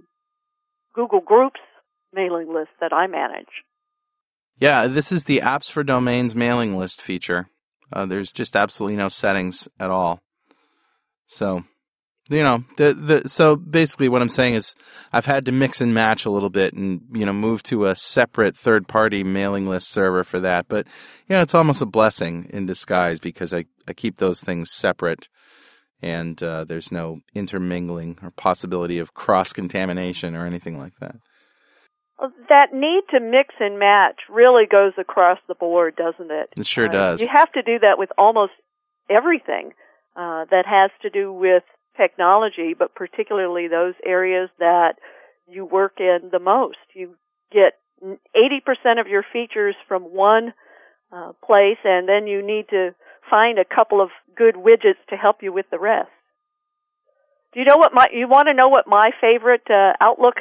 Google 0.95 1.21
Groups 1.21 1.61
mailing 2.13 2.53
list 2.55 2.71
that 2.81 2.93
I 2.93 3.07
manage. 3.07 3.49
Yeah, 4.59 4.87
this 4.87 5.11
is 5.11 5.25
the 5.25 5.41
apps 5.41 5.71
for 5.71 5.83
domains 5.83 6.35
mailing 6.37 6.77
list 6.77 7.03
feature. 7.03 7.49
Uh, 7.93 8.07
there's 8.07 8.31
just 8.33 8.55
absolutely 8.55 8.97
no 8.97 9.09
settings 9.09 9.67
at 9.81 9.91
all. 9.91 10.21
So, 11.27 11.65
you 12.33 12.43
know, 12.43 12.65
the 12.77 12.95
the 12.95 13.29
so 13.29 13.57
basically 13.57 14.09
what 14.09 14.23
I'm 14.23 14.29
saying 14.29 14.55
is 14.55 14.75
I've 15.13 15.27
had 15.27 15.45
to 15.47 15.53
mix 15.53 15.81
and 15.81 15.95
match 15.95 16.25
a 16.25 16.31
little 16.31 16.51
bit 16.51 16.75
and 16.75 17.03
you 17.13 17.25
know 17.27 17.33
move 17.33 17.63
to 17.65 17.87
a 17.87 17.95
separate 17.95 18.57
third 18.57 18.89
party 18.89 19.23
mailing 19.23 19.69
list 19.69 19.91
server 19.91 20.25
for 20.25 20.41
that. 20.41 20.67
But 20.69 20.87
you 21.29 21.37
know, 21.37 21.43
it's 21.43 21.55
almost 21.55 21.83
a 21.83 21.87
blessing 21.87 22.49
in 22.51 22.67
disguise 22.67 23.19
because 23.21 23.53
I 23.55 23.65
I 23.87 23.93
keep 23.93 24.17
those 24.17 24.43
things 24.43 24.71
separate. 24.73 25.29
And 26.05 26.43
uh, 26.43 26.65
there's 26.65 26.91
no 26.91 27.21
intermingling 27.33 28.19
or 28.25 28.33
possibility 28.33 28.99
of 28.99 29.15
cross 29.15 29.53
contamination 29.53 30.35
or 30.35 30.47
anything 30.47 30.77
like 30.77 30.95
that. 30.99 31.15
That 32.49 32.73
need 32.73 33.03
to 33.11 33.21
mix 33.21 33.55
and 33.61 33.79
match 33.79 34.21
really 34.29 34.65
goes 34.71 34.93
across 34.99 35.39
the 35.47 35.55
board, 35.55 35.95
doesn't 35.97 36.31
it? 36.31 36.51
It 36.57 36.67
sure 36.67 36.89
Uh, 36.89 36.93
does. 36.93 37.21
You 37.21 37.29
have 37.29 37.53
to 37.53 37.63
do 37.63 37.79
that 37.81 37.99
with 37.99 38.11
almost 38.19 38.53
everything 39.09 39.73
uh, 40.17 40.45
that 40.51 40.65
has 40.67 40.91
to 41.03 41.11
do 41.11 41.33
with 41.33 41.63
technology, 41.97 42.75
but 42.79 42.95
particularly 42.95 43.69
those 43.69 43.95
areas 44.05 44.51
that 44.59 44.95
you 45.49 45.65
work 45.65 45.95
in 45.99 46.31
the 46.31 46.39
most. 46.39 46.79
You 46.95 47.15
get 47.53 47.75
80% 48.03 49.01
of 49.01 49.07
your 49.07 49.25
features 49.33 49.75
from 49.87 50.03
one 50.03 50.53
uh, 51.13 51.33
place, 51.45 51.79
and 51.85 52.09
then 52.09 52.27
you 52.27 52.45
need 52.45 52.69
to 52.71 52.95
find 53.31 53.59
a 53.59 53.65
couple 53.65 54.01
of 54.01 54.11
good 54.37 54.55
widgets 54.55 55.03
to 55.11 55.17
help 55.17 55.43
you 55.43 55.53
with 55.53 55.67
the 55.71 55.79
rest. 55.79 56.11
Do 57.53 57.61
you 57.61 57.67
know 57.67 57.77
what 57.77 57.93
my? 57.93 58.07
You 58.13 58.29
want 58.29 58.49
to 58.49 58.55
know 58.55 58.69
what 58.69 58.87
my 58.87 59.11
favorite 59.21 59.71
uh, 59.71 59.93
Outlook 60.01 60.37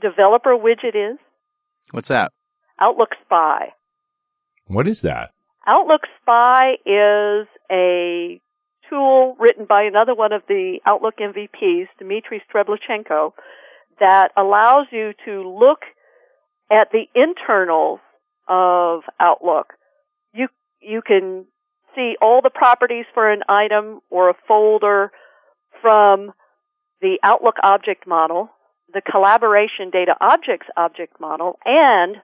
developer 0.00 0.56
widget 0.56 0.94
is? 0.94 1.18
What's 1.90 2.08
that? 2.08 2.32
Outlook 2.80 3.10
Spy. 3.24 3.72
What 4.66 4.86
is 4.86 5.02
that? 5.02 5.32
Outlook 5.66 6.02
Spy 6.20 6.74
is 6.86 7.46
a 7.70 8.40
tool 8.92 9.36
written 9.38 9.64
by 9.64 9.82
another 9.84 10.14
one 10.14 10.32
of 10.32 10.42
the 10.48 10.78
Outlook 10.86 11.14
MVPs, 11.18 11.88
Dmitry 11.98 12.42
Streblechenko, 12.48 13.32
that 13.98 14.28
allows 14.36 14.86
you 14.90 15.12
to 15.24 15.48
look 15.48 15.80
at 16.70 16.88
the 16.92 17.04
internals 17.14 18.00
of 18.48 19.00
Outlook. 19.18 19.74
You 20.34 20.48
you 20.80 21.00
can 21.06 21.46
see 21.94 22.16
all 22.20 22.40
the 22.42 22.50
properties 22.50 23.06
for 23.14 23.30
an 23.30 23.42
item 23.48 24.00
or 24.10 24.30
a 24.30 24.34
folder 24.46 25.10
from 25.80 26.32
the 27.00 27.18
Outlook 27.22 27.56
object 27.62 28.06
model, 28.06 28.50
the 28.92 29.00
collaboration 29.00 29.90
data 29.90 30.14
objects 30.20 30.66
object 30.76 31.20
model, 31.20 31.58
and 31.64 32.16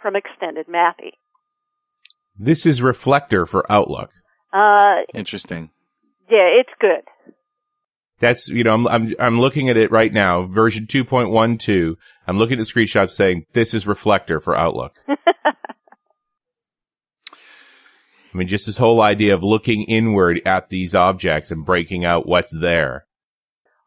from 0.00 0.16
extended 0.16 0.66
MAPI. 0.66 1.12
This 2.38 2.66
is 2.66 2.82
Reflector 2.82 3.46
for 3.46 3.70
Outlook. 3.70 4.10
Uh, 4.52 5.02
Interesting. 5.14 5.70
Yeah, 6.30 6.48
it's 6.60 6.72
good. 6.80 7.02
That's 8.20 8.48
you 8.48 8.64
know 8.64 8.72
I'm 8.74 8.86
I'm 8.86 9.14
I'm 9.18 9.40
looking 9.40 9.68
at 9.68 9.76
it 9.76 9.90
right 9.90 10.12
now, 10.12 10.46
version 10.46 10.86
2.12. 10.86 11.96
I'm 12.26 12.38
looking 12.38 12.58
at 12.58 12.66
the 12.66 12.72
screenshots 12.72 13.10
saying 13.10 13.46
this 13.52 13.74
is 13.74 13.86
Reflector 13.86 14.40
for 14.40 14.56
Outlook. 14.56 14.96
I 18.34 18.38
mean, 18.38 18.48
just 18.48 18.66
this 18.66 18.78
whole 18.78 19.00
idea 19.00 19.34
of 19.34 19.44
looking 19.44 19.82
inward 19.82 20.42
at 20.44 20.68
these 20.68 20.94
objects 20.94 21.50
and 21.50 21.64
breaking 21.64 22.04
out 22.04 22.26
what's 22.26 22.50
there. 22.50 23.06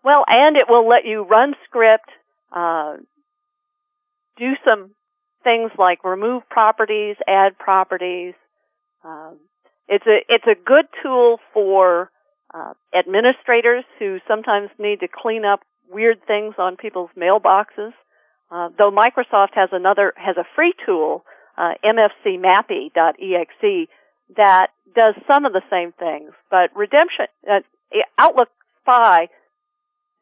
Well, 0.03 0.23
and 0.27 0.55
it 0.55 0.65
will 0.69 0.87
let 0.87 1.03
you 1.05 1.23
run 1.23 1.53
script, 1.65 2.09
uh, 2.55 2.95
do 4.37 4.53
some 4.63 4.91
things 5.43 5.71
like 5.77 6.03
remove 6.05 6.47
properties, 6.49 7.17
add 7.27 7.57
properties. 7.57 8.35
Um, 9.03 9.39
it's 9.87 10.05
a 10.05 10.19
it's 10.29 10.47
a 10.47 10.55
good 10.55 10.85
tool 11.01 11.39
for 11.53 12.11
uh, 12.53 12.73
administrators 12.97 13.83
who 13.99 14.19
sometimes 14.27 14.69
need 14.79 15.01
to 15.01 15.07
clean 15.07 15.45
up 15.45 15.61
weird 15.89 16.25
things 16.25 16.55
on 16.57 16.75
people's 16.75 17.11
mailboxes. 17.17 17.93
Uh, 18.49 18.69
though 18.77 18.91
Microsoft 18.91 19.53
has 19.53 19.69
another 19.71 20.13
has 20.15 20.37
a 20.37 20.45
free 20.55 20.73
tool, 20.85 21.23
uh, 21.57 21.73
mfcmapi.exe, 21.83 23.89
that 24.35 24.67
does 24.95 25.15
some 25.31 25.45
of 25.45 25.53
the 25.53 25.61
same 25.69 25.91
things. 25.93 26.31
But 26.49 26.75
Redemption 26.75 27.27
uh, 27.49 27.59
Outlook 28.17 28.49
Spy 28.81 29.29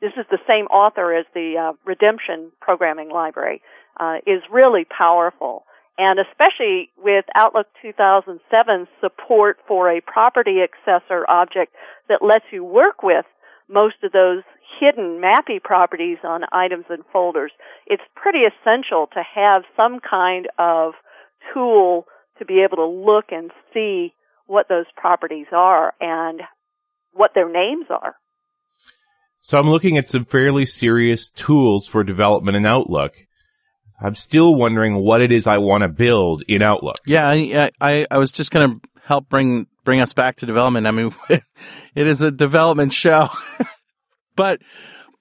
this 0.01 0.11
is 0.17 0.25
the 0.29 0.39
same 0.47 0.65
author 0.65 1.13
as 1.13 1.25
the 1.33 1.55
uh, 1.57 1.73
Redemption 1.85 2.51
programming 2.59 3.09
library, 3.09 3.61
uh, 3.99 4.17
is 4.27 4.41
really 4.51 4.85
powerful. 4.85 5.65
And 5.97 6.19
especially 6.19 6.89
with 6.97 7.25
Outlook 7.35 7.67
2007 7.81 8.87
support 8.99 9.57
for 9.67 9.89
a 9.89 10.01
property 10.01 10.57
accessor 10.59 11.23
object 11.29 11.73
that 12.09 12.21
lets 12.21 12.45
you 12.51 12.63
work 12.63 13.01
with 13.01 13.25
most 13.69 13.95
of 14.03 14.11
those 14.11 14.43
hidden 14.79 15.21
MAPI 15.21 15.63
properties 15.63 16.17
on 16.23 16.41
items 16.51 16.85
and 16.89 17.03
folders, 17.13 17.51
it's 17.87 18.03
pretty 18.15 18.39
essential 18.39 19.07
to 19.13 19.23
have 19.23 19.63
some 19.77 19.99
kind 19.99 20.47
of 20.59 20.93
tool 21.53 22.05
to 22.39 22.45
be 22.45 22.61
able 22.61 22.77
to 22.77 22.85
look 22.85 23.25
and 23.31 23.51
see 23.73 24.13
what 24.47 24.67
those 24.67 24.85
properties 24.95 25.47
are 25.51 25.93
and 26.01 26.41
what 27.13 27.31
their 27.33 27.49
names 27.49 27.85
are. 27.89 28.15
So 29.39 29.59
I'm 29.59 29.69
looking 29.69 29.97
at 29.97 30.07
some 30.07 30.25
fairly 30.25 30.65
serious 30.65 31.29
tools 31.29 31.87
for 31.87 32.03
development 32.03 32.57
in 32.57 32.65
Outlook. 32.65 33.15
I'm 33.99 34.15
still 34.15 34.55
wondering 34.55 34.95
what 34.95 35.21
it 35.21 35.31
is 35.31 35.47
I 35.47 35.57
want 35.57 35.83
to 35.83 35.87
build 35.87 36.43
in 36.47 36.61
Outlook. 36.61 36.97
Yeah, 37.05 37.29
I, 37.29 37.71
I, 37.79 38.05
I 38.11 38.17
was 38.17 38.31
just 38.31 38.51
going 38.51 38.73
to 38.73 38.81
help 39.03 39.29
bring 39.29 39.67
bring 39.83 40.01
us 40.01 40.13
back 40.13 40.37
to 40.37 40.45
development. 40.45 40.87
I 40.87 40.91
mean, 40.91 41.13
it 41.29 41.43
is 42.07 42.21
a 42.21 42.31
development 42.31 42.91
show, 42.91 43.29
but 44.35 44.61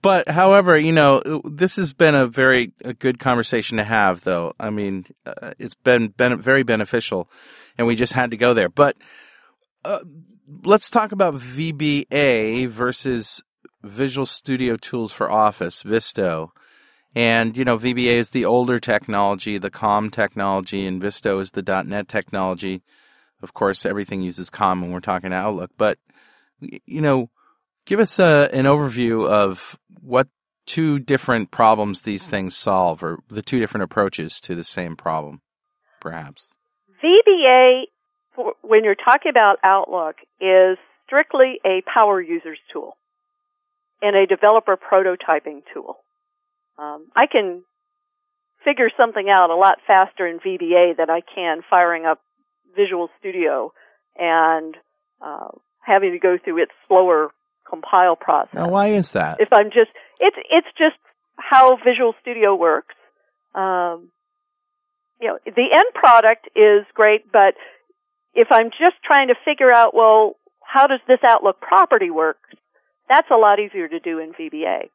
but 0.02 0.28
however, 0.28 0.76
you 0.76 0.92
know, 0.92 1.40
this 1.44 1.76
has 1.76 1.92
been 1.92 2.14
a 2.14 2.26
very 2.26 2.72
a 2.84 2.92
good 2.92 3.18
conversation 3.18 3.78
to 3.78 3.84
have, 3.84 4.22
though. 4.24 4.54
I 4.58 4.70
mean, 4.70 5.06
uh, 5.24 5.52
it's 5.58 5.74
been 5.74 6.08
been 6.08 6.40
very 6.40 6.62
beneficial, 6.62 7.30
and 7.78 7.86
we 7.86 7.94
just 7.94 8.12
had 8.12 8.32
to 8.32 8.36
go 8.36 8.54
there. 8.54 8.68
But 8.68 8.96
uh, 9.84 10.00
let's 10.64 10.90
talk 10.90 11.12
about 11.12 11.34
VBA 11.34 12.68
versus 12.68 13.42
Visual 13.82 14.26
Studio 14.26 14.76
Tools 14.76 15.12
for 15.12 15.30
Office, 15.30 15.82
VSTO. 15.82 16.50
And, 17.14 17.56
you 17.56 17.64
know, 17.64 17.78
VBA 17.78 18.16
is 18.16 18.30
the 18.30 18.44
older 18.44 18.80
technology, 18.80 19.56
the 19.58 19.70
COM 19.70 20.10
technology, 20.10 20.86
and 20.86 21.00
VSTO 21.00 21.40
is 21.40 21.52
the 21.52 21.84
.NET 21.86 22.08
technology. 22.08 22.82
Of 23.42 23.54
course, 23.54 23.86
everything 23.86 24.20
uses 24.22 24.50
COM 24.50 24.82
when 24.82 24.90
we're 24.90 25.00
talking 25.00 25.32
Outlook. 25.32 25.70
But, 25.76 25.98
you 26.60 27.00
know, 27.00 27.30
give 27.86 28.00
us 28.00 28.18
a, 28.18 28.48
an 28.52 28.64
overview 28.64 29.28
of 29.28 29.78
what 30.00 30.28
two 30.66 30.98
different 30.98 31.50
problems 31.50 32.02
these 32.02 32.26
things 32.26 32.56
solve, 32.56 33.02
or 33.02 33.20
the 33.28 33.42
two 33.42 33.60
different 33.60 33.84
approaches 33.84 34.40
to 34.40 34.54
the 34.54 34.64
same 34.64 34.96
problem, 34.96 35.42
perhaps. 36.00 36.48
VBA, 37.04 37.82
when 38.62 38.82
you're 38.82 38.94
talking 38.96 39.30
about 39.30 39.58
Outlook, 39.62 40.16
is 40.40 40.78
strictly 41.06 41.60
a 41.64 41.82
power 41.82 42.20
users 42.20 42.58
tool. 42.72 42.96
and 44.02 44.16
a 44.16 44.26
developer 44.26 44.76
prototyping 44.76 45.62
tool. 45.72 46.03
Um, 46.78 47.06
I 47.14 47.26
can 47.26 47.62
figure 48.64 48.90
something 48.96 49.28
out 49.28 49.50
a 49.50 49.54
lot 49.54 49.78
faster 49.86 50.26
in 50.26 50.38
VBA 50.38 50.96
than 50.96 51.10
I 51.10 51.20
can 51.34 51.60
firing 51.68 52.06
up 52.06 52.20
Visual 52.76 53.08
Studio 53.18 53.72
and 54.18 54.76
uh, 55.20 55.48
having 55.80 56.12
to 56.12 56.18
go 56.18 56.38
through 56.42 56.62
its 56.62 56.72
slower 56.88 57.30
compile 57.68 58.16
process. 58.16 58.54
Now, 58.54 58.68
why 58.68 58.88
is 58.88 59.12
that? 59.12 59.40
If 59.40 59.52
I'm 59.52 59.66
just, 59.66 59.90
it's 60.20 60.36
it's 60.50 60.68
just 60.78 60.96
how 61.36 61.76
Visual 61.76 62.14
Studio 62.22 62.54
works. 62.54 62.94
Um, 63.54 64.10
you 65.20 65.28
know, 65.28 65.38
the 65.44 65.68
end 65.72 65.94
product 65.94 66.48
is 66.56 66.84
great, 66.94 67.30
but 67.32 67.54
if 68.34 68.48
I'm 68.50 68.70
just 68.70 68.96
trying 69.04 69.28
to 69.28 69.34
figure 69.44 69.72
out, 69.72 69.94
well, 69.94 70.36
how 70.60 70.86
does 70.86 71.00
this 71.06 71.20
Outlook 71.26 71.60
property 71.60 72.10
work? 72.10 72.38
That's 73.08 73.28
a 73.30 73.36
lot 73.36 73.60
easier 73.60 73.88
to 73.88 74.00
do 74.00 74.18
in 74.18 74.32
VBA. 74.32 74.88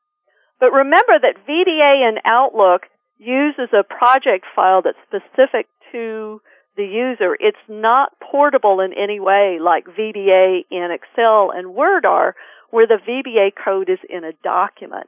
But 0.59 0.71
remember 0.71 1.17
that 1.21 1.45
VBA 1.47 2.09
in 2.09 2.17
Outlook 2.25 2.83
uses 3.17 3.69
a 3.73 3.83
project 3.83 4.45
file 4.55 4.81
that's 4.81 4.97
specific 5.07 5.67
to 5.91 6.41
the 6.77 6.85
user. 6.85 7.35
It's 7.39 7.57
not 7.67 8.13
portable 8.19 8.79
in 8.79 8.93
any 8.93 9.19
way 9.19 9.57
like 9.61 9.85
VBA 9.85 10.61
in 10.71 10.89
Excel 10.91 11.51
and 11.53 11.73
Word 11.75 12.05
are, 12.05 12.35
where 12.71 12.87
the 12.87 12.99
VBA 13.07 13.51
code 13.63 13.89
is 13.89 13.99
in 14.09 14.23
a 14.23 14.33
document. 14.43 15.07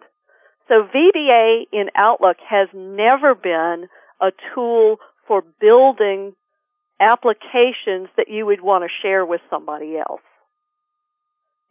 So 0.68 0.88
VBA 0.93 1.64
in 1.72 1.89
Outlook 1.95 2.38
has 2.49 2.68
never 2.74 3.36
been 3.36 3.88
a 4.22 4.32
tool 4.54 4.97
for 5.28 5.43
building 5.60 6.34
applications 6.99 8.10
that 8.18 8.28
you 8.30 8.45
would 8.45 8.62
want 8.62 8.84
to 8.84 8.89
share 9.02 9.26
with 9.26 9.41
somebody 9.49 9.97
else. 9.97 10.22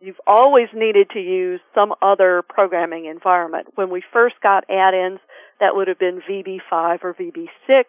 You've 0.00 0.20
always 0.26 0.68
needed 0.74 1.10
to 1.10 1.20
use 1.20 1.60
some 1.74 1.92
other 2.00 2.42
programming 2.48 3.04
environment. 3.04 3.68
When 3.74 3.90
we 3.90 4.02
first 4.12 4.36
got 4.42 4.64
add-ins, 4.70 5.20
that 5.60 5.76
would 5.76 5.88
have 5.88 5.98
been 5.98 6.22
VB5 6.28 7.04
or 7.04 7.14
VB6. 7.14 7.84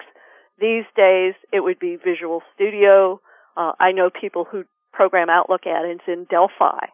These 0.60 0.84
days, 0.96 1.36
it 1.54 1.62
would 1.62 1.80
be 1.80 1.96
Visual 1.96 2.42
Studio. 2.54 3.22
Uh, 3.56 3.72
I 3.80 3.94
know 3.94 4.10
people 4.10 4.44
who 4.44 4.66
program 4.92 5.30
Outlook 5.30 5.62
add-ins 5.66 6.02
in 6.06 6.26
Delphi. 6.30 6.88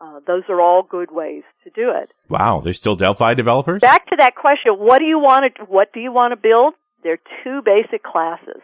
Uh, 0.00 0.20
those 0.26 0.42
are 0.48 0.60
all 0.60 0.82
good 0.82 1.10
ways 1.12 1.44
to 1.64 1.70
do 1.70 1.90
it. 1.90 2.10
Wow, 2.28 2.60
there's 2.60 2.76
still 2.76 2.96
Delphi 2.96 3.34
developers? 3.34 3.80
Back 3.80 4.06
to 4.08 4.16
that 4.18 4.34
question, 4.34 4.74
what 4.74 4.98
do 4.98 5.04
you 5.04 5.18
want 5.18 5.54
to, 5.56 5.62
what 5.64 5.92
do 5.92 6.00
you 6.00 6.12
want 6.12 6.32
to 6.32 6.36
build? 6.36 6.74
There 7.02 7.14
are 7.14 7.44
two 7.44 7.62
basic 7.64 8.02
classes. 8.02 8.62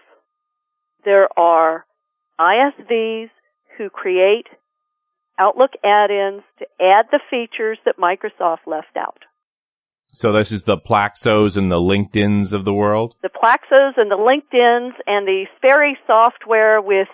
There 1.04 1.28
are 1.38 1.86
ISVs 2.38 3.30
who 3.78 3.88
create 3.88 4.46
Outlook 5.38 5.72
add-ins 5.84 6.42
to 6.58 6.66
add 6.80 7.06
the 7.10 7.20
features 7.30 7.78
that 7.84 7.96
Microsoft 7.98 8.66
left 8.66 8.96
out. 8.96 9.24
So 10.14 10.30
this 10.30 10.52
is 10.52 10.64
the 10.64 10.76
Plaxos 10.76 11.56
and 11.56 11.70
the 11.70 11.80
LinkedIns 11.80 12.52
of 12.52 12.66
the 12.66 12.74
world? 12.74 13.14
The 13.22 13.30
Plaxos 13.30 13.92
and 13.96 14.10
the 14.10 14.16
LinkedIns 14.16 14.92
and 15.06 15.26
the 15.26 15.46
Sperry 15.56 15.96
software 16.06 16.82
with 16.82 17.08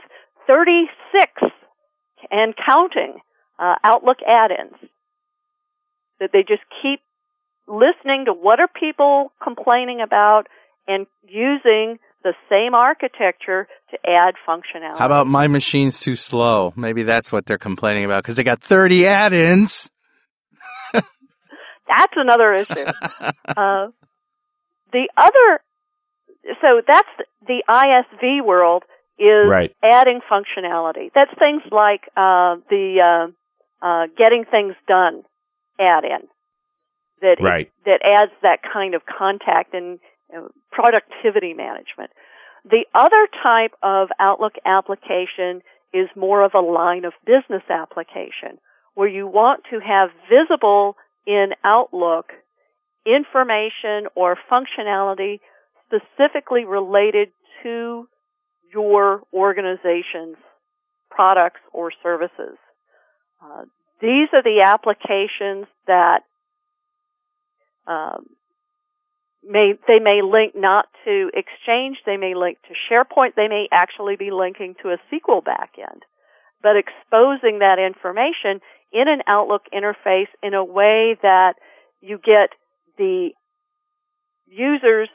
36 0.49 1.31
and 2.31 2.55
counting 2.57 3.19
uh, 3.59 3.77
Outlook 3.85 4.19
add-ins. 4.27 4.91
That 6.19 6.31
they 6.33 6.41
just 6.41 6.63
keep 6.83 7.01
listening 7.69 8.25
to 8.25 8.33
what 8.33 8.59
are 8.59 8.69
people 8.69 9.31
complaining 9.41 10.01
about 10.01 10.49
and 10.89 11.07
using 11.23 11.99
the 12.23 12.35
same 12.51 12.75
architecture 12.75 13.69
to 13.91 13.99
add 14.09 14.35
functionality. 14.47 14.99
How 14.99 15.07
about 15.07 15.27
my 15.27 15.47
machine's 15.47 16.01
too 16.01 16.17
slow? 16.17 16.73
Maybe 16.77 17.03
that's 17.03 17.33
what 17.33 17.47
they're 17.47 17.59
complaining 17.59 18.05
about 18.05 18.23
because 18.23 18.37
they 18.37 18.43
got 18.43 18.61
30 18.61 19.07
add-ins. 19.07 19.91
That's 20.93 22.13
another 22.17 22.55
issue. 22.55 22.85
uh, 23.57 23.89
the 24.93 25.09
other, 25.17 25.61
so 26.61 26.83
that's 26.87 27.09
the 27.47 27.63
ISV 27.69 28.45
world 28.45 28.83
is 29.19 29.49
Right. 29.49 29.75
adding 29.83 30.21
functionality. 30.31 31.11
That's 31.15 31.31
things 31.39 31.63
like 31.71 32.03
uh, 32.17 32.57
the 32.69 33.29
uh, 33.83 33.87
uh, 33.87 34.07
getting 34.17 34.45
things 34.51 34.75
done 34.87 35.23
add-in 35.81 36.29
that 37.23 37.37
Right. 37.41 37.71
that 37.85 38.01
adds 38.05 38.33
that 38.43 38.61
kind 38.71 38.95
of 38.95 39.03
contact 39.07 39.75
and 39.75 39.99
uh, 40.37 40.49
productivity 40.71 41.55
management. 41.55 42.11
The 42.65 42.85
other 42.95 43.29
type 43.43 43.73
of 43.83 44.09
Outlook 44.19 44.55
application 44.65 45.63
is 45.93 46.09
more 46.15 46.45
of 46.45 46.53
a 46.55 46.61
line 46.61 47.05
of 47.05 47.13
business 47.25 47.63
application 47.71 48.59
where 48.95 49.09
you 49.09 49.27
want 49.27 49.63
to 49.71 49.79
have 49.81 50.11
visible 50.29 50.97
in 51.27 51.51
Outlook 51.65 52.33
information 53.07 54.09
or 54.15 54.37
functionality 54.51 55.41
specifically 55.87 56.65
related 56.65 57.29
to 57.63 58.09
your 58.73 59.23
organization's 59.33 60.37
products 61.11 61.61
or 61.73 61.91
services. 62.03 62.59
Uh, 63.43 63.63
these 64.01 64.29
are 64.33 64.43
the 64.43 64.63
applications 64.65 65.67
that 65.87 66.21
um, 67.87 68.27
may 69.49 69.75
they 69.87 69.99
may 69.99 70.21
link 70.23 70.55
not 70.55 70.87
to 71.05 71.31
Exchange, 71.35 71.99
they 72.05 72.17
may 72.17 72.35
link 72.35 72.59
to 72.69 72.75
SharePoint, 72.75 73.35
they 73.35 73.49
may 73.49 73.67
actually 73.73 74.17
be 74.17 74.31
linking 74.31 74.75
to 74.83 74.91
a 74.91 74.99
SQL 75.11 75.43
backend, 75.43 76.03
but 76.63 76.77
exposing 76.77 77.61
that 77.61 77.79
information 77.79 78.61
in 78.93 79.09
an 79.09 79.23
Outlook 79.27 79.63
interface 79.73 80.29
in 80.43 80.55
a 80.55 80.65
way 80.65 81.17
that 81.23 81.55
you 82.01 82.19
get 82.19 82.51
the 82.97 83.31
user's 84.47 85.09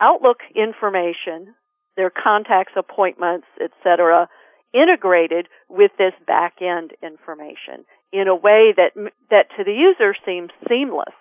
Outlook 0.00 0.38
information, 0.54 1.54
their 1.96 2.10
contacts, 2.10 2.72
appointments, 2.76 3.46
etc., 3.62 4.28
integrated 4.72 5.46
with 5.68 5.92
this 5.96 6.12
back-end 6.26 6.92
information 7.00 7.84
in 8.12 8.26
a 8.26 8.34
way 8.34 8.74
that 8.76 8.90
that 9.30 9.46
to 9.56 9.64
the 9.64 9.72
user 9.72 10.14
seems 10.26 10.50
seamless. 10.68 11.14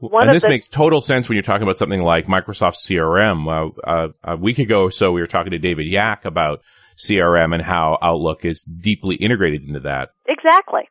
One 0.00 0.26
and 0.26 0.34
this 0.34 0.42
the- 0.42 0.48
makes 0.48 0.68
total 0.68 1.00
sense 1.00 1.28
when 1.28 1.36
you're 1.36 1.42
talking 1.42 1.62
about 1.62 1.76
something 1.76 2.02
like 2.02 2.26
Microsoft 2.26 2.76
CRM. 2.76 3.46
Uh, 3.46 3.80
uh, 3.88 4.08
a 4.24 4.36
week 4.36 4.58
ago 4.58 4.82
or 4.84 4.90
so, 4.90 5.12
we 5.12 5.20
were 5.20 5.26
talking 5.26 5.52
to 5.52 5.58
David 5.58 5.86
Yack 5.86 6.24
about 6.24 6.60
CRM 6.96 7.52
and 7.54 7.62
how 7.62 7.98
Outlook 8.02 8.44
is 8.44 8.62
deeply 8.64 9.16
integrated 9.16 9.62
into 9.66 9.80
that. 9.80 10.10
Exactly. 10.26 10.82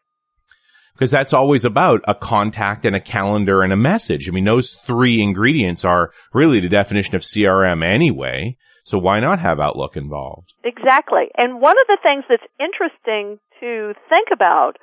Because 0.94 1.12
that's 1.12 1.34
always 1.34 1.66
about 1.66 2.02
a 2.08 2.14
contact 2.14 2.86
and 2.86 2.96
a 2.96 3.00
calendar 3.00 3.64
and 3.64 3.72
a 3.72 3.78
message. 3.78 4.28
I 4.28 4.32
mean, 4.32 4.44
those 4.44 4.74
three 4.86 5.22
ingredients 5.22 5.86
are 5.86 6.12
really 6.34 6.60
the 6.60 6.68
definition 6.68 7.16
of 7.16 7.22
CRM 7.22 7.84
anyway. 7.84 8.58
So 8.84 8.98
why 8.98 9.20
not 9.20 9.40
have 9.40 9.60
Outlook 9.60 9.96
involved? 9.96 10.54
Exactly. 10.64 11.30
And 11.38 11.62
one 11.62 11.78
of 11.80 11.88
the 11.88 11.98
things 12.04 12.26
that's 12.28 12.44
interesting 12.60 13.40
to 13.60 13.94
think 14.10 14.28
about 14.34 14.74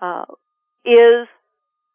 uh, 0.00 0.24
is 0.84 1.28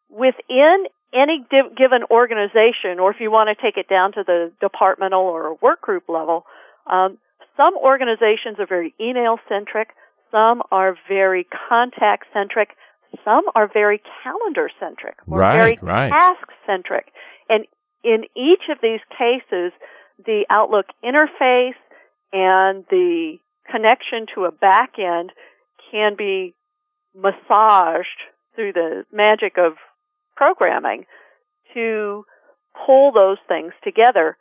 within 0.08 0.84
any 1.14 1.44
div- 1.50 1.76
given 1.76 2.02
organization, 2.10 2.98
or 2.98 3.10
if 3.10 3.20
you 3.20 3.30
want 3.30 3.48
to 3.48 3.62
take 3.62 3.76
it 3.76 3.88
down 3.88 4.12
to 4.12 4.24
the 4.26 4.52
departmental 4.60 5.20
or 5.20 5.54
work 5.62 5.80
group 5.80 6.08
level, 6.08 6.44
um, 6.86 7.18
some 7.56 7.76
organizations 7.76 8.58
are 8.58 8.66
very 8.66 8.94
email 9.00 9.38
centric, 9.48 9.90
some 10.30 10.62
are 10.72 10.96
very 11.08 11.46
contact 11.68 12.26
centric, 12.32 12.70
some 13.24 13.44
are 13.54 13.70
very 13.72 14.02
calendar 14.22 14.68
centric, 14.80 15.14
or 15.28 15.38
Right, 15.38 15.52
very 15.52 15.78
right. 15.80 16.10
task 16.10 16.48
centric. 16.66 17.12
And 17.48 17.66
in 18.02 18.24
each 18.36 18.62
of 18.68 18.78
these 18.82 19.00
cases, 19.16 19.72
the 20.24 20.44
Outlook 20.50 20.86
interface 21.04 21.74
and 22.32 22.84
the 22.90 23.38
connection 23.70 24.26
to 24.34 24.44
a 24.44 24.52
back 24.52 24.98
end 24.98 25.30
can 25.90 26.16
be 26.16 26.54
massaged 27.14 28.20
through 28.56 28.72
the 28.72 29.04
magic 29.12 29.56
of 29.58 29.74
programming 30.36 31.04
to 31.74 32.24
pull 32.86 33.12
those 33.12 33.38
things 33.48 33.72
together 33.82 34.36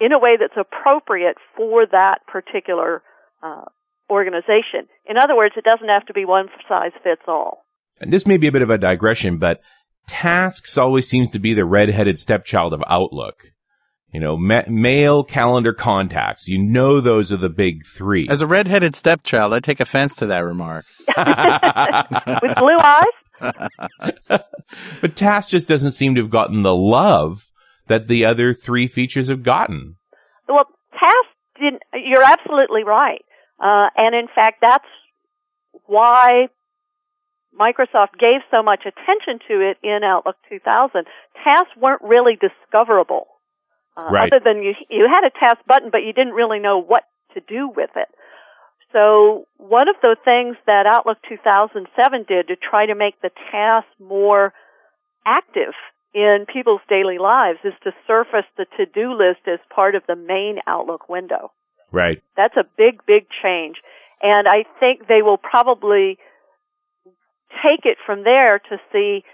in 0.00 0.12
a 0.12 0.18
way 0.18 0.36
that's 0.38 0.56
appropriate 0.56 1.36
for 1.56 1.86
that 1.86 2.18
particular 2.26 3.02
uh, 3.42 3.64
organization. 4.10 4.88
In 5.08 5.16
other 5.16 5.36
words, 5.36 5.54
it 5.56 5.64
doesn't 5.64 5.88
have 5.88 6.06
to 6.06 6.12
be 6.12 6.24
one 6.24 6.48
size 6.68 6.92
fits 7.02 7.22
all. 7.26 7.64
And 8.00 8.12
this 8.12 8.26
may 8.26 8.36
be 8.36 8.46
a 8.46 8.52
bit 8.52 8.62
of 8.62 8.70
a 8.70 8.78
digression, 8.78 9.38
but 9.38 9.60
tasks 10.06 10.76
always 10.76 11.08
seems 11.08 11.30
to 11.30 11.38
be 11.38 11.54
the 11.54 11.64
redheaded 11.64 12.18
stepchild 12.18 12.72
of 12.74 12.82
Outlook. 12.86 13.52
You 14.12 14.20
know, 14.20 14.36
ma- 14.36 14.62
mail, 14.68 15.24
calendar, 15.24 15.74
contacts. 15.74 16.46
You 16.46 16.62
know, 16.62 17.00
those 17.00 17.32
are 17.32 17.36
the 17.36 17.48
big 17.48 17.84
three. 17.84 18.28
As 18.28 18.40
a 18.40 18.46
redheaded 18.46 18.94
stepchild, 18.94 19.52
I 19.52 19.60
take 19.60 19.80
offense 19.80 20.16
to 20.16 20.26
that 20.26 20.38
remark. 20.40 20.84
With 21.08 22.56
blue 22.56 22.78
eyes, 22.78 23.06
but 25.00 25.16
task 25.16 25.50
just 25.50 25.68
doesn't 25.68 25.92
seem 25.92 26.14
to 26.14 26.22
have 26.22 26.30
gotten 26.30 26.62
the 26.62 26.74
love 26.74 27.50
that 27.86 28.08
the 28.08 28.24
other 28.24 28.52
three 28.52 28.86
features 28.86 29.28
have 29.28 29.42
gotten. 29.42 29.96
Well, 30.48 30.66
task 30.92 31.28
didn't, 31.60 31.82
you're 31.94 32.22
absolutely 32.22 32.84
right. 32.84 33.24
Uh, 33.60 33.88
and 33.96 34.14
in 34.14 34.28
fact, 34.34 34.58
that's 34.60 34.84
why 35.86 36.48
Microsoft 37.58 38.18
gave 38.18 38.40
so 38.50 38.62
much 38.62 38.80
attention 38.80 39.38
to 39.48 39.60
it 39.60 39.78
in 39.82 40.00
Outlook 40.04 40.36
2000, 40.48 41.06
tasks 41.42 41.70
weren't 41.80 42.02
really 42.02 42.36
discoverable. 42.36 43.28
Uh, 43.96 44.08
Right. 44.10 44.32
Other 44.32 44.42
than 44.44 44.62
you, 44.62 44.74
you 44.90 45.08
had 45.08 45.26
a 45.26 45.30
task 45.30 45.64
button, 45.66 45.88
but 45.90 46.02
you 46.02 46.12
didn't 46.12 46.34
really 46.34 46.58
know 46.58 46.82
what 46.82 47.04
to 47.34 47.40
do 47.40 47.68
with 47.74 47.90
it. 47.96 48.08
So 48.96 49.46
one 49.58 49.90
of 49.90 49.96
the 50.00 50.16
things 50.24 50.56
that 50.66 50.86
Outlook 50.86 51.18
2007 51.28 52.24
did 52.26 52.48
to 52.48 52.56
try 52.56 52.86
to 52.86 52.94
make 52.94 53.20
the 53.20 53.28
task 53.52 53.86
more 54.00 54.54
active 55.26 55.74
in 56.14 56.46
people's 56.50 56.80
daily 56.88 57.18
lives 57.18 57.58
is 57.62 57.74
to 57.84 57.92
surface 58.06 58.46
the 58.56 58.64
to-do 58.78 59.12
list 59.12 59.40
as 59.46 59.58
part 59.68 59.96
of 59.96 60.02
the 60.08 60.16
main 60.16 60.60
Outlook 60.66 61.10
window. 61.10 61.52
Right. 61.92 62.22
That's 62.38 62.56
a 62.56 62.64
big, 62.78 63.04
big 63.06 63.26
change. 63.42 63.76
And 64.22 64.48
I 64.48 64.64
think 64.80 65.06
they 65.08 65.20
will 65.20 65.36
probably 65.36 66.16
take 67.68 67.84
it 67.84 67.98
from 68.06 68.24
there 68.24 68.60
to 68.70 68.78
see 68.92 69.24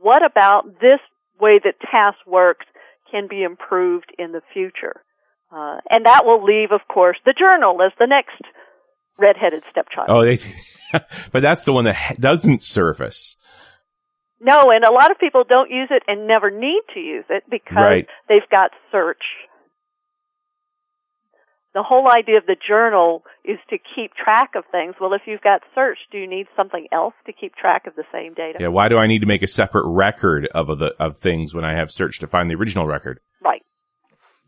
what 0.00 0.24
about 0.24 0.80
this 0.80 1.00
way 1.40 1.58
that 1.64 1.80
task 1.80 2.18
works 2.28 2.66
can 3.10 3.26
be 3.26 3.42
improved 3.42 4.12
in 4.20 4.30
the 4.30 4.42
future. 4.52 5.02
Uh, 5.54 5.78
and 5.90 6.06
that 6.06 6.24
will 6.24 6.42
leave, 6.42 6.72
of 6.72 6.80
course, 6.88 7.18
the 7.26 7.34
journal 7.38 7.76
as 7.82 7.92
the 7.98 8.06
next 8.06 8.40
redheaded 9.18 9.62
stepchild. 9.70 10.08
Oh, 10.08 10.24
they, 10.24 10.38
but 11.32 11.42
that's 11.42 11.64
the 11.64 11.72
one 11.72 11.84
that 11.84 12.16
doesn't 12.18 12.62
surface. 12.62 13.36
No, 14.40 14.70
and 14.70 14.82
a 14.84 14.90
lot 14.90 15.10
of 15.10 15.18
people 15.18 15.44
don't 15.48 15.70
use 15.70 15.88
it 15.90 16.02
and 16.08 16.26
never 16.26 16.50
need 16.50 16.80
to 16.94 17.00
use 17.00 17.24
it 17.28 17.44
because 17.48 17.76
Right. 17.76 18.06
they've 18.28 18.48
got 18.50 18.70
search. 18.90 19.22
The 21.74 21.82
whole 21.82 22.10
idea 22.10 22.36
of 22.36 22.44
the 22.46 22.56
journal 22.68 23.22
is 23.44 23.58
to 23.70 23.78
keep 23.94 24.12
track 24.14 24.50
of 24.56 24.64
things. 24.70 24.94
Well, 25.00 25.14
if 25.14 25.22
you've 25.26 25.40
got 25.40 25.62
search, 25.74 25.98
do 26.10 26.18
you 26.18 26.26
need 26.28 26.46
something 26.54 26.86
else 26.92 27.14
to 27.26 27.32
keep 27.32 27.54
track 27.54 27.86
of 27.86 27.94
the 27.94 28.04
same 28.12 28.34
data? 28.34 28.58
Yeah. 28.60 28.68
Why 28.68 28.88
do 28.88 28.98
I 28.98 29.06
need 29.06 29.20
to 29.20 29.26
make 29.26 29.42
a 29.42 29.46
separate 29.46 29.86
record 29.86 30.46
of 30.54 30.66
the 30.78 30.94
of 30.98 31.16
things 31.16 31.54
when 31.54 31.64
I 31.64 31.72
have 31.74 31.90
search 31.90 32.18
to 32.18 32.26
find 32.26 32.50
the 32.50 32.56
original 32.56 32.86
record? 32.86 33.20
Right. 33.42 33.62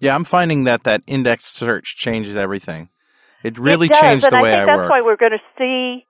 Yeah, 0.05 0.15
I'm 0.15 0.25
finding 0.25 0.65
that 0.65 0.85
that 0.85 1.01
index 1.07 1.47
search 1.47 1.97
changes 1.97 2.37
everything. 2.37 2.91
It 3.43 3.59
really 3.59 3.87
it 3.87 3.93
does, 3.93 4.01
changed 4.03 4.31
the 4.31 4.37
and 4.37 4.43
way 4.43 4.53
I 4.53 4.59
think 4.59 4.69
I 4.69 4.73
that's 4.73 4.79
work. 4.81 4.91
why 4.91 5.01
we're 5.01 5.17
going 5.17 5.33
to 5.33 5.45
see, 5.57 6.05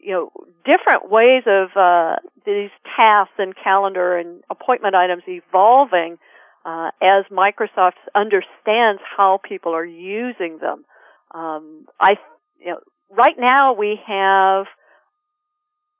you 0.00 0.12
know, 0.12 0.30
different 0.64 1.08
ways 1.08 1.44
of 1.46 1.68
uh, 1.76 2.16
these 2.44 2.70
tasks 2.96 3.34
and 3.38 3.54
calendar 3.62 4.18
and 4.18 4.42
appointment 4.50 4.96
items 4.96 5.22
evolving 5.28 6.18
uh, 6.64 6.90
as 7.00 7.24
Microsoft 7.30 7.92
understands 8.16 9.00
how 9.16 9.38
people 9.48 9.72
are 9.72 9.84
using 9.84 10.58
them. 10.60 10.84
Um, 11.32 11.86
I, 12.00 12.14
you 12.58 12.72
know, 12.72 12.80
right 13.16 13.36
now 13.38 13.72
we 13.72 14.00
have 14.04 14.66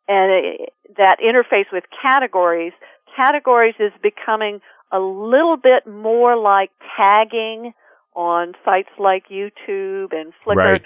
and 0.09 0.59
that 0.96 1.18
interface 1.20 1.70
with 1.72 1.84
categories. 2.02 2.72
Categories 3.16 3.74
is 3.78 3.92
becoming 4.02 4.61
a 4.93 4.99
little 4.99 5.57
bit 5.57 5.87
more 5.87 6.37
like 6.37 6.70
tagging 6.97 7.72
on 8.14 8.55
sites 8.64 8.89
like 8.99 9.24
YouTube 9.30 10.12
and 10.12 10.32
Flickr. 10.45 10.57
Right. 10.57 10.82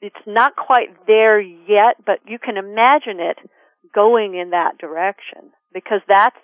It's 0.00 0.16
not 0.26 0.56
quite 0.56 1.06
there 1.06 1.40
yet, 1.40 1.96
but 2.04 2.18
you 2.26 2.38
can 2.38 2.56
imagine 2.56 3.20
it 3.20 3.38
going 3.94 4.34
in 4.34 4.50
that 4.50 4.78
direction 4.78 5.52
because 5.72 6.00
that's 6.08 6.36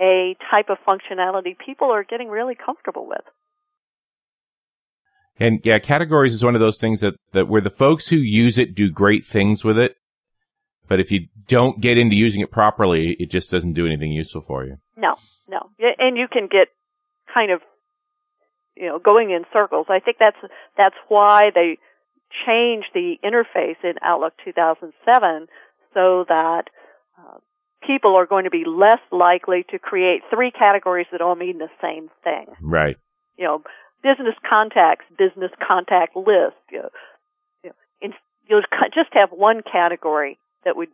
a 0.00 0.34
type 0.50 0.66
of 0.70 0.78
functionality 0.86 1.56
people 1.64 1.92
are 1.92 2.04
getting 2.04 2.28
really 2.28 2.54
comfortable 2.54 3.06
with. 3.06 3.24
And 5.38 5.60
yeah, 5.64 5.78
categories 5.78 6.34
is 6.34 6.44
one 6.44 6.54
of 6.54 6.60
those 6.60 6.78
things 6.78 7.00
that, 7.00 7.14
that 7.32 7.48
where 7.48 7.60
the 7.60 7.70
folks 7.70 8.08
who 8.08 8.16
use 8.16 8.58
it 8.58 8.74
do 8.74 8.90
great 8.90 9.24
things 9.24 9.64
with 9.64 9.78
it. 9.78 9.96
But 10.88 11.00
if 11.00 11.10
you 11.10 11.28
don't 11.46 11.80
get 11.80 11.96
into 11.96 12.16
using 12.16 12.40
it 12.40 12.50
properly, 12.50 13.12
it 13.18 13.30
just 13.30 13.50
doesn't 13.50 13.72
do 13.72 13.86
anything 13.86 14.12
useful 14.12 14.42
for 14.42 14.64
you. 14.64 14.76
No, 14.96 15.16
no. 15.52 15.70
And 15.98 16.16
you 16.16 16.26
can 16.26 16.48
get 16.50 16.68
kind 17.32 17.52
of, 17.52 17.60
you 18.74 18.86
know, 18.86 18.98
going 18.98 19.30
in 19.30 19.44
circles. 19.52 19.86
I 19.90 20.00
think 20.00 20.16
that's, 20.18 20.36
that's 20.76 20.96
why 21.08 21.50
they 21.54 21.78
changed 22.46 22.88
the 22.94 23.16
interface 23.22 23.76
in 23.84 23.94
Outlook 24.02 24.32
2007 24.44 25.46
so 25.92 26.24
that 26.28 26.64
uh, 27.18 27.38
people 27.86 28.16
are 28.16 28.26
going 28.26 28.44
to 28.44 28.50
be 28.50 28.64
less 28.66 29.00
likely 29.10 29.64
to 29.70 29.78
create 29.78 30.22
three 30.30 30.50
categories 30.50 31.06
that 31.12 31.20
all 31.20 31.34
mean 31.34 31.58
the 31.58 31.68
same 31.82 32.08
thing. 32.24 32.46
Right. 32.62 32.96
You 33.36 33.44
know, 33.44 33.62
business 34.02 34.34
contacts, 34.48 35.04
business 35.18 35.50
contact 35.66 36.16
list. 36.16 36.56
You 36.70 36.78
know, 36.78 36.88
you 37.64 37.70
know, 38.08 38.14
you'll 38.48 38.62
just 38.94 39.10
have 39.12 39.30
one 39.30 39.60
category 39.70 40.38
that 40.64 40.76
would 40.76 40.88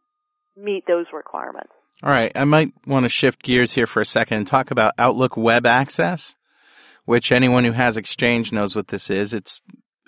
meet 0.56 0.84
those 0.86 1.06
requirements. 1.12 1.70
All 2.02 2.10
right, 2.10 2.30
I 2.34 2.44
might 2.44 2.72
want 2.86 3.04
to 3.04 3.08
shift 3.08 3.42
gears 3.42 3.72
here 3.72 3.86
for 3.86 4.00
a 4.00 4.04
second 4.04 4.38
and 4.38 4.46
talk 4.46 4.70
about 4.70 4.94
Outlook 4.98 5.36
Web 5.36 5.66
Access, 5.66 6.36
which 7.06 7.32
anyone 7.32 7.64
who 7.64 7.72
has 7.72 7.96
Exchange 7.96 8.52
knows 8.52 8.76
what 8.76 8.88
this 8.88 9.10
is. 9.10 9.34
It's 9.34 9.60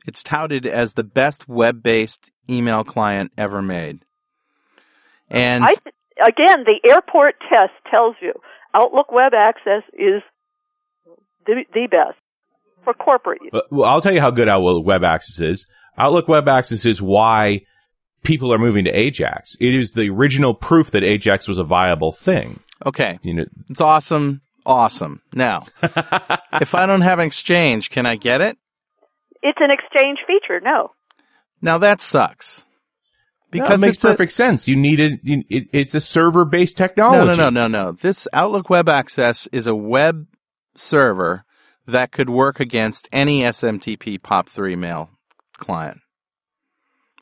it's 0.06 0.22
touted 0.22 0.66
as 0.66 0.94
the 0.94 1.04
best 1.04 1.48
web-based 1.48 2.30
email 2.48 2.84
client 2.84 3.32
ever 3.36 3.60
made. 3.60 4.04
And 5.28 5.64
I 5.64 5.74
th- 5.74 5.94
again, 6.26 6.64
the 6.64 6.80
airport 6.88 7.36
test 7.48 7.72
tells 7.90 8.16
you 8.22 8.34
Outlook 8.74 9.10
Web 9.12 9.32
Access 9.34 9.82
is 9.92 10.22
the, 11.46 11.64
the 11.74 11.88
best 11.90 12.18
for 12.84 12.94
corporate 12.94 13.42
use. 13.42 13.50
Well, 13.52 13.62
well, 13.70 13.90
I'll 13.90 14.00
tell 14.00 14.14
you 14.14 14.20
how 14.20 14.30
good 14.30 14.48
Outlook 14.48 14.86
Web 14.86 15.04
Access 15.04 15.40
is. 15.40 15.66
Outlook 15.98 16.28
Web 16.28 16.48
Access 16.48 16.86
is 16.86 17.02
why 17.02 17.62
people 18.22 18.52
are 18.52 18.58
moving 18.58 18.84
to 18.84 18.90
Ajax. 18.90 19.56
It 19.60 19.74
is 19.74 19.92
the 19.92 20.10
original 20.10 20.54
proof 20.54 20.90
that 20.92 21.02
Ajax 21.04 21.48
was 21.48 21.58
a 21.58 21.64
viable 21.64 22.12
thing. 22.12 22.60
okay, 22.86 23.18
You 23.22 23.34
know, 23.34 23.44
it's 23.68 23.80
awesome, 23.80 24.40
awesome. 24.66 25.22
Now, 25.34 25.66
if 26.60 26.74
I 26.74 26.86
don't 26.86 27.00
have 27.02 27.18
an 27.18 27.26
Exchange, 27.26 27.90
can 27.90 28.06
I 28.06 28.16
get 28.16 28.40
it? 28.40 28.56
It's 29.42 29.58
an 29.60 29.70
exchange 29.70 30.18
feature. 30.26 30.60
No, 30.60 30.90
Now 31.62 31.78
that 31.78 32.00
sucks. 32.02 32.64
because 33.50 33.68
Because 33.68 33.82
it 33.82 33.86
makes 33.86 33.94
it's 33.96 34.04
a- 34.04 34.08
perfect 34.08 34.32
sense. 34.32 34.68
You 34.68 34.76
need 34.76 35.00
it, 35.00 35.20
it. 35.24 35.68
It's 35.72 35.94
a 35.94 36.00
server-based 36.00 36.78
No, 36.78 36.86
technology. 36.86 37.38
no, 37.38 37.48
no, 37.48 37.66
no, 37.66 37.84
no. 37.84 37.92
This 37.92 38.28
Outlook 38.34 38.68
Web 38.68 38.88
Access 38.88 39.46
is 39.50 39.66
a 39.66 39.74
web 39.74 40.26
server 40.74 41.44
that 41.86 42.12
could 42.12 42.28
work 42.30 42.60
against 42.60 43.08
any 43.12 43.40
SMTP 43.40 44.18
POP3 44.20 44.76
mail 44.78 45.08
client. 45.56 46.00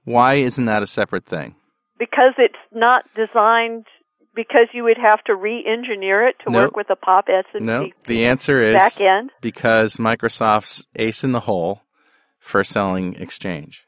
Why 0.09 0.35
isn't 0.35 0.65
that 0.65 0.83
a 0.83 0.87
separate 0.87 1.27
thing? 1.27 1.55
because 1.99 2.35
it's 2.39 2.55
not 2.73 3.05
designed. 3.17 3.87
Because 4.35 4.69
you 4.73 4.85
would 4.85 4.99
have 4.99 5.21
to 5.25 5.35
re-engineer 5.35 6.29
it 6.29 6.37
to 6.45 6.51
No. 6.53 6.61
work 6.61 6.77
with 6.77 6.87
the 6.87 6.95
POP 6.95 7.25
S 7.29 7.45
and 7.55 7.67
No, 7.67 7.91
the 8.07 8.25
answer 8.27 8.63
is 8.63 8.77
back 8.77 9.01
end. 9.01 9.31
because 9.41 9.97
Microsoft's 9.97 10.87
ace 10.95 11.25
in 11.25 11.33
the 11.33 11.41
hole 11.41 11.81
for 12.39 12.63
selling 12.63 13.17
Exchange. 13.17 13.85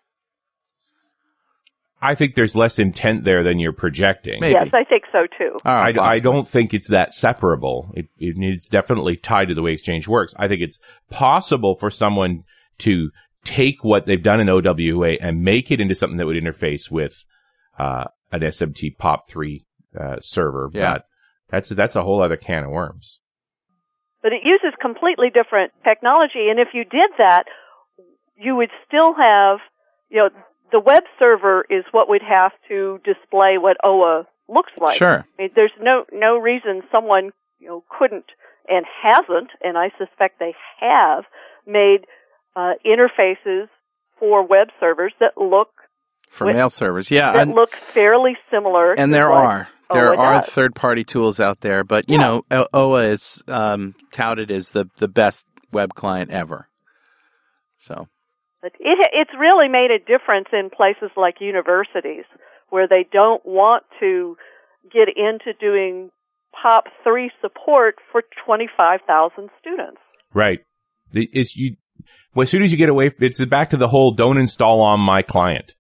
I 2.03 2.14
think 2.16 2.35
there's 2.35 2.57
less 2.57 2.79
intent 2.81 3.23
there 3.25 3.43
than 3.45 3.61
you're 3.61 3.73
projecting. 3.73 4.41
Maybe. 4.41 4.55
Yes, 4.59 4.71
I 4.73 4.85
think 4.85 5.05
so 5.12 5.27
too. 5.39 5.57
All 5.64 5.73
I, 5.73 5.93
I 6.01 6.18
don't 6.18 6.49
think 6.49 6.73
it's 6.75 6.89
that 6.89 7.12
separable. 7.14 7.93
It, 7.95 8.07
it 8.18 8.35
it's 8.39 8.66
definitely 8.68 9.16
tied 9.16 9.49
to 9.49 9.55
the 9.55 9.62
way 9.62 9.75
Exchange 9.75 10.09
works. 10.09 10.35
I 10.37 10.49
think 10.49 10.62
it's 10.62 10.79
possible 11.11 11.77
for 11.77 11.91
someone 11.91 12.43
to 12.79 13.11
take 13.45 13.82
what 13.82 14.07
they've 14.07 14.22
done 14.22 14.41
in 14.41 14.49
OWA 14.49 15.16
and 15.20 15.43
make 15.43 15.70
it 15.70 15.80
into 15.80 15.95
something 15.95 16.18
that 16.18 16.26
would 16.26 16.43
interface 16.43 16.91
with 16.91 17.24
uh, 17.78 18.05
an 18.32 18.41
SMT 18.41 18.97
POP3 18.97 19.64
uh, 19.99 20.20
server. 20.20 20.70
Yeah. 20.72 20.95
But 20.95 21.05
that's 21.51 21.68
that's 21.70 21.97
a 21.97 22.03
whole 22.03 22.22
other 22.22 22.36
can 22.36 22.64
of 22.64 22.70
worms. 22.70 23.20
But 24.22 24.32
it 24.32 24.43
uses 24.45 24.74
completely 24.80 25.28
different 25.32 25.72
technology, 25.82 26.49
and 26.51 26.61
if 26.61 26.68
you 26.74 26.84
did 26.84 27.11
that, 27.18 27.45
you 28.36 28.55
would 28.55 28.70
still 28.86 29.14
have, 29.14 29.59
you 30.11 30.18
know, 30.18 30.28
the 30.72 30.80
web 30.80 31.05
server 31.18 31.64
is 31.70 31.84
what 31.91 32.09
would 32.09 32.22
have 32.22 32.53
to 32.68 33.01
display 33.05 33.57
what 33.59 33.78
OA 33.82 34.26
looks 34.49 34.72
like. 34.78 34.97
Sure. 34.97 35.24
I 35.38 35.43
mean, 35.43 35.51
there's 35.55 35.72
no 35.80 36.05
no 36.12 36.36
reason 36.38 36.82
someone 36.93 37.30
you 37.59 37.68
know 37.68 37.84
couldn't 37.99 38.26
and 38.68 38.84
hasn't, 39.03 39.51
and 39.62 39.76
I 39.76 39.91
suspect 39.99 40.38
they 40.38 40.55
have 40.80 41.24
made 41.66 42.07
uh, 42.57 42.72
interfaces 42.84 43.68
for 44.18 44.46
web 44.46 44.68
servers 44.78 45.12
that 45.20 45.32
look 45.36 45.68
For 46.30 46.46
With- 46.46 46.57
mail 46.57 46.70
servers. 46.70 47.11
Yeah. 47.11 47.32
that 47.32 47.42
and- 47.42 47.55
look 47.55 47.74
fairly 47.74 48.36
similar. 48.51 48.92
and 48.92 49.12
there 49.14 49.30
are 49.32 49.68
there 49.92 50.12
OA 50.12 50.16
are 50.18 50.34
does. 50.34 50.46
third 50.48 50.74
party 50.76 51.03
tools 51.03 51.40
out 51.40 51.61
there, 51.62 51.82
but 51.82 52.09
you 52.09 52.16
Yeah. 52.16 52.22
know, 52.22 52.42
O- 52.53 52.68
OA 52.72 53.07
is 53.11 53.42
um, 53.48 53.94
touted 54.12 54.51
as 54.51 54.70
the 54.70 54.86
the 54.98 55.09
best 55.09 55.46
web 55.72 55.94
client 55.94 56.30
ever. 56.30 56.68
So 57.78 58.07
But 58.62 58.72
it, 58.78 59.09
it's 59.12 59.30
really 59.38 59.68
made 59.68 59.90
a 59.90 59.98
difference 59.98 60.48
in 60.53 60.70
places 60.70 61.11
like 61.16 61.40
universities 61.40 62.24
where 62.68 62.86
they 62.86 63.05
don't 63.11 63.44
want 63.44 63.84
to 64.01 64.36
get 64.92 65.09
into 65.16 65.53
doing 65.59 66.11
POP 66.53 66.84
3 67.05 67.30
support 67.40 67.96
for 68.12 68.22
25,000 68.46 69.51
students. 69.61 70.01
Right. 70.34 70.61
The, 71.12 71.28
is 71.32 71.57
you 71.57 71.76
well, 72.34 72.44
as 72.44 72.50
soon 72.50 72.62
as 72.62 72.70
you 72.70 72.78
get 72.78 72.88
away, 72.88 73.11
it's 73.18 73.44
back 73.46 73.70
to 73.70 73.76
the 73.76 73.88
whole 73.88 74.12
don't 74.12 74.38
install 74.38 74.80
on 74.80 75.00
my 75.00 75.22
client. 75.22 75.74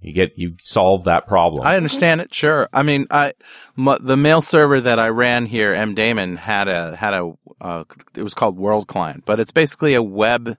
You 0.00 0.14
get 0.14 0.38
you 0.38 0.56
solve 0.60 1.04
that 1.04 1.26
problem. 1.26 1.66
I 1.66 1.76
understand 1.76 2.22
it. 2.22 2.32
Sure. 2.32 2.68
I 2.72 2.82
mean, 2.82 3.06
I 3.10 3.34
m- 3.76 3.98
the 4.00 4.16
mail 4.16 4.40
server 4.40 4.80
that 4.80 4.98
I 4.98 5.08
ran 5.08 5.44
here, 5.44 5.74
MDaemon 5.74 6.38
had 6.38 6.68
a 6.68 6.96
had 6.96 7.12
a 7.12 7.32
uh, 7.60 7.84
it 8.14 8.22
was 8.22 8.34
called 8.34 8.56
World 8.56 8.86
Client, 8.88 9.24
but 9.26 9.40
it's 9.40 9.52
basically 9.52 9.92
a 9.92 10.02
web 10.02 10.56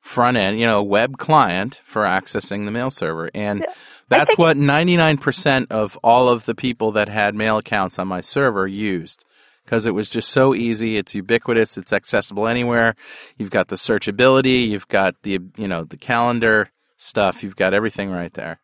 front 0.00 0.36
end, 0.36 0.60
you 0.60 0.66
know, 0.66 0.80
a 0.80 0.84
web 0.84 1.16
client 1.16 1.80
for 1.84 2.02
accessing 2.02 2.66
the 2.66 2.70
mail 2.70 2.90
server, 2.90 3.30
and 3.34 3.64
that's 4.10 4.36
what 4.36 4.58
ninety 4.58 4.98
nine 4.98 5.16
percent 5.16 5.72
of 5.72 5.98
all 6.04 6.28
of 6.28 6.44
the 6.44 6.54
people 6.54 6.92
that 6.92 7.08
had 7.08 7.34
mail 7.34 7.56
accounts 7.56 7.98
on 7.98 8.08
my 8.08 8.20
server 8.20 8.66
used. 8.66 9.24
Because 9.64 9.86
it 9.86 9.94
was 9.94 10.10
just 10.10 10.28
so 10.30 10.54
easy, 10.54 10.96
it's 10.96 11.14
ubiquitous, 11.14 11.78
it's 11.78 11.92
accessible 11.92 12.48
anywhere. 12.48 12.94
You've 13.38 13.50
got 13.50 13.68
the 13.68 13.76
searchability, 13.76 14.68
you've 14.68 14.88
got 14.88 15.14
the 15.22 15.38
you 15.56 15.68
know 15.68 15.84
the 15.84 15.96
calendar 15.96 16.68
stuff, 16.96 17.42
you've 17.42 17.56
got 17.56 17.72
everything 17.72 18.10
right 18.10 18.32
there. 18.34 18.58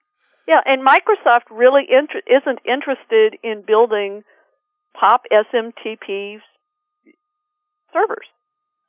Yeah, 0.49 0.61
and 0.65 0.85
Microsoft 0.85 1.43
really 1.51 1.83
inter- 1.89 2.23
isn't 2.27 2.59
interested 2.65 3.39
in 3.45 3.63
building 3.67 4.25
pop 4.99 5.23
SMTP 5.31 6.39
servers. 7.93 8.27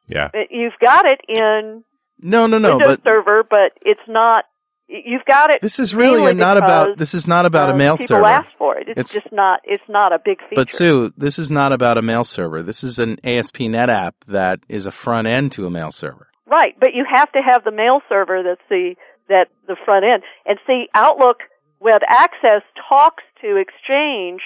yeah. 0.07 0.29
Uh, 0.33 0.39
You've 0.49 0.73
got 0.81 1.05
it 1.05 1.21
in 1.27 1.83
No, 2.21 2.47
no, 2.47 2.57
no, 2.57 2.77
Windows 2.77 2.97
but 2.97 3.03
Server, 3.03 3.43
but 3.43 3.73
it's 3.81 3.99
not. 4.07 4.45
You've 4.91 5.25
got 5.25 5.51
it. 5.51 5.61
This 5.61 5.79
is 5.79 5.93
really 5.93 6.33
not 6.33 6.57
about. 6.57 6.97
This 6.97 7.13
is 7.13 7.27
not 7.27 7.45
about 7.45 7.69
a 7.69 7.73
uh, 7.73 7.77
mail 7.77 7.95
people 7.95 8.07
server. 8.07 8.25
ask 8.25 8.47
for 8.57 8.75
it. 8.77 8.89
It's, 8.89 9.13
It's- 9.13 9.23
just 9.23 9.31
not. 9.31 9.61
It's 9.63 9.83
not 9.87 10.11
a 10.11 10.17
big 10.17 10.39
feature. 10.39 10.55
But 10.55 10.71
Sue, 10.71 11.13
this 11.15 11.37
is 11.37 11.51
not 11.51 11.71
about 11.71 11.99
a 11.99 12.01
mail 12.01 12.23
server. 12.23 12.63
This 12.63 12.83
is 12.83 12.97
an 12.97 13.17
ASP.NET 13.23 13.89
app 13.89 14.15
that 14.25 14.61
is 14.67 14.87
a 14.87 14.91
front 14.91 15.27
end 15.27 15.51
to 15.53 15.67
a 15.67 15.69
mail 15.69 15.91
server. 15.91 16.27
Right, 16.47 16.75
but 16.79 16.95
you 16.95 17.05
have 17.07 17.31
to 17.33 17.39
have 17.39 17.63
the 17.63 17.71
mail 17.71 18.01
server 18.09 18.41
that's 18.41 18.61
the 18.67 18.95
that 19.27 19.49
the 19.67 19.75
front 19.85 20.05
end. 20.05 20.23
And 20.47 20.57
see, 20.65 20.87
Outlook 20.95 21.37
Web 21.79 22.01
Access 22.07 22.63
talks 22.89 23.23
to 23.41 23.57
Exchange 23.57 24.41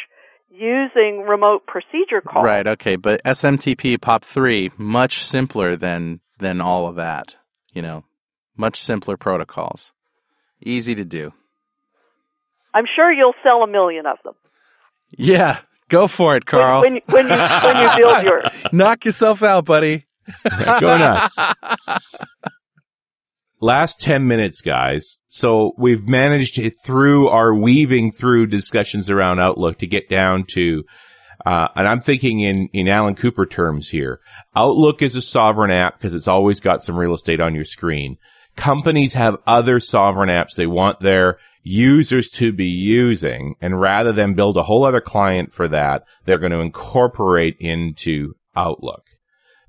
using 0.50 1.26
remote 1.28 1.66
procedure 1.66 2.20
calls. 2.22 2.46
Right. 2.46 2.68
Okay. 2.68 2.98
But 2.98 3.24
SMTP 3.24 3.98
POP3 3.98 4.78
much 4.78 5.24
simpler 5.24 5.78
than 5.78 6.20
than 6.40 6.60
all 6.60 6.88
of 6.88 6.96
that. 6.96 7.38
You 7.72 7.82
know, 7.82 8.04
much 8.58 8.82
simpler 8.82 9.16
protocols. 9.16 9.94
Easy 10.66 10.96
to 10.96 11.06
do. 11.06 11.34
I'm 12.74 12.86
sure 12.96 13.12
you'll 13.12 13.34
sell 13.48 13.64
a 13.64 13.68
million 13.68 14.06
of 14.06 14.18
them 14.24 14.34
Yeah. 15.12 15.60
Go 15.90 16.08
for 16.08 16.36
it, 16.36 16.46
Carl. 16.46 16.82
when, 16.82 17.00
when, 17.06 17.30
when 17.30 17.40
you 17.40 17.48
when 17.64 17.78
you 17.78 17.90
build 17.98 18.24
yours. 18.24 18.46
Knock 18.74 19.06
yourself 19.06 19.44
out, 19.44 19.66
buddy. 19.66 20.06
Go 20.50 20.98
nuts. 20.98 21.38
Last 23.62 24.02
10 24.02 24.28
minutes, 24.28 24.62
guys. 24.62 25.20
So 25.30 25.74
we've 25.78 26.06
managed 26.08 26.56
to, 26.56 26.70
through 26.84 27.30
our 27.30 27.54
weaving 27.54 28.12
through 28.12 28.48
discussions 28.48 29.10
around 29.10 29.40
Outlook 29.40 29.78
to 29.80 29.88
get 29.88 30.10
down 30.10 30.46
to, 30.54 30.84
uh, 31.46 31.70
and 31.76 31.88
I'm 31.88 32.02
thinking 32.02 32.42
in, 32.42 32.68
in 32.74 32.88
Alan 32.88 33.16
Cooper 33.16 33.46
terms 33.46 33.90
here. 33.90 34.20
Outlook 34.56 35.02
is 35.02 35.16
a 35.16 35.22
sovereign 35.22 35.72
app 35.72 35.98
because 35.98 36.14
it's 36.14 36.28
always 36.28 36.60
got 36.60 36.82
some 36.82 36.98
real 36.98 37.14
estate 37.14 37.40
on 37.40 37.56
your 37.56 37.66
screen. 37.66 38.18
Companies 38.56 39.14
have 39.14 39.38
other 39.48 39.80
sovereign 39.80 40.30
apps 40.30 40.56
they 40.56 40.68
want 40.68 41.00
their 41.00 41.38
users 41.64 42.30
to 42.30 42.52
be 42.52 42.68
using. 42.68 43.56
And 43.62 43.80
rather 43.80 44.12
than 44.12 44.36
build 44.36 44.58
a 44.58 44.64
whole 44.64 44.86
other 44.86 45.02
client 45.02 45.52
for 45.52 45.68
that, 45.70 46.04
they're 46.26 46.38
going 46.38 46.52
to 46.52 46.60
incorporate 46.60 47.58
into 47.60 48.36
Outlook. 48.56 49.04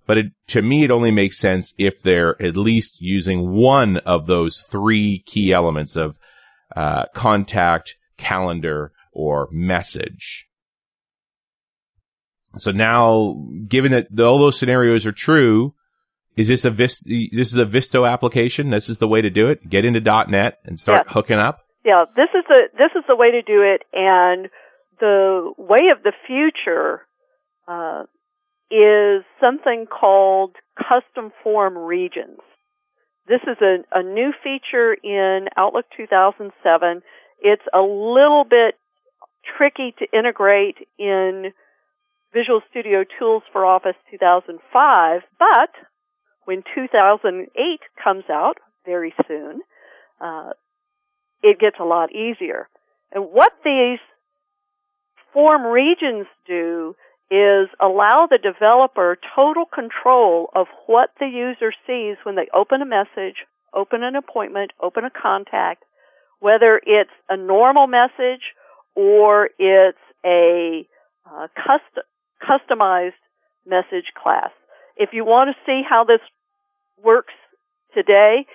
But 0.06 0.18
it, 0.18 0.26
to 0.48 0.60
me, 0.60 0.84
it 0.84 0.90
only 0.90 1.10
makes 1.10 1.38
sense 1.38 1.72
if 1.78 2.02
they're 2.02 2.40
at 2.42 2.56
least 2.56 3.00
using 3.00 3.52
one 3.52 3.96
of 3.98 4.26
those 4.26 4.60
three 4.70 5.22
key 5.24 5.52
elements 5.52 5.96
of 5.96 6.18
uh, 6.76 7.06
contact, 7.14 7.96
calendar, 8.18 8.92
or 9.12 9.48
message. 9.50 10.46
So 12.56 12.70
now, 12.70 13.46
given 13.66 13.92
that 13.92 14.20
all 14.20 14.38
those 14.38 14.58
scenarios 14.58 15.06
are 15.06 15.12
true, 15.12 15.74
is 16.36 16.48
this 16.48 16.64
a 16.64 16.70
Vist- 16.70 17.06
this 17.06 17.52
is 17.52 17.56
a 17.56 17.66
VSTO 17.66 18.10
application? 18.10 18.70
This 18.70 18.88
is 18.88 18.98
the 18.98 19.08
way 19.08 19.22
to 19.22 19.30
do 19.30 19.48
it. 19.48 19.68
Get 19.68 19.84
into 19.84 20.00
.NET 20.00 20.58
and 20.64 20.78
start 20.78 21.06
hooking 21.08 21.14
hooking 21.14 21.38
up. 21.38 21.60
Yeah, 21.84 22.04
this 22.16 22.28
is 22.34 22.44
the 22.48 22.62
this 22.78 22.90
is 22.96 23.04
the 23.06 23.16
way 23.16 23.30
to 23.30 23.42
do 23.42 23.62
it, 23.62 23.82
and 23.92 24.48
the 25.00 25.52
way 25.58 25.90
of 25.94 26.02
the 26.02 26.12
future 26.26 27.02
uh, 27.68 28.04
is 28.70 29.24
something 29.40 29.86
called 29.86 30.56
custom 30.78 31.30
form 31.42 31.76
regions. 31.76 32.40
This 33.26 33.40
is 33.46 33.56
a, 33.60 33.78
a 33.92 34.02
new 34.02 34.32
feature 34.42 34.94
in 34.94 35.48
Outlook 35.56 35.86
2007. 35.96 37.02
It's 37.40 37.62
a 37.72 37.80
little 37.80 38.44
bit 38.48 38.74
tricky 39.56 39.94
to 39.98 40.18
integrate 40.18 40.76
in 40.98 41.52
Visual 42.32 42.60
Studio 42.70 43.04
Tools 43.18 43.42
for 43.52 43.64
Office 43.64 43.96
2005, 44.10 45.20
but 45.38 45.70
when 46.44 46.62
2008 46.74 47.80
comes 48.02 48.24
out 48.30 48.58
very 48.84 49.14
soon, 49.26 49.60
uh, 50.20 50.50
it 51.42 51.58
gets 51.58 51.76
a 51.80 51.84
lot 51.84 52.10
easier. 52.12 52.68
And 53.12 53.30
what 53.32 53.52
these 53.64 53.98
form 55.32 55.64
regions 55.66 56.26
do 56.46 56.96
is 57.30 57.68
allow 57.80 58.28
the 58.30 58.38
developer 58.38 59.18
total 59.34 59.64
control 59.64 60.50
of 60.54 60.66
what 60.86 61.10
the 61.18 61.26
user 61.26 61.72
sees 61.86 62.16
when 62.24 62.36
they 62.36 62.48
open 62.54 62.82
a 62.82 62.86
message, 62.86 63.36
open 63.74 64.02
an 64.02 64.14
appointment, 64.14 64.72
open 64.80 65.04
a 65.04 65.10
contact, 65.10 65.84
whether 66.40 66.80
it's 66.84 67.10
a 67.28 67.36
normal 67.36 67.86
message 67.86 68.42
or 68.94 69.50
it's 69.58 69.98
a 70.24 70.86
uh, 71.26 71.48
custom, 71.56 72.04
customized 72.42 73.12
message 73.66 74.12
class. 74.20 74.50
If 74.96 75.10
you 75.12 75.24
want 75.24 75.50
to 75.50 75.56
see 75.66 75.82
how 75.88 76.04
this 76.04 76.20
works 77.02 77.34
today, 77.94 78.46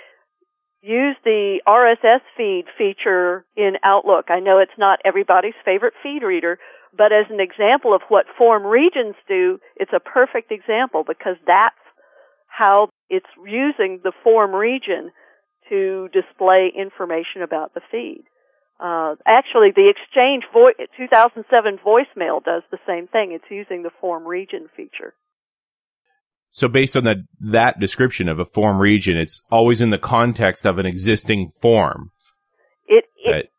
use 0.81 1.15
the 1.23 1.61
RSS 1.67 2.21
feed 2.37 2.65
feature 2.77 3.45
in 3.55 3.73
Outlook. 3.83 4.25
I 4.29 4.39
know 4.39 4.59
it's 4.59 4.77
not 4.77 4.99
everybody's 5.03 5.53
favorite 5.65 5.93
feed 6.01 6.23
reader, 6.23 6.57
but 6.95 7.11
as 7.11 7.25
an 7.29 7.39
example 7.39 7.93
of 7.93 8.01
what 8.09 8.25
form 8.37 8.65
regions 8.65 9.15
do, 9.27 9.59
it's 9.75 9.91
a 9.93 9.99
perfect 9.99 10.51
example 10.51 11.03
because 11.05 11.35
that's 11.45 11.75
how 12.47 12.89
it's 13.09 13.29
using 13.45 13.99
the 14.03 14.13
form 14.23 14.55
region 14.55 15.11
to 15.69 16.09
display 16.13 16.71
information 16.75 17.43
about 17.43 17.73
the 17.73 17.81
feed. 17.91 18.23
Uh, 18.79 19.15
actually, 19.25 19.71
the 19.75 19.89
Exchange 19.89 20.45
vo- 20.53 20.71
2007 20.97 21.79
voicemail 21.85 22.43
does 22.43 22.63
the 22.71 22.79
same 22.87 23.07
thing. 23.07 23.33
It's 23.33 23.51
using 23.51 23.83
the 23.83 23.91
form 24.01 24.25
region 24.25 24.67
feature. 24.75 25.13
So 26.51 26.67
based 26.67 26.97
on 26.97 27.03
that 27.03 27.17
that 27.39 27.79
description 27.79 28.27
of 28.27 28.39
a 28.39 28.45
form 28.45 28.79
region, 28.79 29.17
it's 29.17 29.41
always 29.51 29.81
in 29.81 29.91
the 29.91 29.97
context 29.99 30.65
of 30.65 30.77
an 30.79 30.85
existing 30.85 31.51
form. 31.61 32.11
It, 32.87 33.05
it 33.23 33.51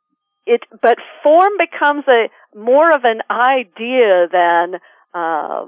it 0.46 0.60
but 0.82 0.98
form 1.22 1.52
becomes 1.58 2.04
a 2.08 2.28
more 2.58 2.90
of 2.92 3.04
an 3.04 3.20
idea 3.30 4.26
than 4.32 4.80
uh, 5.14 5.66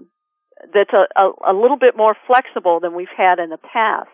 that's 0.75 0.93
a, 0.93 1.07
a, 1.20 1.53
a 1.53 1.55
little 1.55 1.77
bit 1.79 1.97
more 1.97 2.16
flexible 2.27 2.81
than 2.81 2.95
we've 2.95 3.07
had 3.16 3.39
in 3.39 3.51
the 3.51 3.59
past. 3.59 4.09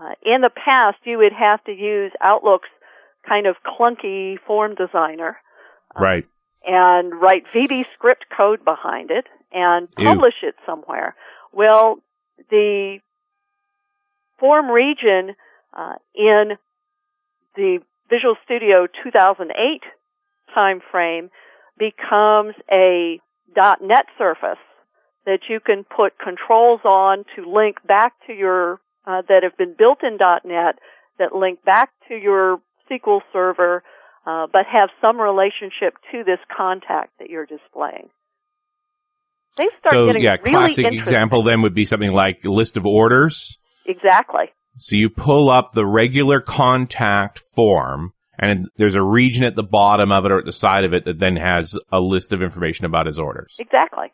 Uh, 0.00 0.14
in 0.24 0.40
the 0.40 0.50
past, 0.50 0.96
you 1.04 1.18
would 1.18 1.32
have 1.32 1.62
to 1.64 1.72
use 1.72 2.10
Outlook's 2.20 2.68
kind 3.28 3.46
of 3.46 3.56
clunky 3.66 4.36
form 4.46 4.74
designer 4.74 5.36
Right. 5.98 6.24
and 6.66 7.12
write 7.20 7.44
VB 7.54 7.84
script 7.94 8.24
code 8.34 8.64
behind 8.64 9.10
it 9.10 9.26
and 9.52 9.88
Ew. 9.98 10.06
publish 10.06 10.34
it 10.42 10.54
somewhere. 10.64 11.14
Well, 11.52 11.98
the 12.50 12.98
form 14.38 14.70
region 14.70 15.34
uh, 15.74 15.94
in 16.14 16.56
the 17.56 17.78
Visual 18.08 18.36
Studio 18.44 18.86
2008 19.04 19.82
timeframe 20.56 21.30
becomes 21.78 22.54
a 22.70 23.20
.NET 23.56 24.06
surface 24.18 24.58
that 25.26 25.40
you 25.48 25.60
can 25.60 25.84
put 25.84 26.18
controls 26.18 26.80
on 26.84 27.24
to 27.36 27.50
link 27.50 27.76
back 27.86 28.14
to 28.26 28.32
your 28.32 28.80
uh, 29.06 29.22
that 29.28 29.42
have 29.42 29.56
been 29.56 29.74
built 29.76 30.02
in 30.02 30.18
.NET 30.18 30.78
that 31.18 31.34
link 31.34 31.62
back 31.64 31.90
to 32.08 32.14
your 32.14 32.60
SQL 32.90 33.20
server, 33.32 33.82
uh, 34.26 34.46
but 34.52 34.66
have 34.66 34.88
some 35.00 35.20
relationship 35.20 35.94
to 36.10 36.24
this 36.24 36.38
contact 36.54 37.18
that 37.18 37.30
you're 37.30 37.46
displaying. 37.46 38.08
They 39.56 39.68
start 39.80 39.92
So 39.94 40.06
getting 40.06 40.22
yeah, 40.22 40.32
really 40.36 40.50
classic 40.50 40.78
interesting. 40.86 41.00
example 41.00 41.42
then 41.42 41.62
would 41.62 41.74
be 41.74 41.84
something 41.84 42.12
like 42.12 42.44
a 42.44 42.50
list 42.50 42.76
of 42.76 42.86
orders. 42.86 43.58
Exactly. 43.86 44.46
So 44.76 44.96
you 44.96 45.10
pull 45.10 45.50
up 45.50 45.72
the 45.72 45.84
regular 45.86 46.40
contact 46.40 47.40
form 47.54 48.12
and 48.38 48.68
there's 48.76 48.94
a 48.94 49.02
region 49.02 49.44
at 49.44 49.56
the 49.56 49.62
bottom 49.62 50.10
of 50.12 50.24
it 50.24 50.32
or 50.32 50.38
at 50.38 50.44
the 50.46 50.52
side 50.52 50.84
of 50.84 50.94
it 50.94 51.04
that 51.04 51.18
then 51.18 51.36
has 51.36 51.78
a 51.92 52.00
list 52.00 52.32
of 52.32 52.42
information 52.42 52.86
about 52.86 53.06
his 53.06 53.18
orders. 53.18 53.54
Exactly. 53.58 54.12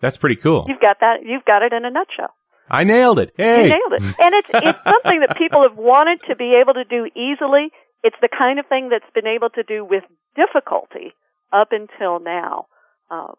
That's 0.00 0.16
pretty 0.16 0.36
cool. 0.36 0.64
You've 0.68 0.80
got 0.80 0.98
that. 1.00 1.18
You've 1.24 1.44
got 1.44 1.62
it 1.62 1.72
in 1.72 1.84
a 1.84 1.90
nutshell. 1.90 2.34
I 2.70 2.84
nailed 2.84 3.18
it. 3.18 3.32
Hey. 3.36 3.64
You 3.64 3.68
nailed 3.70 3.92
it. 3.92 4.02
And 4.02 4.34
it's 4.34 4.48
it's 4.52 4.84
something 4.84 5.20
that 5.26 5.36
people 5.36 5.62
have 5.68 5.76
wanted 5.76 6.20
to 6.28 6.36
be 6.36 6.58
able 6.60 6.74
to 6.74 6.84
do 6.84 7.06
easily. 7.16 7.70
it's 8.02 8.16
the 8.22 8.28
kind 8.36 8.58
of 8.58 8.66
thing 8.66 8.88
that's 8.90 9.10
been 9.14 9.26
able 9.26 9.50
to 9.50 9.62
do 9.62 9.84
with 9.84 10.04
difficulty 10.36 11.12
up 11.52 11.68
until 11.72 12.20
now. 12.20 12.66
Uh, 13.10 13.32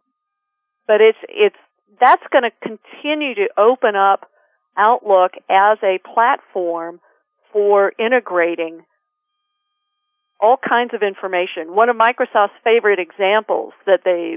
but 0.92 1.00
it's 1.00 1.18
it's 1.30 1.56
that's 2.02 2.24
going 2.34 2.44
to 2.44 2.52
continue 2.62 3.34
to 3.36 3.48
open 3.58 3.96
up 3.96 4.30
Outlook 4.78 5.32
as 5.50 5.78
a 5.82 6.00
platform 6.14 7.00
for 7.54 7.94
integrating 7.98 8.84
all 10.42 10.58
kinds 10.58 10.94
of 10.94 11.02
information. 11.02 11.76
One 11.76 11.88
of 11.88 11.96
Microsoft's 11.96 12.60
favorite 12.62 13.00
examples 13.00 13.72
that 13.86 14.02
they 14.04 14.36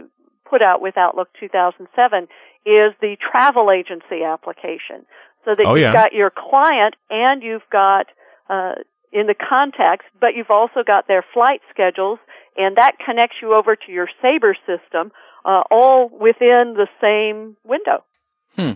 put 0.48 0.62
out 0.62 0.80
with 0.80 0.96
Outlook 0.96 1.28
2007 1.40 2.28
is 2.66 2.92
the 3.00 3.16
travel 3.18 3.72
agency 3.72 4.22
application. 4.22 5.06
So 5.44 5.56
that 5.56 5.66
Oh, 5.66 5.74
you've 5.74 5.82
yeah. 5.82 5.92
got 5.92 6.12
your 6.12 6.30
client 6.30 6.94
and 7.10 7.42
you've 7.42 7.68
got 7.72 8.06
uh, 8.48 8.74
in 9.14 9.28
the 9.28 9.34
contacts, 9.34 10.06
but 10.20 10.30
you've 10.36 10.50
also 10.50 10.82
got 10.84 11.06
their 11.06 11.24
flight 11.32 11.60
schedules, 11.70 12.18
and 12.56 12.76
that 12.76 12.96
connects 13.04 13.36
you 13.40 13.54
over 13.54 13.76
to 13.76 13.92
your 13.92 14.08
Sabre 14.20 14.56
system, 14.66 15.12
uh, 15.44 15.62
all 15.70 16.10
within 16.10 16.74
the 16.76 16.88
same 17.00 17.56
window. 17.64 18.04
Hmm. 18.56 18.72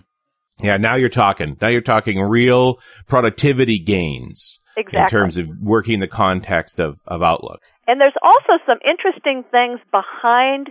Yeah, 0.61 0.77
now 0.77 0.95
you're 0.95 1.09
talking. 1.09 1.57
Now 1.61 1.67
you're 1.67 1.81
talking 1.81 2.19
real 2.19 2.79
productivity 3.07 3.79
gains 3.79 4.61
Exactly. 4.75 5.01
in 5.01 5.07
terms 5.07 5.37
of 5.37 5.47
working 5.61 5.95
in 5.95 5.99
the 5.99 6.07
context 6.07 6.79
of, 6.79 6.99
of 7.05 7.21
Outlook. 7.21 7.61
And 7.87 7.99
there's 7.99 8.17
also 8.21 8.61
some 8.65 8.77
interesting 8.83 9.43
things 9.51 9.79
behind 9.91 10.67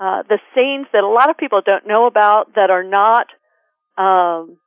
uh, 0.00 0.22
the 0.28 0.38
scenes 0.54 0.86
that 0.92 1.04
a 1.04 1.08
lot 1.08 1.30
of 1.30 1.36
people 1.36 1.60
don't 1.64 1.86
know 1.86 2.06
about 2.06 2.54
that 2.54 2.70
are 2.70 2.84
not 2.84 3.26
um, 3.98 4.58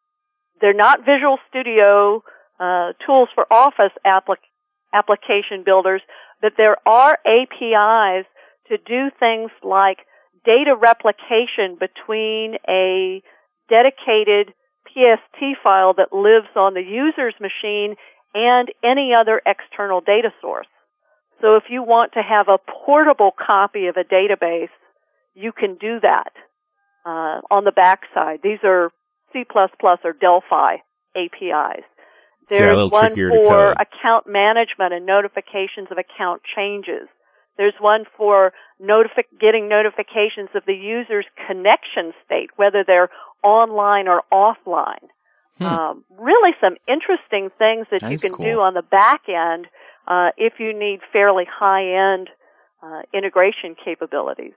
they're 0.61 0.73
not 0.73 0.99
Visual 0.99 1.37
Studio 1.49 2.23
uh, 2.59 2.93
tools 3.05 3.29
for 3.33 3.45
Office 3.51 3.91
applic- 4.05 4.49
application 4.93 5.63
builders, 5.65 6.01
but 6.41 6.53
there 6.57 6.77
are 6.87 7.17
APIs 7.25 8.25
to 8.69 8.77
do 8.77 9.09
things 9.19 9.51
like 9.63 9.99
data 10.45 10.75
replication 10.75 11.77
between 11.79 12.55
a 12.67 13.21
dedicated 13.69 14.53
PST 14.87 15.57
file 15.63 15.93
that 15.93 16.13
lives 16.13 16.47
on 16.55 16.73
the 16.73 16.81
user's 16.81 17.33
machine 17.41 17.95
and 18.33 18.69
any 18.83 19.11
other 19.17 19.41
external 19.45 20.01
data 20.01 20.31
source. 20.41 20.67
So 21.41 21.55
if 21.55 21.63
you 21.69 21.83
want 21.83 22.13
to 22.13 22.21
have 22.21 22.47
a 22.47 22.57
portable 22.57 23.31
copy 23.31 23.87
of 23.87 23.97
a 23.97 24.03
database, 24.03 24.69
you 25.33 25.51
can 25.51 25.75
do 25.75 25.99
that 26.01 26.31
uh, 27.05 27.41
on 27.51 27.65
the 27.65 27.71
backside. 27.71 28.39
These 28.41 28.59
are 28.63 28.91
C++ 29.33 29.43
or 29.53 30.13
Delphi 30.13 30.77
APIs. 31.15 31.83
Yeah, 32.49 32.59
There's 32.59 32.75
little 32.75 32.89
one 32.89 33.15
for 33.15 33.71
account 33.71 34.27
management 34.27 34.93
and 34.93 35.05
notifications 35.05 35.87
of 35.91 35.97
account 35.97 36.41
changes. 36.55 37.07
There's 37.57 37.73
one 37.79 38.03
for 38.17 38.53
notifi- 38.81 39.31
getting 39.39 39.69
notifications 39.69 40.49
of 40.53 40.63
the 40.67 40.73
user's 40.73 41.25
connection 41.47 42.13
state, 42.25 42.49
whether 42.57 42.83
they're 42.85 43.09
online 43.43 44.07
or 44.07 44.23
offline. 44.31 45.07
Um, 45.59 46.03
really, 46.19 46.51
some 46.59 46.75
interesting 46.85 47.49
things 47.57 47.87
that 47.89 48.01
That 48.01 48.11
you 48.11 48.17
can 48.19 48.33
cool. 48.33 48.45
do 48.45 48.59
on 48.59 48.73
the 48.73 48.81
back 48.81 49.21
end 49.29 49.67
uh, 50.05 50.31
if 50.37 50.53
you 50.59 50.77
need 50.77 50.99
fairly 51.13 51.45
high 51.49 52.13
end 52.13 52.29
uh, 52.83 53.03
integration 53.13 53.75
capabilities. 53.83 54.53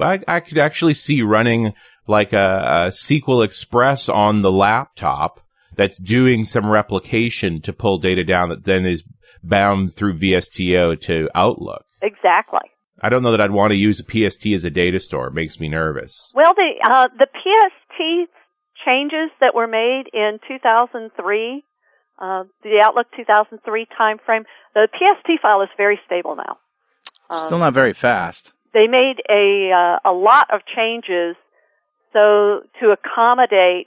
I, 0.00 0.20
I 0.26 0.40
could 0.40 0.56
actually 0.56 0.94
see 0.94 1.20
running 1.20 1.74
like 2.06 2.32
a, 2.32 2.38
a 2.38 2.88
SQL 2.88 3.44
Express 3.44 4.08
on 4.08 4.40
the 4.40 4.50
laptop 4.50 5.40
that's 5.76 5.98
doing 5.98 6.44
some 6.44 6.68
replication 6.70 7.60
to 7.62 7.72
pull 7.72 7.98
data 7.98 8.24
down 8.24 8.48
that 8.50 8.64
then 8.64 8.84
is 8.86 9.04
bound 9.42 9.94
through 9.94 10.18
VSTO 10.18 11.00
to 11.02 11.28
Outlook. 11.34 11.84
Exactly. 12.02 12.60
I 13.02 13.08
don't 13.08 13.22
know 13.22 13.30
that 13.30 13.40
I'd 13.40 13.50
want 13.50 13.70
to 13.72 13.78
use 13.78 14.00
a 14.00 14.04
PST 14.04 14.46
as 14.48 14.64
a 14.64 14.70
data 14.70 15.00
store. 15.00 15.28
It 15.28 15.34
makes 15.34 15.58
me 15.58 15.68
nervous. 15.68 16.30
Well, 16.34 16.52
the 16.54 16.72
uh, 16.84 17.08
the 17.18 17.26
PST 17.32 18.30
changes 18.84 19.30
that 19.40 19.54
were 19.54 19.66
made 19.66 20.04
in 20.12 20.38
2003, 20.48 21.64
uh, 22.18 22.44
the 22.62 22.82
Outlook 22.84 23.06
2003 23.16 23.86
timeframe, 23.98 24.44
the 24.74 24.88
PST 24.92 25.40
file 25.40 25.62
is 25.62 25.68
very 25.76 25.98
stable 26.06 26.36
now. 26.36 26.58
Um, 27.30 27.46
Still 27.46 27.58
not 27.58 27.72
very 27.74 27.92
fast. 27.94 28.52
they 28.74 28.86
made 28.86 29.16
a 29.30 29.70
uh, 29.72 30.10
a 30.10 30.12
lot 30.12 30.48
of 30.52 30.60
changes 30.76 31.36
so 32.12 32.62
to 32.80 32.90
accommodate 32.92 33.86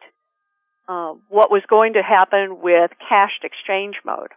uh, 0.88 1.14
what 1.30 1.52
was 1.52 1.64
going 1.70 1.94
to 1.94 2.04
happen 2.04 2.62
with 2.62 2.92
cached 3.10 3.44
exchange 3.44 3.96
mode. 4.06 4.32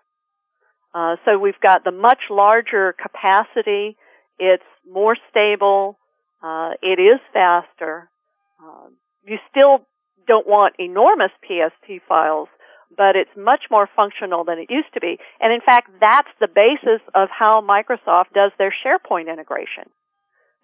Uh, 0.94 1.16
so 1.24 1.38
we've 1.38 1.60
got 1.60 1.84
the 1.84 1.90
much 1.90 2.20
larger 2.30 2.94
capacity. 2.94 3.96
It's 4.38 4.64
more 4.90 5.16
stable. 5.30 5.98
Uh, 6.42 6.72
it 6.82 7.00
is 7.00 7.20
faster. 7.32 8.08
Um, 8.62 8.96
you 9.26 9.38
still 9.50 9.84
don't 10.26 10.46
want 10.46 10.74
enormous 10.78 11.32
PST 11.42 12.00
files, 12.08 12.48
but 12.96 13.16
it's 13.16 13.30
much 13.36 13.64
more 13.70 13.88
functional 13.94 14.44
than 14.44 14.58
it 14.58 14.70
used 14.70 14.92
to 14.94 15.00
be. 15.00 15.18
And 15.40 15.52
in 15.52 15.60
fact, 15.60 15.90
that's 16.00 16.28
the 16.40 16.48
basis 16.48 17.00
of 17.14 17.28
how 17.30 17.60
Microsoft 17.60 18.32
does 18.34 18.52
their 18.58 18.74
SharePoint 18.84 19.30
integration. 19.30 19.90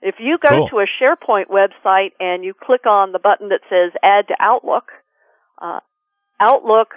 If 0.00 0.16
you 0.18 0.38
go 0.38 0.48
Cool. 0.48 0.68
to 0.68 0.78
a 0.80 0.86
SharePoint 1.00 1.46
website 1.46 2.12
and 2.18 2.44
you 2.44 2.54
click 2.54 2.86
on 2.86 3.12
the 3.12 3.20
button 3.20 3.50
that 3.50 3.60
says 3.70 3.92
Add 4.02 4.28
to 4.28 4.36
Outlook, 4.40 4.90
uh, 5.62 5.80
Outlook 6.40 6.88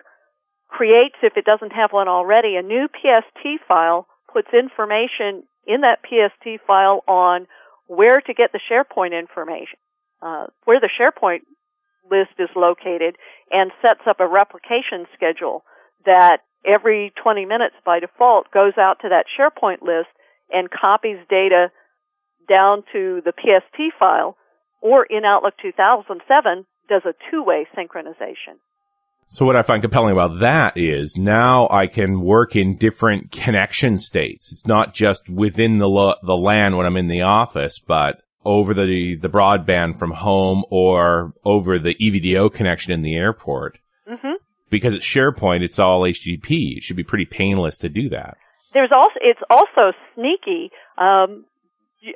creates, 0.68 1.16
if 1.22 1.38
it 1.38 1.46
doesn't 1.46 1.72
have 1.72 1.92
one 1.92 2.08
already, 2.08 2.56
a 2.56 2.62
new 2.62 2.88
PST 2.88 3.62
file, 3.68 4.08
puts 4.34 4.50
information 4.54 5.44
in 5.68 5.82
that 5.82 6.00
PST 6.04 6.60
file 6.68 7.04
on 7.08 7.48
where 7.88 8.20
to 8.20 8.34
get 8.34 8.52
the 8.52 8.60
SharePoint 8.60 9.18
information, 9.18 9.78
uh, 10.22 10.48
where 10.66 10.80
the 10.80 10.90
SharePoint 10.90 11.42
list 12.10 12.34
is 12.40 12.50
located, 12.56 13.16
and 13.52 13.72
sets 13.82 14.02
up 14.08 14.20
a 14.20 14.28
replication 14.28 15.06
schedule 15.16 15.64
that 16.06 16.40
every 16.66 17.14
20 17.22 17.46
minutes 17.46 17.76
by 17.86 18.00
default 18.00 18.52
goes 18.52 18.74
out 18.78 19.00
to 19.02 19.10
that 19.10 19.26
SharePoint 19.30 19.82
list 19.82 20.10
and 20.52 20.70
copies 20.70 21.18
data 21.30 21.72
down 22.50 22.84
to 22.94 23.22
the 23.24 23.34
PST 23.34 23.94
file, 24.00 24.36
or 24.82 25.06
in 25.06 25.26
Outlook 25.26 25.54
2007 25.62 26.66
does 26.88 27.04
a 27.06 27.14
two-way 27.32 27.68
synchronization. 27.78 28.58
So 29.28 29.46
what 29.46 29.56
I 29.56 29.64
find 29.64 29.82
compelling 29.82 30.12
about 30.14 30.40
that 30.42 30.78
is 30.78 31.18
now 31.18 31.68
I 31.72 31.88
can 31.88 32.22
work 32.22 32.56
in 32.56 32.78
different 32.78 33.32
connection 33.32 33.98
states. 33.98 34.52
It's 34.52 34.68
not 34.68 34.94
just 34.94 35.30
within 35.30 35.80
the 35.80 35.90
lo- 35.90 36.16
the 36.24 36.38
LAN 36.38 36.78
when 36.78 36.86
I'm 36.86 36.96
in 36.98 37.08
the 37.08 37.24
office, 37.24 37.80
but 37.80 38.22
over 38.46 38.74
the 38.76 39.16
the 39.16 39.30
broadband 39.30 39.98
from 39.98 40.12
home 40.12 40.64
or 40.70 41.34
over 41.44 41.80
the 41.80 41.96
EVDO 41.96 42.54
connection 42.54 42.94
in 42.94 43.02
the 43.02 43.16
airport. 43.16 43.80
hmm 44.08 44.34
Because 44.70 44.94
it's 44.94 45.06
SharePoint, 45.06 45.64
it's 45.64 45.80
all 45.80 46.02
HTTP. 46.04 46.78
It 46.78 46.84
should 46.84 46.96
be 46.96 47.04
pretty 47.04 47.26
painless 47.26 47.80
to 47.80 47.90
do 47.90 48.10
that. 48.10 48.38
There's 48.74 48.92
also 48.94 49.16
it's 49.22 49.40
also 49.50 49.92
sneaky. 50.14 50.70
Um, 51.00 51.46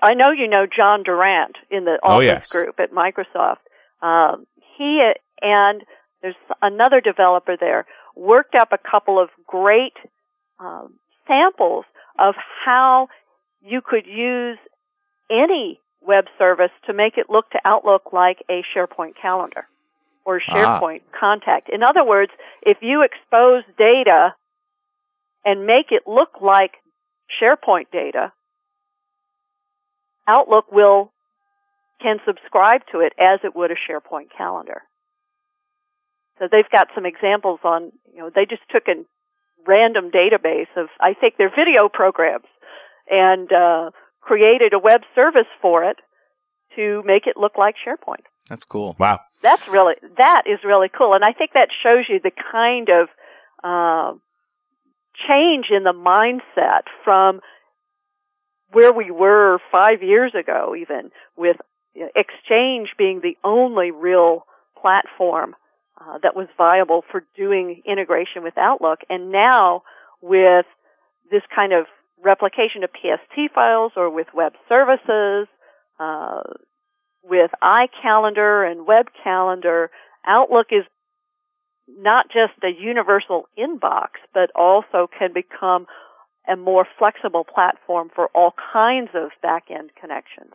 I 0.04 0.14
know 0.14 0.30
you 0.32 0.48
know 0.48 0.68
John 0.68 1.02
Durant 1.02 1.56
in 1.72 1.86
the 1.86 1.98
Oh, 2.04 2.18
Office 2.18 2.26
yes. 2.26 2.50
group 2.50 2.80
at 2.80 2.92
Microsoft. 2.92 3.66
Um, 4.02 4.46
he 4.80 5.12
and 5.42 5.84
there's 6.22 6.36
another 6.62 7.02
developer 7.02 7.56
there 7.60 7.86
worked 8.16 8.56
up 8.56 8.70
a 8.72 8.78
couple 8.78 9.22
of 9.22 9.30
great 9.46 9.94
um, 10.60 10.94
samples 11.28 11.86
of 12.18 12.36
how 12.66 13.10
you 13.62 13.82
could 13.82 14.08
use 14.08 14.58
any 15.30 15.80
web 16.02 16.26
service 16.38 16.72
to 16.88 16.94
make 16.94 17.18
it 17.18 17.30
look 17.30 17.50
to 17.52 17.60
Outlook 17.66 18.14
like 18.14 18.44
a 18.50 18.64
SharePoint 18.76 19.14
calendar 19.22 19.68
or 20.26 20.40
Ah. 20.48 20.54
SharePoint 20.54 21.02
contact. 21.18 21.70
In 21.70 21.84
other 21.84 22.04
words, 22.04 22.32
if 22.62 22.78
you 22.82 23.04
expose 23.04 23.64
data 23.78 24.34
and 25.46 25.66
make 25.66 25.92
it 25.92 26.04
look 26.08 26.42
like 26.42 26.72
SharePoint 27.42 27.92
data, 27.92 28.32
Outlook 30.28 30.72
will 30.72 31.12
can 32.02 32.18
subscribe 32.26 32.82
to 32.92 33.00
it 33.00 33.14
as 33.20 33.40
it 33.44 33.56
would 33.56 33.72
a 33.72 33.76
SharePoint 33.76 34.28
calendar. 34.36 34.82
So 36.40 36.48
they've 36.50 36.70
got 36.72 36.88
some 36.96 37.06
examples 37.06 37.60
on, 37.64 37.92
you 38.14 38.20
know, 38.20 38.32
they 38.34 38.46
just 38.46 38.62
took 38.72 38.84
a 38.88 39.04
random 39.68 40.10
database 40.10 40.72
of, 40.78 40.88
I 41.00 41.14
think, 41.14 41.36
their 41.38 41.50
video 41.50 41.90
programs 41.90 42.46
and 43.10 43.52
uh, 43.52 43.92
created 44.22 44.74
a 44.74 44.80
web 44.80 45.02
service 45.16 45.50
for 45.62 45.84
it 45.84 45.98
to 46.76 47.04
make 47.06 47.28
it 47.28 47.36
look 47.36 47.58
like 47.58 47.76
SharePoint. 47.86 48.24
That's 48.48 48.66
cool. 48.66 48.96
Wow. 48.98 49.20
That's 49.42 49.68
really 49.68 49.94
that 50.18 50.44
is 50.48 50.60
really 50.66 50.90
cool, 50.90 51.14
and 51.14 51.24
I 51.24 51.32
think 51.32 51.52
that 51.54 51.70
shows 51.82 52.06
you 52.10 52.20
the 52.22 52.32
kind 52.52 52.90
of 52.90 53.08
uh, 53.64 54.18
change 55.28 55.68
in 55.72 55.84
the 55.84 55.94
mindset 55.94 56.82
from 57.06 57.40
where 58.72 58.92
we 58.92 59.12
were 59.12 59.60
five 59.72 60.04
years 60.04 60.34
ago, 60.38 60.76
even 60.78 61.12
with 61.38 61.56
you 61.56 61.56
know, 61.56 61.79
Exchange 62.16 62.90
being 62.98 63.22
the 63.22 63.38
only 63.44 63.92
real 63.92 64.46
platform 64.80 65.56
uh, 66.00 66.18
that 66.24 66.36
was 66.36 66.48
viable 66.58 67.04
for 67.12 67.24
doing 67.36 67.82
integration 67.86 68.44
with 68.44 68.58
Outlook, 68.58 69.00
and 69.10 69.32
now 69.32 69.84
with 70.22 70.66
this 71.32 71.42
kind 71.54 71.74
of 71.74 71.86
replication 72.24 72.84
of 72.84 72.90
PST 72.92 73.54
files 73.54 73.94
or 73.96 74.10
with 74.10 74.28
web 74.34 74.54
services, 74.68 75.48
uh, 76.00 76.42
with 77.24 77.52
iCalendar 77.62 78.70
and 78.70 78.88
web 78.88 79.08
calendar. 79.24 79.92
Outlook 80.26 80.68
is 80.72 80.84
not 81.88 82.28
just 82.28 82.54
a 82.64 82.70
universal 82.70 83.48
inbox, 83.58 84.10
but 84.34 84.52
also 84.56 85.10
can 85.18 85.34
become 85.34 85.86
a 86.48 86.56
more 86.56 86.88
flexible 86.98 87.44
platform 87.44 88.10
for 88.14 88.28
all 88.34 88.54
kinds 88.74 89.10
of 89.14 89.32
back-end 89.42 89.92
connections 90.00 90.54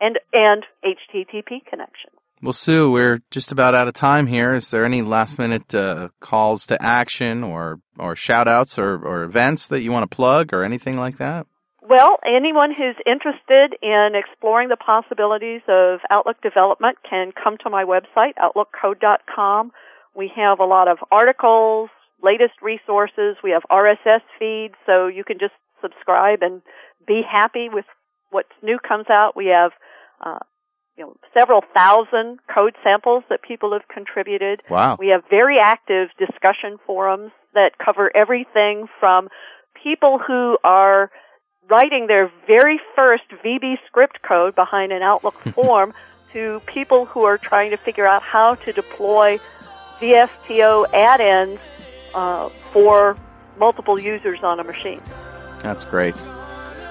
and 0.00 0.18
and 0.32 0.64
HTTP 0.84 1.64
connections. 1.64 2.14
Well, 2.42 2.52
Sue, 2.52 2.90
we're 2.90 3.22
just 3.30 3.52
about 3.52 3.74
out 3.74 3.88
of 3.88 3.94
time 3.94 4.26
here. 4.26 4.54
Is 4.54 4.70
there 4.70 4.84
any 4.84 5.00
last 5.00 5.38
minute 5.38 5.74
uh, 5.74 6.10
calls 6.20 6.66
to 6.66 6.82
action 6.82 7.42
or, 7.42 7.80
or 7.98 8.14
shout 8.14 8.46
outs 8.46 8.78
or, 8.78 8.96
or 9.02 9.22
events 9.22 9.66
that 9.68 9.80
you 9.80 9.90
want 9.90 10.10
to 10.10 10.14
plug 10.14 10.52
or 10.52 10.62
anything 10.62 10.98
like 10.98 11.16
that? 11.16 11.46
Well, 11.88 12.18
anyone 12.26 12.70
who's 12.70 12.96
interested 13.06 13.78
in 13.82 14.12
exploring 14.14 14.68
the 14.68 14.76
possibilities 14.76 15.62
of 15.68 16.00
Outlook 16.10 16.40
development 16.42 16.98
can 17.08 17.32
come 17.32 17.56
to 17.62 17.70
my 17.70 17.84
website, 17.84 18.32
outlookcode.com. 18.38 19.72
We 20.14 20.30
have 20.36 20.60
a 20.60 20.64
lot 20.64 20.88
of 20.88 20.98
articles, 21.10 21.88
latest 22.22 22.54
resources. 22.62 23.36
We 23.42 23.52
have 23.52 23.62
RSS 23.70 24.20
feeds, 24.38 24.74
so 24.86 25.06
you 25.06 25.24
can 25.24 25.38
just 25.38 25.54
subscribe 25.80 26.40
and 26.42 26.62
be 27.06 27.22
happy 27.30 27.68
with 27.72 27.84
what 28.30 28.46
new 28.62 28.78
comes 28.78 29.06
out. 29.10 29.36
We 29.36 29.46
have 29.46 29.72
uh, 30.20 30.38
you 30.96 31.04
know, 31.04 31.16
several 31.38 31.62
thousand 31.76 32.38
code 32.52 32.74
samples 32.82 33.24
that 33.28 33.42
people 33.42 33.72
have 33.72 33.86
contributed. 33.92 34.62
Wow. 34.70 34.96
We 34.98 35.08
have 35.08 35.22
very 35.28 35.58
active 35.62 36.08
discussion 36.18 36.78
forums 36.86 37.32
that 37.54 37.72
cover 37.84 38.10
everything 38.16 38.86
from 39.00 39.28
people 39.82 40.18
who 40.24 40.56
are 40.62 41.10
writing 41.68 42.06
their 42.06 42.30
very 42.46 42.80
first 42.94 43.24
VB 43.44 43.74
script 43.86 44.20
code 44.26 44.54
behind 44.54 44.92
an 44.92 45.02
Outlook 45.02 45.34
form 45.54 45.94
to 46.32 46.60
people 46.66 47.06
who 47.06 47.24
are 47.24 47.38
trying 47.38 47.70
to 47.70 47.76
figure 47.76 48.06
out 48.06 48.22
how 48.22 48.54
to 48.56 48.72
deploy 48.72 49.38
VSTO 50.00 50.92
add-ins 50.92 51.60
uh, 52.14 52.48
for 52.72 53.16
multiple 53.58 53.98
users 53.98 54.40
on 54.42 54.60
a 54.60 54.64
machine. 54.64 55.00
That's 55.60 55.84
great. 55.84 56.16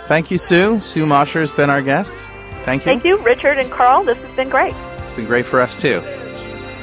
Thank 0.08 0.32
you, 0.32 0.38
Sue. 0.38 0.80
Sue 0.80 1.06
Mosher 1.06 1.40
has 1.40 1.52
been 1.52 1.70
our 1.70 1.82
guest. 1.82 2.28
Thank 2.64 2.82
you. 2.82 2.86
Thank 2.86 3.04
you, 3.04 3.18
Richard 3.20 3.58
and 3.58 3.70
Carl. 3.70 4.04
This 4.04 4.18
has 4.22 4.36
been 4.36 4.50
great. 4.50 4.74
It's 5.04 5.14
been 5.14 5.26
great 5.26 5.46
for 5.46 5.60
us 5.60 5.82
too. 5.82 6.02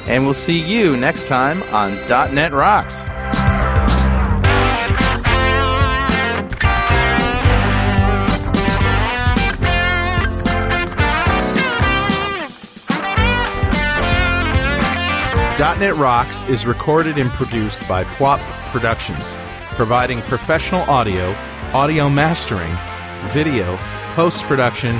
And 0.07 0.25
we'll 0.25 0.33
see 0.33 0.59
you 0.59 0.95
next 0.97 1.27
time 1.27 1.61
on 1.73 1.91
.NET 2.33 2.53
Rocks. 2.53 2.99
.NET 15.61 15.95
Rocks 15.95 16.43
is 16.49 16.65
recorded 16.65 17.17
and 17.17 17.29
produced 17.29 17.87
by 17.87 18.03
PWOP 18.03 18.39
Productions, 18.71 19.37
providing 19.75 20.21
professional 20.21 20.81
audio, 20.89 21.35
audio 21.73 22.09
mastering, 22.09 22.75
video, 23.29 23.77
post-production, 24.15 24.99